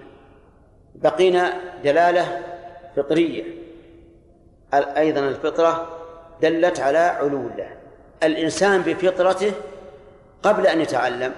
بقينا 0.94 1.52
دلالة 1.84 2.38
فطرية 2.96 3.44
أيضا 4.74 5.20
الفطرة 5.20 5.88
دلت 6.42 6.80
على 6.80 6.98
علو 6.98 7.46
الله 7.50 7.76
الإنسان 8.22 8.82
بفطرته 8.82 9.52
قبل 10.42 10.66
أن 10.66 10.80
يتعلم 10.80 11.32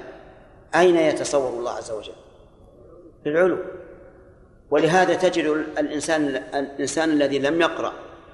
أين 0.74 0.96
يتصور 0.96 1.48
الله 1.50 1.70
عز 1.72 1.90
وجل 1.90 2.12
في 3.24 3.28
العلو 3.28 3.58
ولهذا 4.70 5.14
تجد 5.14 5.44
الإنسان 5.78 6.26
الإنسان 6.54 7.10
الذي 7.10 7.38
لم 7.38 7.60
يقرأ 7.60 7.92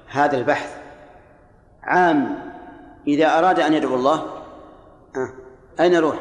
هذا 0.09 0.37
البحث 0.37 0.77
عام 1.83 2.39
إذا 3.07 3.39
أراد 3.39 3.61
أن 3.61 3.75
يدعو 3.75 3.95
الله 3.95 4.23
آه، 5.16 5.33
أين 5.81 5.97
روح 5.97 6.16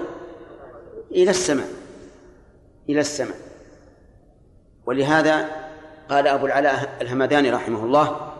إلى 1.11 1.29
السماء 1.29 1.67
إلى 2.89 2.99
السماء 2.99 3.35
ولهذا 4.85 5.45
قال 6.09 6.27
أبو 6.27 6.45
العلاء 6.45 6.97
الهمداني 7.01 7.51
رحمه 7.51 7.83
الله 7.83 8.31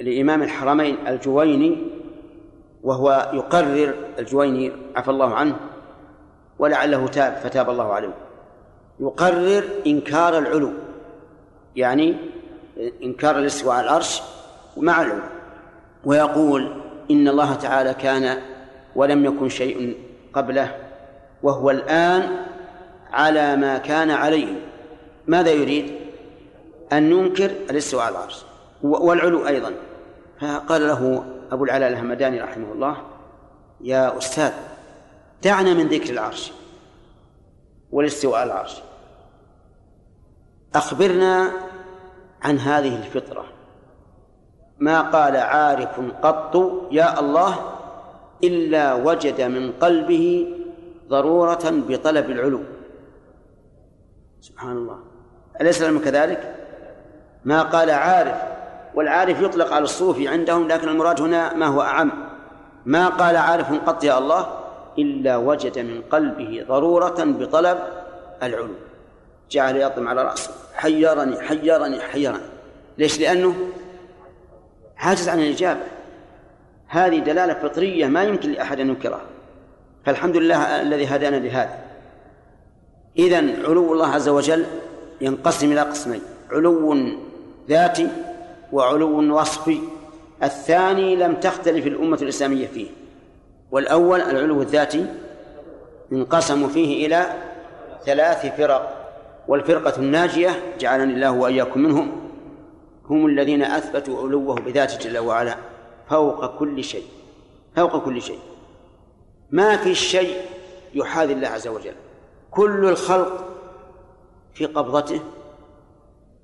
لإمام 0.00 0.42
الحرمين 0.42 1.06
الجويني 1.08 1.97
وهو 2.88 3.30
يقرر 3.32 3.94
الجويني 4.18 4.72
عفى 4.96 5.10
الله 5.10 5.34
عنه 5.34 5.56
ولعله 6.58 7.06
تاب 7.06 7.32
فتاب 7.36 7.70
الله 7.70 7.92
عليه 7.92 8.14
يقرر 9.00 9.64
إنكار 9.86 10.38
العلو 10.38 10.70
يعني 11.76 12.16
إنكار 13.02 13.38
الاستواء 13.38 13.74
على 13.74 13.84
العرش 13.86 14.22
مع 14.76 15.02
العلو 15.02 15.22
ويقول 16.04 16.72
إن 17.10 17.28
الله 17.28 17.54
تعالى 17.54 17.94
كان 17.94 18.38
ولم 18.96 19.24
يكن 19.24 19.48
شيء 19.48 19.94
قبله 20.32 20.74
وهو 21.42 21.70
الآن 21.70 22.36
على 23.12 23.56
ما 23.56 23.78
كان 23.78 24.10
عليه 24.10 24.54
ماذا 25.26 25.50
يريد؟ 25.50 25.92
أن 26.92 27.10
ننكر 27.10 27.50
الاستواء 27.70 28.02
على 28.04 28.14
العرش 28.14 28.44
والعلو 28.82 29.46
أيضا 29.46 29.72
فقال 30.40 30.86
له 30.88 31.24
أبو 31.52 31.64
العلاء 31.64 31.88
الهمداني 31.88 32.40
رحمه 32.40 32.72
الله 32.72 32.96
يا 33.80 34.18
أستاذ 34.18 34.52
دعنا 35.42 35.74
من 35.74 35.86
ذكر 35.88 36.12
العرش 36.12 36.52
والاستواء 37.90 38.44
العرش 38.44 38.80
أخبرنا 40.74 41.50
عن 42.42 42.58
هذه 42.58 42.96
الفطرة 42.96 43.44
ما 44.78 45.00
قال 45.02 45.36
عارف 45.36 46.00
قط 46.22 46.54
يا 46.92 47.20
الله 47.20 47.58
إلا 48.44 48.94
وجد 48.94 49.40
من 49.40 49.72
قلبه 49.72 50.48
ضرورة 51.08 51.68
بطلب 51.88 52.30
العلو 52.30 52.60
سبحان 54.40 54.72
الله 54.76 54.98
أليس 55.60 55.82
لهم 55.82 55.98
كذلك؟ 55.98 56.54
ما 57.44 57.62
قال 57.62 57.90
عارف 57.90 58.57
والعارف 58.94 59.40
يطلق 59.42 59.72
على 59.72 59.84
الصوفي 59.84 60.28
عندهم 60.28 60.68
لكن 60.68 60.88
المراد 60.88 61.20
هنا 61.20 61.54
ما 61.54 61.66
هو 61.66 61.82
أعم 61.82 62.10
ما 62.86 63.08
قال 63.08 63.36
عارف 63.36 63.72
قط 63.86 64.04
يا 64.04 64.18
الله 64.18 64.46
إلا 64.98 65.36
وجد 65.36 65.78
من 65.78 66.00
قلبه 66.10 66.64
ضرورة 66.68 67.24
بطلب 67.24 67.78
العلو 68.42 68.68
جعل 69.50 69.76
يطم 69.76 70.08
على 70.08 70.22
رأسه 70.22 70.50
حيرني 70.74 71.40
حيرني 71.40 72.00
حيرني 72.00 72.40
ليش 72.98 73.20
لأنه 73.20 73.54
عاجز 74.98 75.28
عن 75.28 75.38
الإجابة 75.40 75.80
هذه 76.88 77.18
دلالة 77.18 77.54
فطرية 77.54 78.06
ما 78.06 78.22
يمكن 78.24 78.52
لأحد 78.52 78.80
أن 78.80 78.88
ينكرها 78.88 79.20
فالحمد 80.04 80.36
لله 80.36 80.82
الذي 80.82 81.06
هدانا 81.06 81.36
لهذا 81.36 81.78
إذا 83.18 83.36
علو 83.36 83.92
الله 83.92 84.06
عز 84.06 84.28
وجل 84.28 84.66
ينقسم 85.20 85.72
إلى 85.72 85.80
قسمين 85.80 86.20
علو 86.50 86.96
ذاتي 87.68 88.08
وعلو 88.72 89.38
وصفي 89.40 89.78
الثاني 90.42 91.16
لم 91.16 91.34
تختلف 91.34 91.86
الأمة 91.86 92.18
الإسلامية 92.22 92.66
فيه 92.66 92.88
والأول 93.70 94.20
العلو 94.20 94.62
الذاتي 94.62 95.06
انقسموا 96.12 96.68
فيه 96.68 97.06
إلى 97.06 97.32
ثلاث 98.06 98.56
فرق 98.56 98.94
والفرقة 99.48 99.98
الناجية 100.00 100.62
جعلني 100.80 101.12
الله 101.14 101.30
وإياكم 101.30 101.80
منهم 101.80 102.30
هم 103.10 103.26
الذين 103.26 103.62
أثبتوا 103.62 104.20
علوه 104.28 104.54
بذاته 104.54 104.98
جل 104.98 105.18
وعلا 105.18 105.56
فوق 106.10 106.58
كل 106.58 106.84
شيء 106.84 107.04
فوق 107.76 108.04
كل 108.04 108.22
شيء 108.22 108.38
ما 109.50 109.76
في 109.76 109.94
شيء 109.94 110.36
يحاذي 110.94 111.32
الله 111.32 111.48
عز 111.48 111.68
وجل 111.68 111.92
كل 112.50 112.84
الخلق 112.88 113.44
في 114.54 114.66
قبضته 114.66 115.20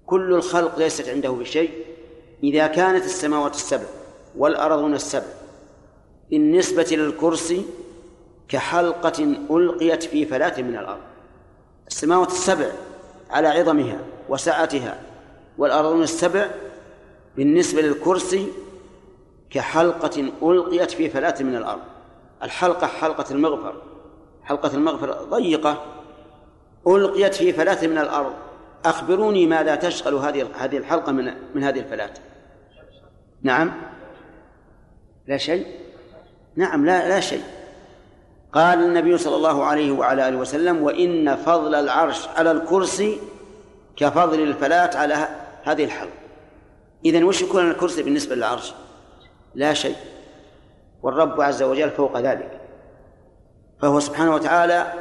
كل 0.07 0.33
الخلق 0.35 0.79
ليست 0.79 1.09
عنده 1.09 1.31
بشيء 1.31 1.71
إذا 2.45 2.67
كانت 2.67 3.05
السماوات 3.05 3.55
السبع 3.55 3.87
والأرضون 4.37 4.95
السبع 4.95 5.27
بالنسبة 6.31 6.89
للكرسي 6.97 7.65
كحلقة 8.49 9.25
ألقيت 9.51 10.03
في 10.03 10.27
فلاة 10.27 10.63
من 10.63 10.77
الأرض 10.77 11.01
السماوات 11.89 12.29
السبع 12.29 12.67
على 13.31 13.49
عظمها 13.49 13.99
وسعتها 14.29 15.01
والأرضون 15.59 16.03
السبع 16.03 16.47
بالنسبة 17.37 17.83
للكرسي 17.83 18.47
كحلقة 19.51 20.31
ألقيت 20.43 20.91
في 20.91 21.09
فلاة 21.11 21.35
من 21.43 21.57
الأرض 21.57 21.81
الحلقة 22.43 22.87
حلقة 22.87 23.27
المغفر 23.33 23.75
حلقة 24.43 24.75
المغفر 24.75 25.13
ضيقة 25.31 25.83
ألقيت 26.87 27.35
في 27.35 27.53
فلاة 27.53 27.87
من 27.87 27.99
الأرض 27.99 28.33
أخبروني 28.85 29.47
ماذا 29.47 29.75
تشغل 29.75 30.15
هذه 30.15 30.47
هذه 30.59 30.77
الحلقة 30.77 31.13
من 31.13 31.35
من 31.55 31.65
هذه 31.65 31.79
الفلاة 31.79 32.11
نعم 33.45 33.73
لا 35.27 35.37
شيء 35.37 35.67
نعم 36.57 36.87
لا 36.87 37.09
لا 37.09 37.21
شيء 37.21 37.43
قال 38.53 38.79
النبي 38.83 39.19
صلى 39.19 39.37
الله 39.37 39.65
عليه 39.65 39.93
وعلى 39.93 40.29
اله 40.29 40.37
وسلم 40.37 40.83
وان 40.83 41.37
فضل 41.37 41.75
العرش 41.75 42.29
على 42.29 42.51
الكرسي 42.51 43.19
كفضل 43.97 44.41
الفلاة 44.43 44.97
على 44.99 45.29
هذه 45.63 45.85
الحلقة 45.85 46.13
إذا 47.05 47.25
وش 47.25 47.43
يكون 47.43 47.71
الكرسي 47.71 48.03
بالنسبة 48.03 48.35
للعرش 48.35 48.75
لا 49.55 49.75
شيء 49.75 49.97
والرب 51.03 51.41
عز 51.41 51.63
وجل 51.63 51.91
فوق 51.91 52.19
ذلك 52.21 52.61
فهو 53.81 54.01
سبحانه 54.01 54.35
وتعالى 54.35 54.93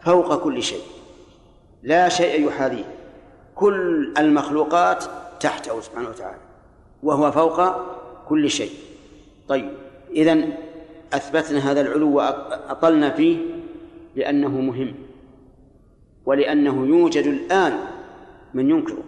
فوق 0.00 0.42
كل 0.44 0.62
شيء 0.62 0.82
لا 1.82 2.08
شيء 2.08 2.46
يحاذيه 2.48 2.84
كل 3.54 4.14
المخلوقات 4.18 5.04
تحته 5.40 5.80
سبحانه 5.80 6.08
وتعالى 6.08 6.38
وهو 7.04 7.32
فوق 7.32 7.70
كل 8.28 8.50
شيء 8.50 8.70
طيب 9.48 9.68
إذا 10.10 10.38
أثبتنا 11.12 11.70
هذا 11.70 11.80
العلو 11.80 12.16
وأطلنا 12.16 13.10
فيه 13.10 13.38
لأنه 14.16 14.48
مهم 14.48 14.94
ولأنه 16.26 16.86
يوجد 16.86 17.24
الآن 17.26 17.78
من 18.54 18.70
ينكره 18.70 19.02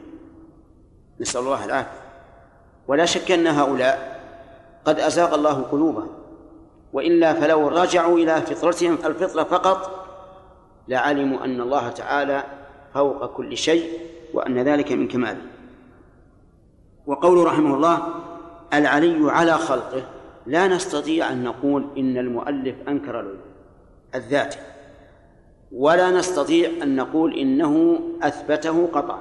نسأل 1.21 1.41
الله 1.41 1.65
العافية 1.65 1.99
ولا 2.89 3.05
شك 3.05 3.31
أن 3.31 3.47
هؤلاء 3.47 4.21
قد 4.85 5.01
أزاغ 5.01 5.35
الله 5.35 5.63
قلوبهم 5.63 6.09
وإلا 6.93 7.33
فلو 7.35 7.69
رجعوا 7.69 8.19
إلى 8.19 8.41
فطرتهم 8.41 8.93
الفطرة 9.05 9.43
فقط 9.45 10.07
لعلموا 10.89 11.45
أن 11.45 11.61
الله 11.61 11.89
تعالى 11.89 12.45
فوق 12.95 13.27
كل 13.37 13.57
شيء 13.57 13.91
وأن 14.35 14.59
ذلك 14.59 14.93
من 14.93 15.09
كماله 15.09 15.41
وقوله 17.07 17.45
رحمه 17.45 17.75
الله 17.75 18.03
العلي 18.75 19.33
على 19.33 19.53
خلقه 19.53 20.03
لا 20.47 20.67
نستطيع 20.67 21.31
أن 21.33 21.45
نقول 21.45 21.85
إن 21.99 22.19
المؤلف 22.19 22.75
أنكر 22.89 23.11
العلو 23.21 23.37
الذاتي 24.15 24.59
ولا 25.73 26.11
نستطيع 26.11 26.71
أن 26.83 26.97
نقول 26.97 27.35
إنه 27.39 27.99
أثبته 28.23 28.87
قطعا 28.93 29.19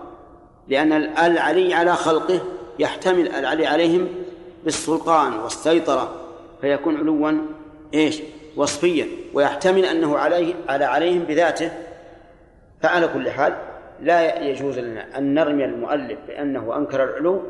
لأن 0.67 0.91
العلي 0.93 1.73
على 1.73 1.93
خلقه 1.95 2.39
يحتمل 2.79 3.27
العلي 3.27 3.67
عليهم 3.67 4.07
بالسلطان 4.63 5.33
والسيطرة 5.33 6.11
فيكون 6.61 6.97
علوا 6.97 7.31
ايش 7.93 8.21
وصفيا 8.55 9.07
ويحتمل 9.33 9.85
أنه 9.85 10.17
عليه 10.17 10.53
على 10.69 10.85
عليهم 10.85 11.23
بذاته 11.23 11.71
فعلى 12.81 13.07
كل 13.07 13.29
حال 13.29 13.53
لا 14.01 14.39
يجوز 14.49 14.79
لنا 14.79 15.17
أن 15.17 15.33
نرمي 15.33 15.65
المؤلف 15.65 16.17
بأنه 16.27 16.75
أنكر 16.77 17.03
العلو 17.03 17.41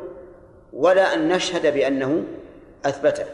ولا 0.76 1.14
أن 1.14 1.28
نشهد 1.28 1.74
بأنه 1.74 2.24
أثبته 2.84 3.24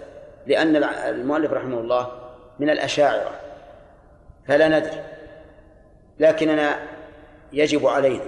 لأن 0.46 0.76
المؤلف 0.86 1.52
رحمه 1.52 1.80
الله 1.80 2.12
من 2.60 2.70
الأشاعرة 2.70 3.30
فلا 4.48 4.78
ندري 4.78 5.02
لكننا 6.18 6.76
يجب 7.52 7.86
علينا 7.86 8.24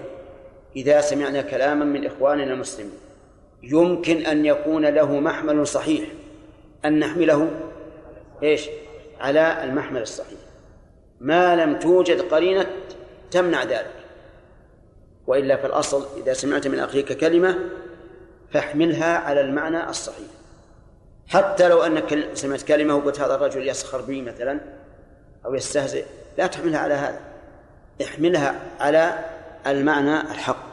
إذا 0.76 1.00
سمعنا 1.00 1.42
كلاما 1.42 1.84
من 1.84 2.06
إخواننا 2.06 2.52
المسلمين 2.54 2.98
يمكن 3.62 4.26
أن 4.26 4.46
يكون 4.46 4.86
له 4.86 5.20
محمل 5.20 5.66
صحيح 5.66 6.08
أن 6.84 6.98
نحمله 6.98 7.48
إيش 8.42 8.68
على 9.20 9.64
المحمل 9.64 10.02
الصحيح 10.02 10.38
ما 11.20 11.56
لم 11.56 11.78
توجد 11.78 12.20
قرينة 12.22 12.66
تمنع 13.30 13.62
ذلك 13.64 13.90
وإلا 15.26 15.56
فالأصل 15.56 16.06
إذا 16.16 16.32
سمعت 16.32 16.66
من 16.66 16.78
أخيك 16.78 17.12
كلمة 17.12 17.58
فاحملها 18.54 19.18
على 19.18 19.40
المعنى 19.40 19.88
الصحيح 19.90 20.26
حتى 21.28 21.68
لو 21.68 21.82
أنك 21.82 22.28
سمعت 22.34 22.62
كلمة 22.62 22.94
وقلت 22.96 23.20
هذا 23.20 23.34
الرجل 23.34 23.68
يسخر 23.68 24.00
بي 24.00 24.22
مثلا 24.22 24.60
أو 25.46 25.54
يستهزئ 25.54 26.04
لا 26.38 26.46
تحملها 26.46 26.78
على 26.80 26.94
هذا 26.94 27.20
احملها 28.04 28.60
على 28.80 29.18
المعنى 29.66 30.20
الحق 30.20 30.64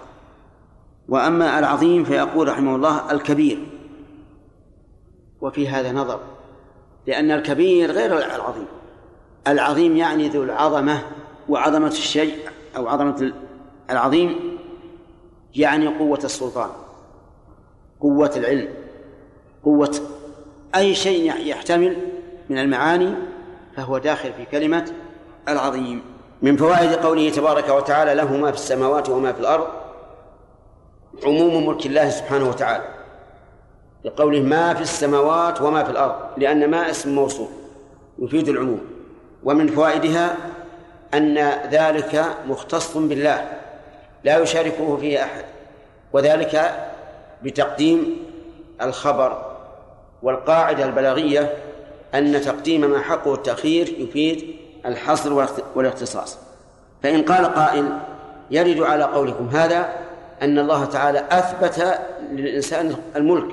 وأما 1.09 1.59
العظيم 1.59 2.03
فيقول 2.03 2.47
رحمه 2.47 2.75
الله 2.75 3.11
الكبير 3.11 3.59
وفي 5.41 5.69
هذا 5.69 5.91
نظر 5.91 6.19
لأن 7.07 7.31
الكبير 7.31 7.91
غير 7.91 8.17
العظيم 8.17 8.65
العظيم 9.47 9.97
يعني 9.97 10.29
ذو 10.29 10.43
العظمة 10.43 11.01
وعظمة 11.49 11.87
الشيء 11.87 12.35
أو 12.77 12.87
عظمة 12.87 13.33
العظيم 13.89 14.57
يعني 15.55 15.87
قوة 15.87 16.19
السلطان 16.23 16.69
قوة 18.01 18.31
العلم 18.37 18.67
قوة 19.63 19.95
أي 20.75 20.95
شيء 20.95 21.35
يحتمل 21.47 21.97
من 22.49 22.57
المعاني 22.57 23.13
فهو 23.77 23.97
داخل 23.97 24.33
في 24.33 24.45
كلمة 24.51 24.91
العظيم 25.47 26.01
من 26.41 26.57
فوائد 26.57 26.93
قوله 26.93 27.29
تبارك 27.29 27.69
وتعالى 27.69 28.13
له 28.13 28.31
ما 28.37 28.51
في 28.51 28.57
السماوات 28.57 29.09
وما 29.09 29.33
في 29.33 29.39
الأرض 29.39 29.67
عموم 31.23 31.67
ملك 31.67 31.85
الله 31.85 32.09
سبحانه 32.09 32.49
وتعالى 32.49 32.83
لقوله 34.05 34.39
ما 34.39 34.73
في 34.73 34.81
السماوات 34.81 35.61
وما 35.61 35.83
في 35.83 35.89
الأرض 35.89 36.15
لأن 36.37 36.69
ما 36.69 36.89
اسم 36.89 37.15
موصول 37.15 37.47
يفيد 38.19 38.49
العموم 38.49 38.81
ومن 39.43 39.67
فوائدها 39.67 40.35
أن 41.13 41.37
ذلك 41.71 42.25
مختص 42.47 42.97
بالله 42.97 43.49
لا 44.23 44.37
يشاركه 44.37 44.97
فيه 44.97 45.23
أحد 45.23 45.43
وذلك 46.13 46.55
بتقديم 47.43 48.23
الخبر 48.81 49.45
والقاعدة 50.21 50.85
البلاغية 50.85 51.53
أن 52.15 52.41
تقديم 52.41 52.81
ما 52.81 52.99
حقه 52.99 53.33
التأخير 53.33 53.87
يفيد 53.99 54.55
الحصر 54.85 55.33
والاختصاص 55.75 56.37
فإن 57.03 57.21
قال 57.23 57.45
قائل 57.45 57.97
يرد 58.51 58.79
على 58.81 59.03
قولكم 59.03 59.47
هذا 59.47 59.89
أن 60.41 60.59
الله 60.59 60.85
تعالى 60.85 61.25
أثبت 61.31 61.99
للإنسان 62.31 62.95
الملك 63.15 63.51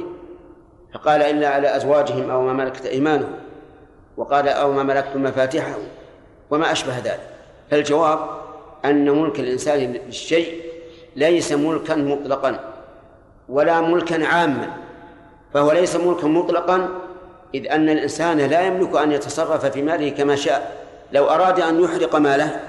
فقال 0.94 1.22
إلا 1.22 1.48
على 1.48 1.76
أزواجهم 1.76 2.30
أو 2.30 2.42
ما 2.42 2.52
ملكت 2.52 2.86
أيمانهم 2.86 3.32
وقال 4.16 4.48
أو 4.48 4.72
ما 4.72 4.82
ملكت 4.82 5.16
مفاتحه 5.16 5.74
وما 6.50 6.72
أشبه 6.72 6.98
ذلك 6.98 7.20
فالجواب 7.70 8.18
أن 8.84 9.10
ملك 9.22 9.40
الإنسان 9.40 10.00
للشيء 10.06 10.60
ليس 11.16 11.52
ملكا 11.52 11.94
مطلقا 11.94 12.67
ولا 13.48 13.80
ملكا 13.80 14.26
عاما 14.26 14.68
فهو 15.54 15.72
ليس 15.72 15.96
ملكا 15.96 16.26
مطلقا 16.26 16.88
إذ 17.54 17.70
أن 17.72 17.88
الإنسان 17.90 18.38
لا 18.38 18.60
يملك 18.60 18.96
أن 18.96 19.12
يتصرف 19.12 19.66
في 19.66 19.82
ماله 19.82 20.08
كما 20.10 20.36
شاء 20.36 20.76
لو 21.12 21.24
أراد 21.28 21.60
أن 21.60 21.80
يحرق 21.84 22.16
ماله 22.16 22.60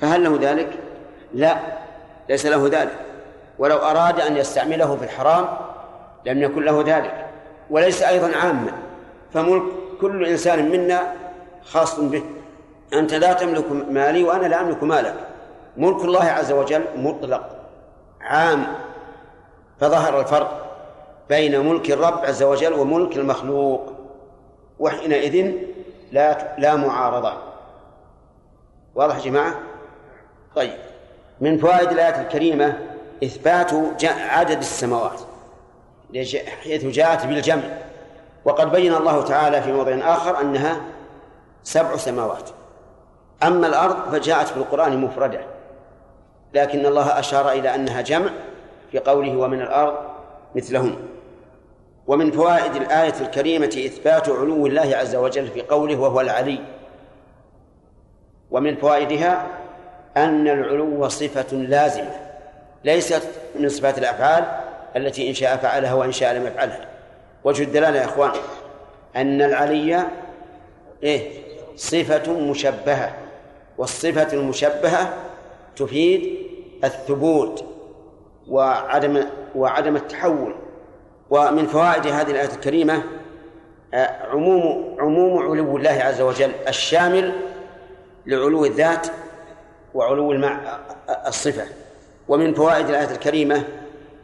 فهل 0.00 0.24
له 0.24 0.38
ذلك؟ 0.42 0.68
لا 1.34 1.56
ليس 2.28 2.46
له 2.46 2.66
ذلك 2.68 2.94
ولو 3.58 3.76
أراد 3.76 4.20
أن 4.20 4.36
يستعمله 4.36 4.96
في 4.96 5.04
الحرام 5.04 5.46
لم 6.26 6.42
يكن 6.42 6.62
له 6.64 6.84
ذلك 6.86 7.26
وليس 7.70 8.02
أيضا 8.02 8.30
عاما 8.36 8.72
فملك 9.32 9.62
كل 10.00 10.26
إنسان 10.26 10.70
منا 10.70 11.12
خاص 11.64 12.00
به 12.00 12.22
أنت 12.92 13.14
لا 13.14 13.32
تملك 13.32 13.64
مالي 13.90 14.24
وأنا 14.24 14.46
لا 14.46 14.60
أملك 14.60 14.82
مالك 14.82 15.14
ملك 15.76 16.04
الله 16.04 16.24
عز 16.24 16.52
وجل 16.52 16.82
مطلق 16.96 17.44
عام 18.20 18.64
فظهر 19.80 20.20
الفرق 20.20 20.76
بين 21.28 21.66
ملك 21.66 21.90
الرب 21.90 22.24
عز 22.24 22.42
وجل 22.42 22.72
وملك 22.72 23.16
المخلوق 23.16 23.92
وحينئذ 24.78 25.52
لا 26.12 26.56
لا 26.58 26.74
معارضة 26.76 27.32
واضح 28.94 29.14
يا 29.16 29.20
جماعة؟ 29.30 29.54
طيب 30.56 30.72
من 31.40 31.58
فوائد 31.58 31.90
الآية 31.90 32.20
الكريمة 32.22 32.78
إثبات 33.24 33.70
عدد 34.04 34.58
السماوات 34.58 35.20
حيث 36.62 36.84
جاءت 36.86 37.26
بالجمع 37.26 37.62
وقد 38.44 38.72
بين 38.72 38.94
الله 38.94 39.22
تعالى 39.24 39.62
في 39.62 39.72
موضع 39.72 40.12
آخر 40.14 40.40
أنها 40.40 40.80
سبع 41.62 41.96
سماوات 41.96 42.50
أما 43.42 43.66
الأرض 43.66 44.12
فجاءت 44.12 44.46
في 44.48 44.56
القرآن 44.56 44.98
مفردة 45.00 45.40
لكن 46.54 46.86
الله 46.86 47.18
أشار 47.18 47.50
إلى 47.50 47.74
أنها 47.74 48.00
جمع 48.00 48.30
بقوله 48.94 49.36
ومن 49.36 49.60
الأرض 49.60 49.94
مثلهم 50.54 50.94
ومن 52.06 52.30
فوائد 52.30 52.74
الآية 52.76 53.14
الكريمة 53.20 53.66
إثبات 53.66 54.28
علو 54.28 54.66
الله 54.66 54.96
عز 54.96 55.16
وجل 55.16 55.46
في 55.48 55.62
قوله 55.62 56.00
وهو 56.00 56.20
العلي 56.20 56.58
ومن 58.50 58.76
فوائدها 58.76 59.46
أن 60.16 60.48
العلو 60.48 61.08
صفة 61.08 61.56
لازمة 61.56 62.10
ليست 62.84 63.28
من 63.58 63.68
صفات 63.68 63.98
الأفعال 63.98 64.44
التي 64.96 65.28
إن 65.28 65.34
شاء 65.34 65.56
فعلها 65.56 65.94
وإن 65.94 66.12
شاء 66.12 66.34
لم 66.34 66.46
يفعلها 66.46 66.86
وجه 67.44 67.62
الدلالة 67.62 67.98
يا 67.98 68.04
إخوان 68.04 68.30
أن 69.16 69.42
العلي 69.42 70.06
إيه 71.02 71.30
صفة 71.76 72.32
مشبهة 72.32 73.14
والصفة 73.78 74.32
المشبهة 74.32 75.14
تفيد 75.76 76.36
الثبوت 76.84 77.64
وعدم 78.48 79.24
وعدم 79.54 79.96
التحول 79.96 80.54
ومن 81.30 81.66
فوائد 81.66 82.06
هذه 82.06 82.30
الآية 82.30 82.54
الكريمة 82.54 83.02
آه، 83.94 84.26
عموم 84.28 84.96
عموم 85.00 85.50
علو 85.52 85.76
الله 85.76 85.90
عز 85.90 86.20
وجل 86.20 86.52
الشامل 86.68 87.32
لعلو 88.26 88.64
الذات 88.64 89.06
وعلو 89.94 90.32
المع 90.32 90.78
الصفة 91.26 91.64
ومن 92.28 92.54
فوائد 92.54 92.88
الآية 92.88 93.10
الكريمة 93.10 93.62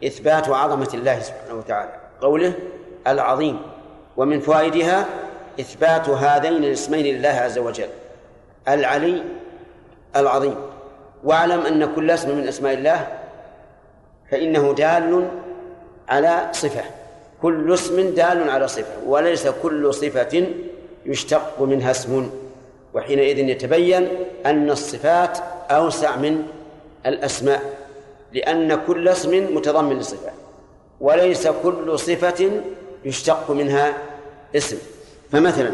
إثبات 0.06 0.48
عظمة 0.48 0.88
الله 0.94 1.20
سبحانه 1.20 1.54
وتعالى 1.54 1.92
قوله 2.20 2.52
العظيم 3.06 3.60
ومن 4.16 4.40
فوائدها 4.40 5.06
إثبات 5.60 6.08
هذين 6.08 6.52
الاسمين 6.52 7.16
لله 7.16 7.28
عز 7.28 7.58
وجل 7.58 7.88
العلي 8.68 9.22
العظيم 10.16 10.54
واعلم 11.24 11.60
أن 11.60 11.94
كل 11.94 12.10
اسم 12.10 12.36
من 12.36 12.48
أسماء 12.48 12.74
الله 12.74 13.08
فإنه 14.30 14.74
دال 14.78 15.28
على 16.08 16.48
صفة 16.52 16.80
كل 17.42 17.74
اسم 17.74 17.96
دال 18.00 18.50
على 18.50 18.68
صفة 18.68 18.94
وليس 19.06 19.46
كل 19.48 19.94
صفة 19.94 20.46
يشتق 21.06 21.62
منها 21.62 21.90
اسم 21.90 22.30
وحينئذ 22.94 23.38
يتبين 23.38 24.08
أن 24.46 24.70
الصفات 24.70 25.38
أوسع 25.70 26.16
من 26.16 26.42
الأسماء 27.06 27.62
لأن 28.32 28.80
كل 28.86 29.08
اسم 29.08 29.56
متضمن 29.56 29.98
لصفة 29.98 30.30
وليس 31.00 31.48
كل 31.48 31.98
صفة 31.98 32.50
يشتق 33.04 33.50
منها 33.50 33.92
اسم 34.56 34.76
فمثلا 35.32 35.70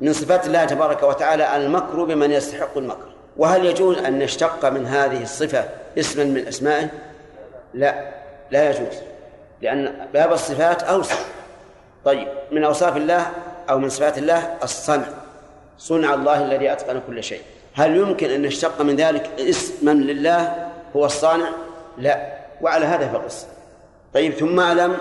من 0.00 0.12
صفات 0.12 0.46
الله 0.46 0.64
تبارك 0.64 1.02
وتعالى 1.02 1.56
المكر 1.56 2.04
بمن 2.04 2.30
يستحق 2.30 2.78
المكر 2.78 3.08
وهل 3.36 3.64
يجوز 3.66 3.98
أن 3.98 4.18
نشتق 4.18 4.68
من 4.68 4.86
هذه 4.86 5.22
الصفة 5.22 5.64
اسما 5.98 6.24
من 6.24 6.46
أسمائه 6.46 6.90
لا 7.76 7.94
لا 8.50 8.68
يجوز 8.70 8.96
لأن 9.62 9.94
باب 10.12 10.32
الصفات 10.32 10.82
أوسع 10.82 11.16
طيب 12.04 12.28
من 12.52 12.64
أوصاف 12.64 12.96
الله 12.96 13.26
أو 13.70 13.78
من 13.78 13.88
صفات 13.88 14.18
الله 14.18 14.54
الصنع 14.62 15.06
صنع 15.78 16.14
الله 16.14 16.44
الذي 16.44 16.72
أتقن 16.72 17.00
كل 17.06 17.22
شيء 17.24 17.42
هل 17.74 17.96
يمكن 17.96 18.30
أن 18.30 18.42
نشتق 18.42 18.82
من 18.82 18.96
ذلك 18.96 19.30
اسما 19.40 19.90
لله 19.90 20.68
هو 20.96 21.04
الصانع 21.04 21.48
لا 21.98 22.32
وعلى 22.60 22.86
هذا 22.86 23.08
فقس 23.12 23.46
طيب 24.14 24.32
ثم 24.32 24.60
أعلم 24.60 24.96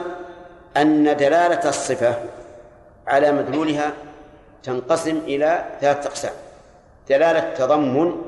أن 0.77 1.03
دلالة 1.17 1.69
الصفة 1.69 2.13
على 3.07 3.31
مدلولها 3.31 3.91
تنقسم 4.63 5.17
إلى 5.17 5.65
ثلاثة 5.81 6.09
أقسام 6.09 6.31
دلالة 7.09 7.53
تضمن 7.53 8.21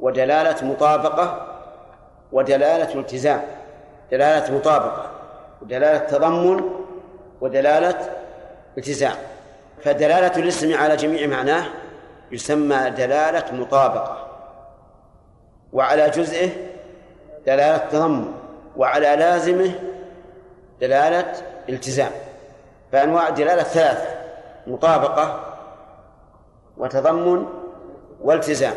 ودلالة 0.00 0.64
مطابقة 0.66 1.49
ودلالة 2.32 2.94
التزام 3.00 3.42
دلالة 4.12 4.54
مطابقة 4.58 5.10
ودلالة 5.62 5.98
تضمن 5.98 6.64
ودلالة 7.40 7.98
التزام 8.78 9.16
فدلالة 9.82 10.36
الاسم 10.42 10.74
على 10.78 10.96
جميع 10.96 11.26
معناه 11.26 11.64
يسمى 12.32 12.90
دلالة 12.90 13.52
مطابقة 13.60 14.26
وعلى 15.72 16.10
جزئه 16.10 16.48
دلالة 17.46 17.78
تضمن 17.78 18.32
وعلى 18.76 19.16
لازمه 19.16 19.70
دلالة 20.80 21.32
التزام 21.68 22.10
فأنواع 22.92 23.28
الدلالة 23.28 23.62
ثلاثة 23.62 24.06
مطابقة 24.66 25.56
وتضمن 26.76 27.46
والتزام 28.22 28.74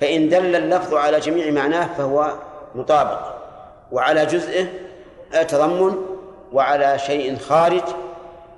فإن 0.00 0.28
دل 0.28 0.56
اللفظ 0.56 0.94
على 0.94 1.20
جميع 1.20 1.50
معناه 1.50 1.86
فهو 1.94 2.32
مطابق 2.74 3.18
وعلى 3.92 4.26
جزئه 4.26 4.66
تضمن 5.48 5.96
وعلى 6.52 6.98
شيء 6.98 7.38
خارج 7.38 7.82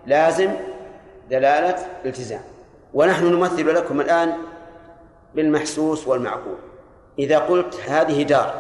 لازم 0.07 0.51
دلالة 1.31 1.87
التزام 2.05 2.41
ونحن 2.95 3.33
نمثل 3.37 3.75
لكم 3.75 4.01
الآن 4.01 4.33
بالمحسوس 5.35 6.09
والمعقول 6.09 6.59
إذا 7.19 7.39
قلت 7.39 7.81
هذه 7.89 8.23
دار 8.23 8.55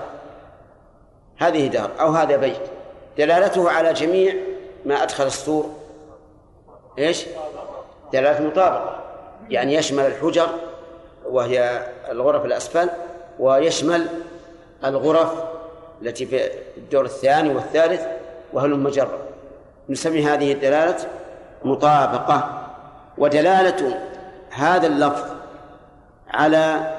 هذه 1.37 1.67
دار 1.67 1.91
أو 2.01 2.11
هذا 2.11 2.37
بيت 2.37 2.61
دلالته 3.19 3.71
على 3.71 3.93
جميع 3.93 4.35
ما 4.85 5.03
أدخل 5.03 5.27
السور 5.27 5.69
إيش 6.99 7.27
دلالة 8.13 8.47
مطابقة 8.47 9.01
يعني 9.51 9.75
يشمل 9.75 10.07
الحجر 10.07 10.49
وهي 11.29 11.87
الغرف 12.11 12.45
الأسفل 12.45 12.89
ويشمل 13.39 14.07
الغرف 14.85 15.45
التي 16.03 16.27
في 16.27 16.51
الدور 16.77 17.05
الثاني 17.05 17.55
والثالث 17.55 18.01
وهل 18.53 18.71
مجرة 18.71 19.19
نسمي 19.89 20.25
هذه 20.27 20.53
الدلالة 20.53 20.97
مطابقة 21.65 22.69
ودلالة 23.19 23.99
هذا 24.51 24.87
اللفظ 24.87 25.25
على 26.31 26.95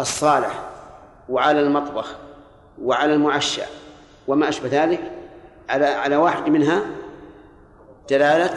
الصالح 0.00 0.52
وعلى 1.28 1.60
المطبخ 1.60 2.16
وعلى 2.82 3.14
المعشى 3.14 3.62
وما 4.28 4.48
أشبه 4.48 4.68
ذلك 4.84 5.00
على 5.70 5.86
على 5.86 6.16
واحد 6.16 6.48
منها 6.48 6.82
دلالة 8.10 8.50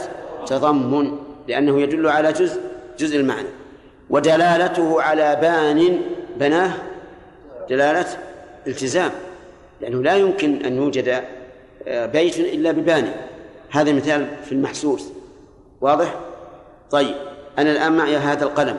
تضمن 0.46 1.18
لأنه 1.48 1.82
يدل 1.82 2.08
على 2.08 2.34
جزء 2.34 2.62
جزء 2.98 3.20
المعنى 3.20 3.48
ودلالته 4.10 5.02
على 5.02 5.36
بان 5.42 5.98
بناه 6.36 6.72
دلالة 7.72 8.05
التزام 8.67 9.11
لأنه 9.82 10.03
لا 10.03 10.15
يمكن 10.15 10.65
أن 10.65 10.76
يوجد 10.78 11.24
آه، 11.88 12.05
بيت 12.05 12.39
إلا 12.39 12.72
بباني 12.72 13.11
هذا 13.69 13.93
مثال 13.93 14.28
في 14.45 14.51
المحسوس 14.51 15.07
واضح؟ 15.82 16.15
طيب 16.91 17.15
أنا 17.57 17.72
الآن 17.72 17.97
معي 17.97 18.17
هذا 18.17 18.43
القلم 18.43 18.78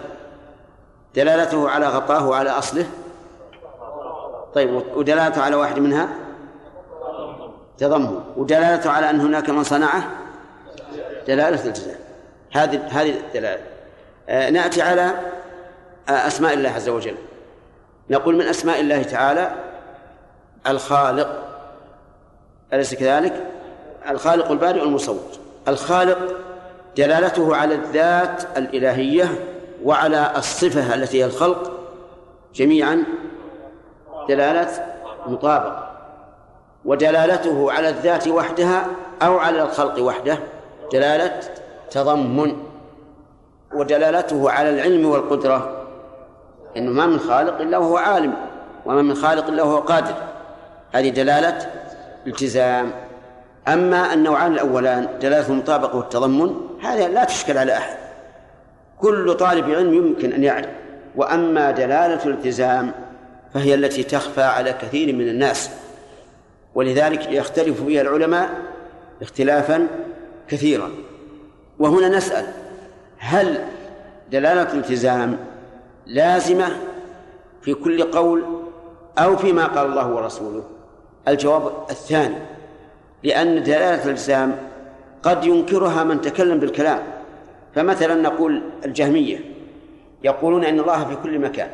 دلالته 1.15 1.69
على 1.69 1.87
غطاه 1.89 2.29
وعلى 2.29 2.51
أصله 2.51 2.87
طيب 4.55 4.83
ودلالته 4.97 5.43
على 5.43 5.57
واحد 5.57 5.79
منها 5.79 6.09
تضمن 7.79 8.21
ودلالته 8.37 8.91
على 8.91 9.11
أن 9.11 9.21
هناك 9.21 9.51
من 9.51 9.63
صنعه 9.65 10.11
دلالة 11.29 11.65
التزام 11.67 11.97
هذه 12.53 12.81
هذه 12.89 13.15
الدلالة 13.27 13.63
آه 14.29 14.51
نأتي 14.51 14.83
على 14.83 15.11
آه 16.09 16.13
أسماء 16.27 16.55
الله 16.55 16.69
عز 16.71 16.89
وجل 16.89 17.15
نقول 18.11 18.37
من 18.37 18.43
أسماء 18.43 18.81
الله 18.81 19.03
تعالى 19.03 19.53
الخالق 20.67 21.43
أليس 22.73 22.95
كذلك؟ 22.95 23.47
الخالق 24.11 24.51
البارئ 24.51 24.83
المصور 24.83 25.21
الخالق 25.69 26.19
دلالته 26.97 27.57
على 27.57 27.75
الذات 27.75 28.43
الإلهية 28.59 29.29
وعلى 29.85 30.33
الصفة 30.37 30.95
التي 30.95 31.21
هي 31.21 31.25
الخلق 31.25 31.71
جميعا 32.55 33.05
دلالة 34.29 34.69
مطابقة 35.27 35.89
ودلالته 36.85 37.73
على 37.73 37.89
الذات 37.89 38.29
وحدها 38.29 38.87
أو 39.23 39.39
على 39.39 39.63
الخلق 39.63 40.03
وحده 40.03 40.39
دلالة 40.93 41.41
تضمن 41.91 42.57
ودلالته 43.75 44.51
على 44.51 44.71
العلم 44.71 45.07
والقدرة 45.11 45.82
انه 46.77 46.91
ما 46.91 47.07
من 47.07 47.19
خالق 47.19 47.61
الا 47.61 47.79
وهو 47.79 47.97
عالم 47.97 48.35
وما 48.87 49.03
من 49.03 49.15
خالق 49.15 49.47
الا 49.47 49.63
وهو 49.63 49.79
قادر 49.81 50.15
هذه 50.93 51.09
دلاله 51.09 51.67
التزام 52.27 52.91
اما 53.69 54.15
النوعان 54.15 54.53
الاولان 54.53 55.09
دلاله 55.23 55.49
المطابقه 55.49 55.97
والتضمن 55.97 56.57
هذه 56.83 57.07
لا 57.09 57.25
تشكل 57.25 57.59
على 57.59 57.77
احد 57.77 57.97
كل 58.99 59.35
طالب 59.35 59.71
علم 59.71 59.95
يمكن 59.95 60.33
ان 60.33 60.45
يعرف 60.45 60.69
واما 61.17 61.71
دلاله 61.71 62.25
الالتزام 62.27 62.93
فهي 63.55 63.75
التي 63.75 64.03
تخفى 64.03 64.43
على 64.43 64.73
كثير 64.73 65.15
من 65.15 65.29
الناس 65.29 65.71
ولذلك 66.75 67.33
يختلف 67.33 67.83
فيها 67.85 68.03
العلماء 68.03 68.51
اختلافا 69.23 69.87
كثيرا 70.49 70.91
وهنا 71.79 72.09
نسأل 72.09 72.47
هل 73.19 73.59
دلالة 74.33 74.63
الالتزام 74.73 75.37
لازمة 76.07 76.77
في 77.63 77.75
كل 77.75 78.03
قول 78.03 78.45
أو 79.19 79.37
فيما 79.37 79.67
قال 79.67 79.87
الله 79.91 80.09
ورسوله 80.15 80.63
الجواب 81.29 81.73
الثاني 81.91 82.37
لأن 83.25 83.63
دلالة 83.63 84.05
الإلزام 84.05 84.57
قد 85.23 85.45
ينكرها 85.45 86.05
من 86.05 86.21
تكلم 86.21 86.59
بالكلام 86.59 86.99
فمثلا 87.75 88.15
نقول 88.23 88.63
الجهمية 88.85 89.39
يقولون 90.25 90.65
أن 90.65 90.81
الله 90.81 91.05
في 91.05 91.17
كل 91.23 91.39
مكان 91.39 91.69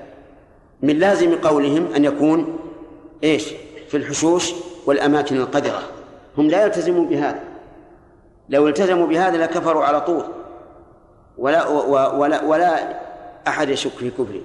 من 0.83 0.99
لازم 0.99 1.35
قولهم 1.35 1.87
أن 1.97 2.05
يكون 2.05 2.59
إيش 3.25 3.53
في 3.89 3.97
الحشوش 3.97 4.53
والأماكن 4.87 5.37
القذرة 5.37 5.81
هم 6.39 6.49
لا 6.49 6.63
يلتزمون 6.65 7.07
بهذا 7.07 7.41
لو 8.49 8.69
التزموا 8.69 9.07
بهذا 9.07 9.37
لكفروا 9.43 9.85
على 9.85 10.01
طول 10.01 10.23
ولا 11.39 11.69
ولا 11.69 12.15
ولا, 12.15 12.45
ولا 12.45 12.99
أحد 13.49 13.69
يشك 13.69 13.91
في 13.91 14.11
كفره 14.11 14.41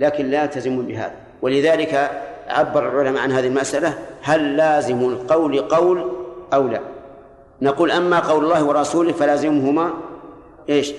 لكن 0.00 0.30
لا 0.30 0.42
يلتزم 0.42 0.82
بهذا 0.82 1.12
ولذلك 1.42 2.10
عبر 2.48 2.88
العلماء 2.88 3.22
عن 3.22 3.32
هذه 3.32 3.46
المسألة 3.46 3.94
هل 4.22 4.56
لازم 4.56 5.00
القول 5.00 5.60
قول 5.60 6.12
أو 6.54 6.68
لا 6.68 6.80
نقول 7.62 7.90
أما 7.90 8.18
قول 8.18 8.44
الله 8.44 8.64
ورسوله 8.64 9.12
فلازمهما 9.12 9.90
إيش 10.68 10.92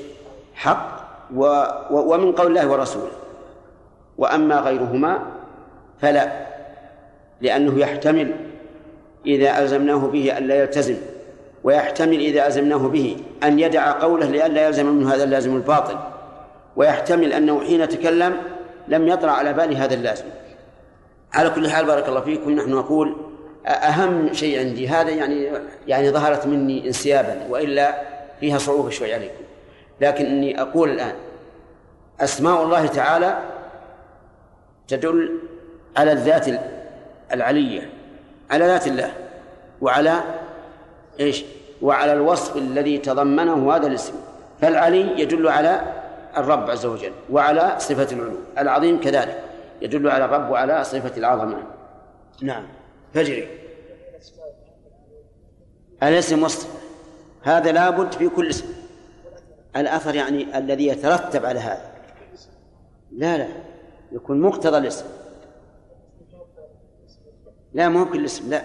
حق 0.56 1.02
و 1.36 1.44
و 1.92 2.14
ومن 2.14 2.32
قول 2.32 2.48
الله 2.48 2.68
ورسوله 2.72 3.12
وأما 4.18 4.60
غيرهما 4.60 5.20
فلا 6.02 6.32
لأنه 7.42 7.80
يحتمل 7.80 8.32
إذا 9.26 9.62
ألزمناه 9.64 9.96
به 9.98 10.38
أن 10.38 10.48
لا 10.48 10.60
يلتزم 10.62 10.96
ويحتمل 11.64 12.20
إذا 12.20 12.48
ألزمناه 12.48 12.78
به 12.78 13.18
أن 13.44 13.60
يدع 13.60 13.92
قوله 13.92 14.26
لئلا 14.26 14.68
يلزم 14.68 14.86
منه 14.86 15.14
هذا 15.14 15.24
اللازم 15.24 15.56
الباطل 15.56 15.96
ويحتمل 16.76 17.34
أنه 17.34 17.62
حين 17.66 17.88
تكلم 17.90 18.38
لم 18.88 19.08
يطرأ 19.08 19.32
على 19.32 19.54
بالي 19.54 19.76
هذا 19.78 19.94
اللازم 19.94 20.26
على 21.34 21.50
كل 21.50 21.70
حال 21.70 21.86
بارك 21.86 22.10
الله 22.10 22.22
فيكم 22.22 22.52
نحن 22.52 22.70
نقول 22.74 23.16
أهم 23.68 24.34
شيء 24.34 24.60
عندي 24.60 24.88
هذا 24.88 25.10
يعني 25.10 25.50
يعني 25.88 26.10
ظهرت 26.12 26.48
مني 26.48 26.88
انسيابا 26.88 27.42
وإلا 27.50 27.96
فيها 28.40 28.58
صعوبة 28.58 28.90
شوي 28.90 29.14
عليكم 29.14 29.42
لكن 30.02 30.26
اني 30.26 30.62
أقول 30.62 30.90
الآن 30.90 31.14
أسماء 32.20 32.64
الله 32.64 32.88
تعالى 32.88 33.40
تدل 34.88 35.40
على 35.98 36.12
الذات 36.12 36.46
العلية 37.34 37.90
على 38.52 38.66
ذات 38.66 38.88
الله 38.88 39.12
وعلى 39.82 40.14
ايش؟ 41.20 41.44
وعلى 41.82 42.14
الوصف 42.14 42.58
الذي 42.58 42.98
تضمنه 42.98 43.76
هذا 43.76 43.88
الاسم 43.88 44.14
فالعلي 44.62 45.20
يدل 45.22 45.48
على 45.48 45.82
الرب 46.38 46.70
عز 46.70 46.86
وجل 46.86 47.12
وعلى 47.30 47.76
صفة 47.80 48.16
العلو 48.16 48.38
العظيم 48.58 49.02
كذلك 49.02 49.44
يدل 49.82 50.10
على 50.10 50.26
الرب 50.26 50.50
وعلى 50.50 50.84
صفة 50.84 51.18
العظمة 51.18 51.64
نعم 52.42 52.66
فجري 53.14 53.48
الاسم 56.04 56.44
وصف 56.44 56.70
هذا 57.44 57.72
لابد 57.72 58.12
في 58.12 58.30
كل 58.30 58.48
اسم 58.50 58.66
الأثر 59.76 60.16
يعني 60.16 60.58
الذي 60.58 60.88
يترتب 60.88 61.46
على 61.46 61.60
هذا 61.60 61.92
لا 63.12 63.38
لا 63.38 63.48
يكون 64.12 64.42
مقتضى 64.42 64.78
الاسم 64.78 65.06
لا 67.74 67.90
مو 67.90 68.06
كل 68.06 68.26
اسم 68.26 68.50
لا 68.50 68.62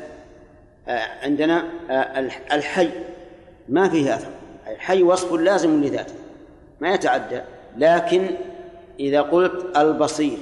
آه، 0.89 1.03
عندنا 1.24 1.65
آه، 1.90 2.20
الحي 2.55 2.90
ما 3.69 3.89
فيه 3.89 4.15
أثر 4.15 4.31
الحي 4.69 5.03
وصف 5.03 5.32
لازم 5.32 5.81
لذاته 5.85 6.15
ما 6.81 6.95
يتعدى 6.95 7.43
لكن 7.78 8.27
إذا 9.01 9.23
قلت 9.23 9.66
البصير 9.78 10.39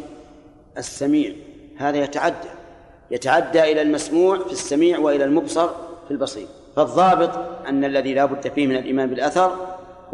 السميع 0.79 1.33
هذا 1.77 1.97
يتعدى 1.99 2.49
يتعدى 3.11 3.63
إلى 3.73 3.83
المسموع 3.83 4.39
في 4.39 4.53
السميع 4.53 4.99
وإلى 4.99 5.25
المبصر 5.25 5.69
في 6.05 6.11
البصير 6.11 6.47
فالضابط 6.77 7.31
أن 7.69 7.85
الذي 7.85 8.15
لا 8.15 8.25
بد 8.25 8.49
فيه 8.49 8.67
من 8.67 8.77
الإيمان 8.77 9.09
بالأثر 9.11 9.57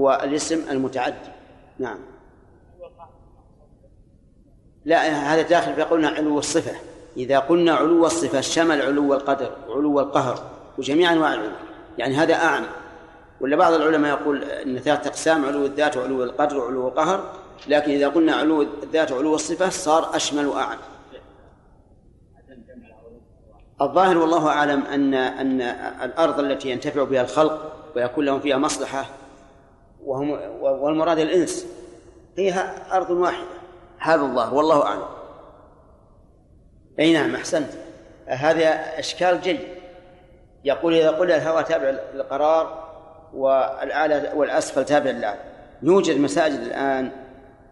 هو 0.01 0.21
الاسم 0.25 0.63
المتعدي 0.71 1.31
نعم 1.79 1.99
لا 4.85 4.99
هذا 5.09 5.43
داخل 5.43 5.75
في 5.75 5.83
قولنا 5.83 6.09
علو 6.09 6.39
الصفة 6.39 6.77
إذا 7.17 7.39
قلنا 7.39 7.73
علو 7.75 8.07
الصفة 8.07 8.41
شمل 8.41 8.83
علو 8.83 9.15
القدر 9.15 9.51
وعلو 9.69 10.01
القهر 10.01 10.39
وجميع 10.79 11.13
أنواع 11.13 11.35
العلو 11.35 11.53
يعني 11.99 12.15
هذا 12.15 12.35
أعم 12.35 12.65
ولا 13.41 13.57
بعض 13.57 13.73
العلماء 13.73 14.21
يقول 14.21 14.43
ان 14.45 14.79
ثلاث 14.79 15.07
اقسام 15.07 15.45
علو 15.47 15.67
الذات 15.67 15.97
وعلو 15.97 16.25
القدر 16.25 16.59
وعلو 16.59 16.89
القهر 16.89 17.25
لكن 17.69 17.91
اذا 17.91 18.09
قلنا 18.09 18.33
علو 18.37 18.63
الذات 18.63 19.13
وعلو 19.13 19.35
الصفه 19.35 19.69
صار 19.69 20.17
اشمل 20.17 20.47
واعم 20.47 20.79
الظاهر 23.83 24.19
والله 24.19 24.49
اعلم 24.49 24.83
ان 24.87 25.15
ان 25.15 25.61
الارض 26.05 26.39
التي 26.41 26.71
ينتفع 26.71 27.05
بها 27.05 27.23
الخلق 27.23 27.73
ويكون 27.97 28.25
لهم 28.25 28.41
فيها 28.41 28.57
مصلحه 28.59 29.05
وهم 30.05 30.31
والمراد 30.61 31.19
الانس 31.19 31.67
هي 32.39 32.73
ارض 32.93 33.11
واحده 33.11 33.47
هذا 33.99 34.23
الظاهر 34.23 34.55
والله 34.55 34.85
اعلم 34.87 35.03
اي 36.99 37.13
نعم 37.13 37.35
احسنت 37.35 37.71
هذا 38.27 38.69
اشكال 38.99 39.41
جيد 39.41 39.59
يقول 40.65 40.95
اذا 40.95 41.11
قلنا 41.11 41.37
الهوى 41.37 41.63
تابع 41.65 41.99
للقرار 42.15 42.80
والأعلى 43.35 44.33
والأسفل 44.35 44.85
تابع 44.85 45.11
للأعلى 45.11 45.41
يوجد 45.83 46.19
مساجد 46.21 46.61
الآن 46.61 47.11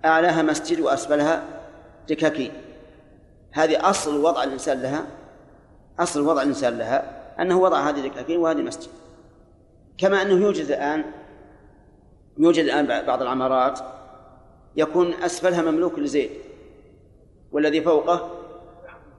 أعلاها 0.05 0.43
مسجد 0.43 0.81
وأسفلها 0.81 1.43
دكاكين 2.09 2.53
هذه 3.53 3.91
أصل 3.91 4.23
وضع 4.25 4.45
الإنسان 4.45 4.83
لها 4.83 5.07
أصل 5.99 6.21
وضع 6.21 6.43
الإنسان 6.43 6.79
لها 6.79 7.13
أنه 7.43 7.59
وضع 7.59 7.89
هذه 7.91 8.01
دكاكين 8.09 8.39
وهذه 8.41 8.63
مسجد 8.63 8.91
كما 9.99 10.23
أنه 10.23 10.33
يوجد 10.35 10.67
الآن 10.67 11.05
يوجد 12.39 12.65
الآن 12.65 13.05
بعض 13.07 13.23
العمارات 13.23 13.81
يكون 14.77 15.15
أسفلها 15.15 15.63
مملوك 15.63 15.99
لزيد 15.99 16.31
والذي 17.53 17.81
فوقه 17.83 18.31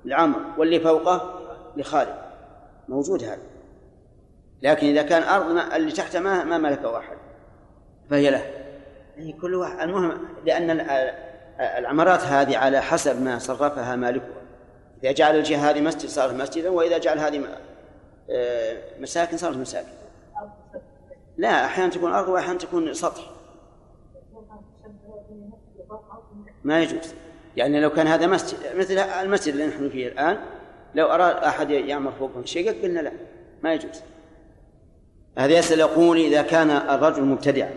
لعمر 0.06 0.40
واللي 0.57 0.80
فوقه 0.80 1.40
لخالد 1.78 2.16
موجود 2.90 3.24
هذا 3.24 3.48
لكن 4.64 4.88
إذا 4.88 5.02
كان 5.02 5.23
أرض 5.23 5.52
ما 5.52 5.76
اللي 5.76 5.91
تحتها 5.91 6.19
ما 6.22 6.44
ما 6.44 6.57
ملكه 6.57 6.98
أحد 6.98 7.18
فهي 8.10 8.30
له 8.30 8.41
يعني 9.18 9.34
كل 9.41 9.56
واحد 9.56 9.80
المهم 9.80 10.18
لأن 10.45 10.81
العمارات 11.60 12.19
هذه 12.19 12.57
على 12.57 12.81
حسب 12.81 13.22
ما 13.22 13.40
صرفها 13.40 13.95
مالكها 13.95 14.40
إذا 15.03 15.11
جعل 15.11 15.36
الجهة 15.36 15.69
هذه 15.69 15.81
مسجد 15.81 16.10
صارت 16.10 16.34
مسجدا 16.34 16.69
وإذا 16.69 16.98
جعل 16.98 17.19
هذه 17.19 17.41
آه، 18.30 18.77
مساكن 18.99 19.38
صارت 19.38 19.57
مساكن 19.57 19.88
لا 21.38 21.65
أحيانا 21.65 21.91
تكون 21.91 22.14
أرض 22.14 22.30
وأحيانا 22.30 22.57
تكون 22.60 22.94
سطح 22.94 23.22
ما 26.64 26.80
يجوز 26.84 27.14
يعني 27.57 27.81
لو 27.81 27.90
كان 27.90 28.07
هذا 28.07 28.27
مسجد 28.27 28.57
مثل 28.76 28.98
المسجد 28.99 29.53
اللي 29.53 29.68
نحن 29.68 29.90
فيه 29.90 30.07
الآن 30.07 30.38
لو 30.95 31.06
أراد 31.06 31.36
أحد 31.44 31.69
يعمر 31.69 32.11
فوقه 32.11 32.45
شيء 32.45 32.81
قلنا 32.84 32.99
لا 32.99 33.11
ما 33.64 33.73
يجوز 33.73 34.02
هذا 35.38 35.53
يسأل 35.53 35.80
يقول 35.80 36.18
إذا 36.18 36.41
كان 36.41 36.69
الرجل 36.72 37.23
مبتدع 37.23 37.69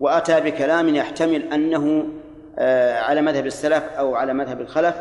وأتى 0.00 0.40
بكلام 0.40 0.94
يحتمل 0.94 1.42
أنه 1.52 2.04
آه، 2.58 3.00
على 3.00 3.22
مذهب 3.22 3.46
السلف 3.46 3.82
أو 3.98 4.14
على 4.14 4.32
مذهب 4.34 4.60
الخلف 4.60 4.96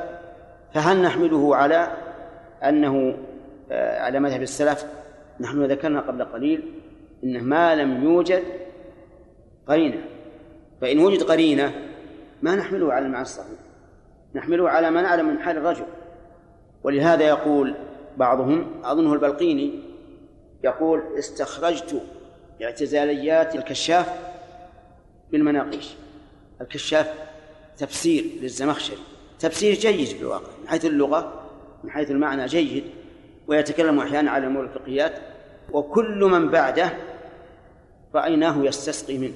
فهل 0.74 1.02
نحمله 1.02 1.56
على 1.56 1.88
أنه 2.64 3.18
آه، 3.72 4.00
على 4.00 4.20
مذهب 4.20 4.42
السلف 4.42 4.86
نحن 5.40 5.66
ذكرنا 5.66 6.00
قبل 6.02 6.24
قليل 6.26 6.74
أنه 7.24 7.40
ما 7.44 7.76
لم 7.76 8.04
يوجد 8.04 8.44
قرينة 9.68 9.98
فإن 10.82 11.00
وجد 11.00 11.24
قرينة 11.24 11.72
ما 12.42 12.56
نحمله 12.56 12.94
على 12.94 13.06
المعنى 13.06 13.22
الصحيح 13.22 13.60
نحمله 14.36 14.70
على 14.70 14.90
ما 14.92 15.02
نعلم 15.02 15.30
من 15.30 15.40
حال 15.40 15.58
الرجل 15.58 15.86
ولهذا 16.84 17.24
يقول 17.24 17.74
بعضهم 18.18 18.72
أظنه 18.84 19.14
البلقيني 19.14 19.80
يقول 20.64 21.04
استخرجت 21.20 22.04
اعتزاليات 22.62 23.56
الكشاف 23.56 24.10
بالمناقيش 25.32 25.94
الكشاف 26.62 27.14
تفسير 27.78 28.26
للزمخشري 28.42 28.98
تفسير 29.40 29.74
جيد 29.74 30.08
في 30.08 30.22
الواقع 30.22 30.52
من 30.62 30.68
حيث 30.70 30.86
اللغة 30.86 31.42
من 31.84 31.92
حيث 31.92 32.12
المعنى 32.12 32.46
جيد 32.46 32.84
ويتكلم 33.48 34.00
أحيانا 34.00 34.32
على 34.32 34.48
أمور 34.48 34.64
الفقهيات 34.64 35.14
وكل 35.72 36.20
من 36.26 36.50
بعده 36.50 36.90
رأيناه 38.16 38.64
يستسقي 38.66 39.18
منه 39.18 39.34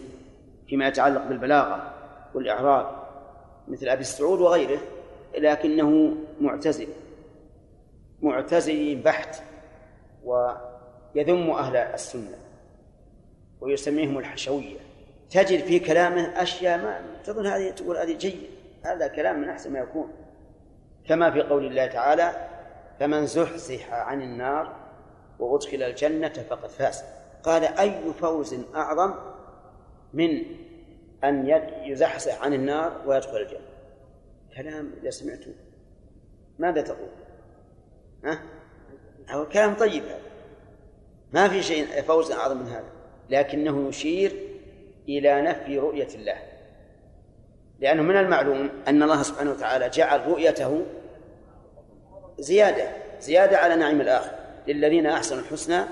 فيما 0.68 0.88
يتعلق 0.88 1.26
بالبلاغة 1.26 1.94
والإعراب 2.34 3.04
مثل 3.68 3.88
أبي 3.90 4.02
السعود 4.02 4.40
وغيره 4.40 4.80
لكنه 5.38 6.18
معتزل 6.42 6.88
معتزل 8.22 8.96
بحت 9.02 9.36
و 10.26 10.50
يذم 11.18 11.50
أهل 11.50 11.76
السنة 11.78 12.38
ويسميهم 13.62 14.18
الحشوية 14.18 14.78
تجد 15.30 15.60
في 15.64 15.80
كلامه 15.80 16.22
أشياء 16.22 16.78
ما 16.78 17.02
تظن 17.24 17.46
هذه 17.48 17.72
تقول 17.72 17.98
هذه 17.98 18.18
جيد 18.18 18.42
هذا 18.86 19.08
كلام 19.08 19.42
من 19.42 19.50
أحسن 19.50 19.74
ما 19.74 19.80
يكون 19.80 20.12
كما 21.08 21.32
في 21.32 21.42
قول 21.42 21.66
الله 21.66 21.88
تعالى 21.88 22.48
فمن 23.00 23.26
زحزح 23.26 23.94
عن 23.94 24.22
النار 24.22 24.76
وأدخل 25.40 25.84
الجنة 25.84 26.30
فقد 26.50 26.70
فاز 26.70 27.04
قال 27.44 27.64
أي 27.64 28.14
فوز 28.14 28.56
أعظم 28.76 29.14
من 30.14 30.30
أن 31.24 31.50
يزحزح 31.84 32.42
عن 32.44 32.54
النار 32.54 33.02
ويدخل 33.06 33.38
الجنة 33.38 33.68
كلام 34.56 34.92
إذا 35.02 35.10
سمعته 35.10 35.54
ماذا 36.60 36.82
تقول؟ 36.82 37.10
ها؟ 38.24 38.32
أه؟ 38.32 38.40
هو 39.34 39.46
كلام 39.48 39.74
طيب 39.74 40.04
هذا 40.04 40.20
ما 41.34 41.48
في 41.48 41.64
شيء 41.64 42.02
فوز 42.02 42.32
أعظم 42.32 42.58
من 42.58 42.68
هذا 42.68 42.84
لكنه 43.30 43.88
يشير 43.90 44.32
إلى 45.10 45.42
نفي 45.42 45.78
رؤية 45.80 46.08
الله 46.16 46.36
لأنه 47.80 48.02
من 48.04 48.18
المعلوم 48.18 48.70
أن 48.88 49.04
الله 49.04 49.24
سبحانه 49.24 49.52
وتعالى 49.52 49.90
جعل 49.90 50.28
رؤيته 50.28 50.82
زيادة 52.40 52.88
زيادة 53.20 53.58
على 53.58 53.76
نعيم 53.76 54.02
الآخر 54.02 54.32
للذين 54.68 55.06
أحسنوا 55.08 55.42
الحسنى 55.42 55.84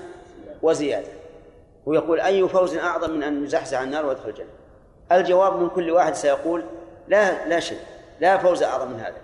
وزيادة 0.62 1.08
ويقول 1.86 2.20
أي 2.20 2.48
فوز 2.48 2.76
أعظم 2.76 3.10
من 3.10 3.22
أن 3.22 3.44
يزحزح 3.44 3.80
النار 3.80 4.06
ويدخل 4.06 4.28
الجنة 4.28 4.46
الجواب 5.12 5.56
من 5.60 5.68
كل 5.68 5.90
واحد 5.90 6.14
سيقول 6.14 6.64
لا 7.08 7.48
لا 7.48 7.60
شيء 7.60 7.78
لا 8.20 8.38
فوز 8.38 8.62
أعظم 8.62 8.92
من 8.92 9.00
هذا 9.00 9.16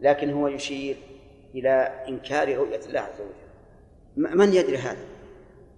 لكن 0.00 0.30
هو 0.32 0.48
يشير 0.48 0.96
إلى 1.54 1.70
إنكار 2.08 2.54
رؤية 2.58 2.80
الله 2.86 3.00
عز 3.00 3.20
وجل 3.20 4.36
من 4.36 4.52
يدري 4.54 4.76
هذا 4.76 4.96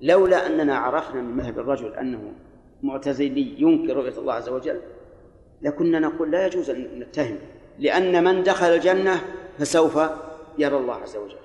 لولا 0.02 0.46
أننا 0.46 0.78
عرفنا 0.78 1.22
من 1.22 1.36
مذهب 1.36 1.58
الرجل 1.58 1.94
أنه 1.94 2.32
معتزلي 2.82 3.62
ينكر 3.62 3.96
رؤية 3.96 4.18
الله 4.18 4.32
عز 4.32 4.48
وجل 4.48 4.80
لكنا 5.62 5.98
نقول 5.98 6.30
لا 6.30 6.46
يجوز 6.46 6.70
أن 6.70 6.86
نتهم 7.00 7.38
لأن 7.78 8.24
من 8.24 8.42
دخل 8.42 8.66
الجنة 8.66 9.20
فسوف 9.58 9.98
يرى 10.58 10.76
الله 10.76 10.94
عز 10.94 11.16
وجل 11.16 11.41